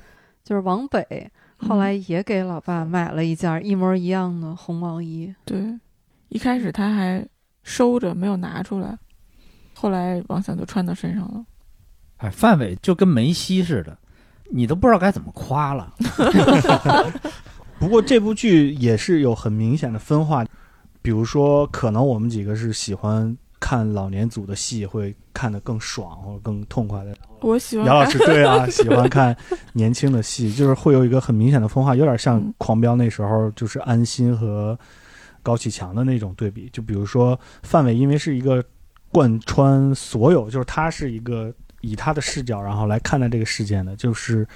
[0.42, 5.34] 就是王北后来也给老爸买了一件一模一样的红毛衣。
[5.44, 5.78] 对，
[6.28, 7.26] 一开始他还
[7.62, 8.98] 收着没有拿出来，
[9.74, 11.44] 后来王想就穿到身上了。
[12.18, 13.98] 哎，范伟就跟梅西似的，
[14.50, 15.92] 你都不知道该怎么夸了。
[17.78, 20.46] 不过这部剧也是有很明显的分化，
[21.04, 27.14] 比如说可能我们几个是喜欢看老年组的戏会看得更爽或者更痛快的。
[27.42, 29.36] 我喜欢杨老师对啊， 喜欢看
[29.74, 34.78] 年轻的戏，就是会有一个很明显的分化，有点像嗯《狂飙》那时候就是安心和
[35.42, 36.70] 高启强的那种对比。
[36.72, 38.64] 就比如说范伟，因为是一个
[39.12, 41.52] 贯穿所有，就是他是一个
[41.82, 44.48] 以他的视角然后来看待这个事件的，就是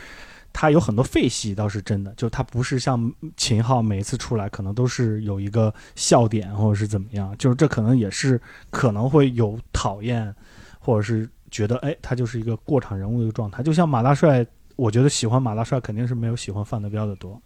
[0.53, 10.35] 他有很多废戏倒是真的，就他不是像秦昊每次出来可能都是有一个笑点或者是怎么样，就是这可能也是可能会有讨厌
[10.81, 13.62] 或者是觉得哎，他就是一个过场人物的一个状态。
[13.62, 14.45] 就像马大帅，
[14.75, 17.41] 我觉得喜欢马大帅肯定是没有喜欢范德彪的多。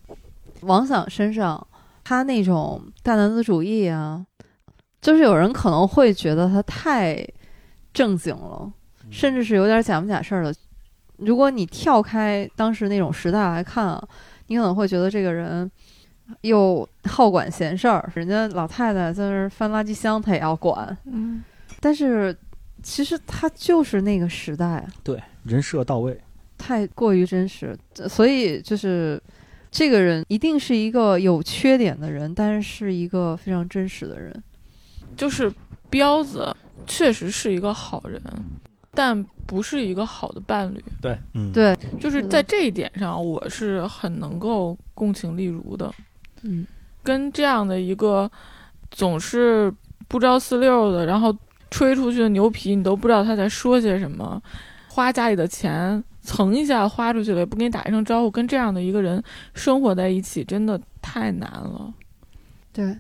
[0.62, 1.66] 王响身上，
[2.02, 4.24] 他那种大男子主义啊，
[5.02, 7.22] 就是有人可能会觉得他太
[7.92, 8.72] 正经了，
[9.10, 10.54] 甚至是有点假模假式儿的。
[11.18, 14.08] 如果你跳开当时那种时代来看啊，
[14.48, 15.70] 你可能会觉得这个人
[16.42, 20.96] 又好管闲事儿，人家老太太在那儿翻垃圾箱，他也要管。
[21.04, 21.42] 嗯，
[21.80, 22.36] 但是
[22.82, 26.18] 其实他就是那个时代，对，人设到位。
[26.58, 27.76] 太过于真实，
[28.08, 29.20] 所以就是
[29.70, 34.32] 这个人一定是一个有缺点的人，但是是一个非常真实的人。
[35.16, 35.52] 就是
[35.90, 36.54] 彪子
[36.86, 38.22] 确实是一个好人，
[38.92, 40.84] 但不是一个好的伴侣。
[41.00, 45.92] 对嗯，，对，就是在这一点上，我是很能够共情例如的。
[46.42, 46.66] 嗯，
[47.02, 48.30] 跟这样的一个
[48.90, 49.72] 总是
[50.08, 51.34] 不着四六的，然后
[51.70, 54.40] 吹出去的牛皮，你都不知道他在说些什么，
[54.88, 59.22] 花家里的钱蹭一下花出去了，也不跟你打一声招呼，跟这样的一个人
[59.54, 61.92] 生活在一起，真的太难了。
[62.72, 62.98] 对，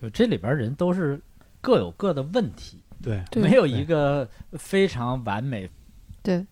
[0.00, 1.20] 就这里边人都是
[1.60, 5.68] 各有各的问题，对，对没有一个非常完美。
[6.22, 6.46] 对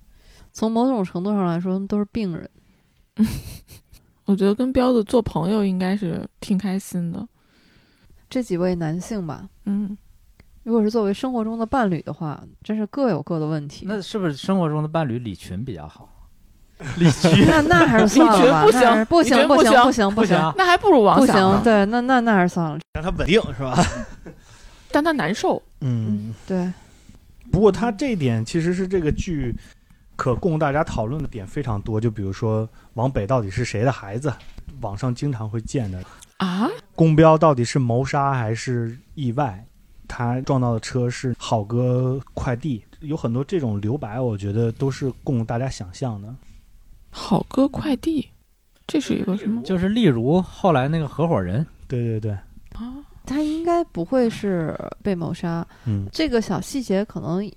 [0.53, 2.49] 从某种程度上来说，都是病人。
[4.25, 7.27] 我觉得跟彪子做朋友应该是挺开心的。
[8.31, 9.97] 这几位男性吧，嗯，
[10.63, 13.85] 如果是作为生活中的伴侣的话，真是各有各的问题。
[13.87, 16.09] 那是不是生活中的伴侣李群比较好？
[16.99, 21.63] 李群那那还是算了吧，李群不行不行，不行，不行不行，那还不如王不行。
[21.63, 22.79] 对，那那那还是算了。
[22.95, 23.77] 让他稳定是吧？
[24.95, 25.61] 但他难受。
[25.81, 26.73] 嗯，对，
[27.51, 29.53] 不过他这一点其实是这个剧
[30.15, 34.33] 可供大家讨论的点非常多，就比如说王北到底是谁的孩子，
[34.81, 36.01] 网上经常会见的。
[36.37, 39.67] 啊，公标到底是谋杀还是意外？
[40.07, 46.33] 他撞到的车是好哥快递，有很多这种留白，我觉得都是供大家想象的。
[47.11, 48.29] 好哥快递，
[48.87, 52.31] 这是一个什么就是例如后来那个合伙人，对对对，
[52.75, 52.95] 啊？
[53.27, 57.51] 他应该不会是被谋杀，嗯，这个小细节可能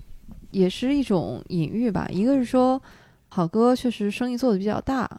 [0.51, 2.07] 也是一种隐喻吧。
[2.09, 2.81] 一个是说，
[3.29, 5.09] 好哥确实生意做的比较大，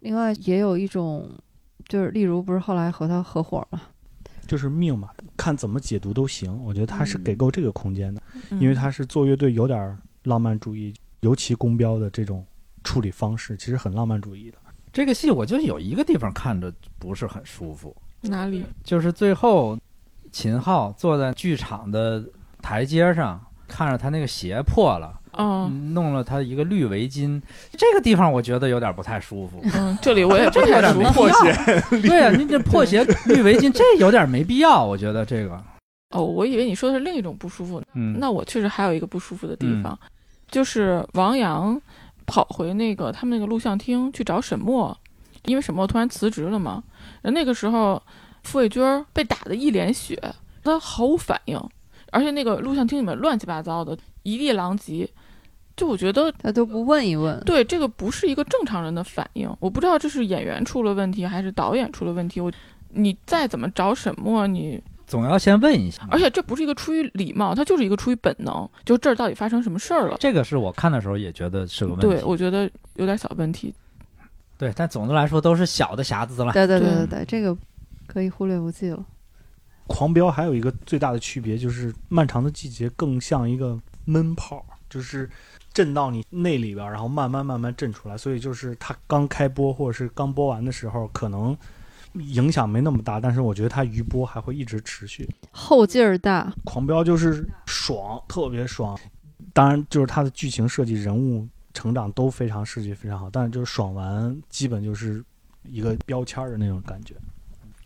[0.00, 1.30] 另外也有一种
[1.88, 3.80] 就是，例如不是后来和他合伙嘛，
[4.46, 6.62] 就是命嘛，看怎么解读都行。
[6.62, 12.44] 我觉得他是嗯给够这个空间的，嗯因为他是做乐队有点浪漫主义，尤其公标的这种
[12.84, 14.58] 处理方式，其实很浪漫主义的。
[14.92, 18.64] 这个戏我就有一个地方看着不是很舒服，哪里？
[18.82, 19.78] 就是最后
[20.36, 22.22] 秦昊坐在剧场的
[22.60, 27.40] 台阶上，看着他那个鞋破了，哦，弄了他一个绿围巾，
[27.72, 29.64] 这个地方我觉得有点不太舒服。
[29.72, 31.10] 嗯，这里我也不太舒服。
[31.14, 35.58] 破鞋，对呀、你这破鞋绿围巾，这有点没必要，我觉得这个，
[36.10, 37.82] 哦，我以为你说的是另一种不舒服。
[37.94, 39.98] 嗯，那我确实还有一个不舒服的地方，
[40.50, 41.80] 就是王阳
[42.26, 44.94] 跑回那个他们那个录像厅去找沈墨，
[45.46, 46.84] 因为沈墨突然辞职了嘛。
[47.22, 48.02] 那个时候，
[48.46, 50.18] 傅卫军儿被打的一脸血，
[50.62, 51.60] 他毫无反应，
[52.12, 55.08] 而且那个录像厅里面乱七八糟的，一地狼藉。
[55.76, 57.38] 就我觉得，他都不问一问。
[57.40, 59.46] 对这个不是一个正常人的反应。
[59.60, 62.40] 我不知道这是演员出了问题，还是导演出了问题。
[62.40, 62.50] 我，
[62.88, 66.08] 你再怎么找沈墨，你总要先问一下。
[66.10, 70.16] 而且这不是一个出于礼貌，他就是一个出于本能，就这儿到底发生什么事儿了。
[70.18, 73.74] 这个是我看的时候也觉得是个问题，对，我觉得有点小问题。
[74.56, 76.54] 对，但总的来说都是小的瑕疵了。
[76.54, 77.54] 对对对对对对，这个
[78.16, 79.04] 可以忽略不计了。
[79.86, 85.28] 狂飙还有一个最大的区别就是，漫长的季节更像一个闷泡，就是
[85.70, 88.16] 震到你内里边儿，然后慢慢慢慢震出来。
[88.16, 91.54] 所以就是它刚开播或者是刚播完的时候，可能
[92.14, 95.28] 影响没那么大，但是我觉得它余波还会一直持续。
[95.50, 98.98] 后劲儿大，狂飙就是爽，特别爽。
[99.52, 105.22] 当然，就是它的剧情设计、人物成长都非常设计非常好，但是就是爽完，基本就是
[105.64, 107.14] 一个标签儿的那种感觉。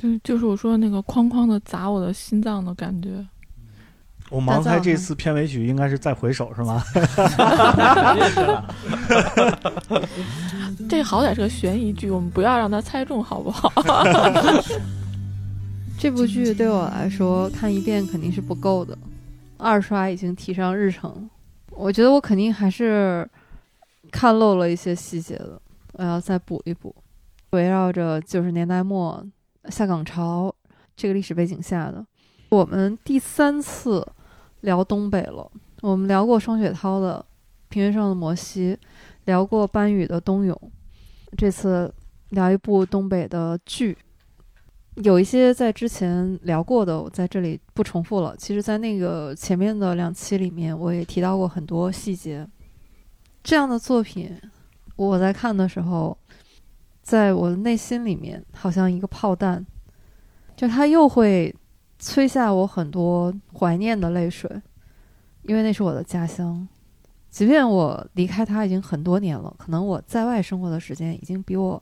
[0.00, 3.22] 对，就是我说的那个哐哐的砸我的心脏的感觉。
[4.30, 6.82] 我盲猜这次片尾曲应该是《再回首》是吗？
[10.88, 13.70] 这好歹是个悬疑剧，我们不要让他猜中，好不好？
[15.98, 18.96] 这部剧对我来说看一遍肯定是不够的，
[19.58, 21.28] 二刷已经提上日程。
[21.72, 23.28] 我觉得我肯定还是
[24.10, 25.60] 看漏了一些细节的，
[25.92, 26.94] 我要再补一补。
[27.50, 29.22] 围绕着九十年代末
[29.70, 30.54] 下岗潮
[30.96, 32.04] 这个历史背景下的，
[32.48, 34.06] 我们第三次
[34.62, 35.50] 聊东北了。
[35.82, 37.24] 我们聊过双雪涛的
[37.70, 38.76] 《平原上的摩西》，
[39.24, 40.54] 聊过班宇的《冬泳》，
[41.38, 41.90] 这次
[42.30, 43.96] 聊一部东北的剧。
[44.96, 48.36] 有一些在之前聊过的，我在这里不重复了。
[48.36, 52.46] 其实，在那个前面的两期里面，我也提到过很多细节。
[53.42, 54.38] 这样的作品，
[54.96, 56.18] 我在看的时候，
[57.02, 59.64] 在我的内心里面，好像一个炮弹，
[60.56, 61.54] 就它又会
[61.98, 64.50] 催下我很多怀念的泪水，
[65.42, 66.66] 因为那是我的家乡。
[67.30, 71.80] 即便我离开它已经很多年了，可能我在外生活的时间已经比我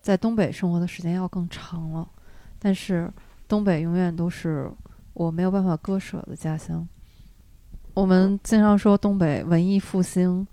[0.00, 2.08] 在东北生活的时间要更长了。
[2.58, 3.12] 但是，
[3.46, 4.70] 东北永远都是
[5.12, 6.86] 我没有办法割舍的家乡。
[7.92, 10.46] 我们经常说东北文艺复兴，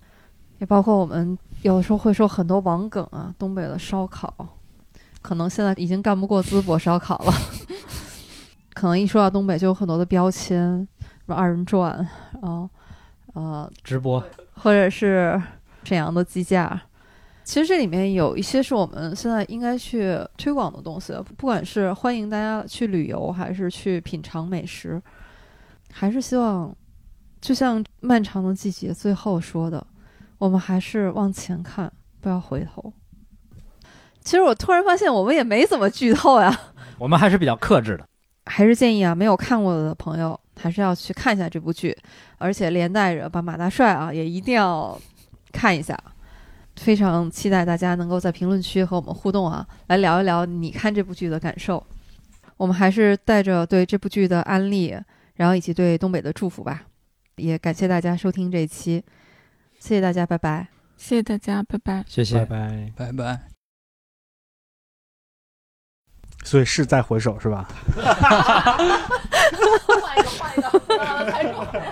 [0.59, 3.33] 也包括我们有的时候会说很多网梗啊。
[3.37, 4.33] 东北的烧烤，
[5.21, 7.33] 可能现在已经干不过淄博烧烤了。
[8.73, 11.95] 可能一说到东北，就有很多的标签，什么二人转，
[12.41, 12.69] 然后
[13.33, 14.23] 呃，直播，
[14.53, 15.41] 或者是
[15.83, 16.79] 沈阳的鸡架。
[17.43, 25.01] 其实这里面有一些是我们现在应该去推广的东西，不管是欢迎大家去旅游，还是去品尝美食，
[25.91, 26.75] 还是希望，
[27.39, 29.87] 就像《漫长的季节》最后说的，
[30.37, 31.91] 我们还是往前看，
[32.21, 32.93] 不要回头。
[34.23, 36.55] 其实我突然发现，我们也没怎么剧透呀。
[36.97, 38.05] 我们还是比较克制的，
[38.45, 41.97] 还是建议啊，没有看过的朋友还是要去看一下这部剧，
[42.37, 44.99] 而且连带着把马大帅啊也一定要
[45.51, 45.97] 看一下。
[46.75, 51.83] 非常期待大家能够在评论区和我们互动啊，来聊一聊你看这部剧的感受。
[52.57, 54.95] 我们还是带着对这部剧的安利，
[55.35, 56.83] 然后以及对东北的祝福吧。
[57.37, 59.03] 也感谢大家收听这一期，
[59.79, 60.67] 谢谢大家，拜拜。
[60.97, 62.03] 谢谢大家，拜拜。
[62.07, 62.91] 谢谢，拜拜。
[62.95, 63.39] 拜拜。
[66.43, 67.67] 所以是再回首是吧？
[67.95, 68.07] 换
[70.17, 71.83] 一个，换一个，太爽了。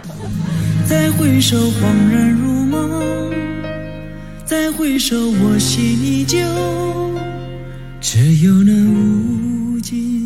[0.87, 3.33] 再回首，恍然如梦。
[4.45, 6.37] 再回首，我心依旧，
[7.99, 10.24] 只有那无尽。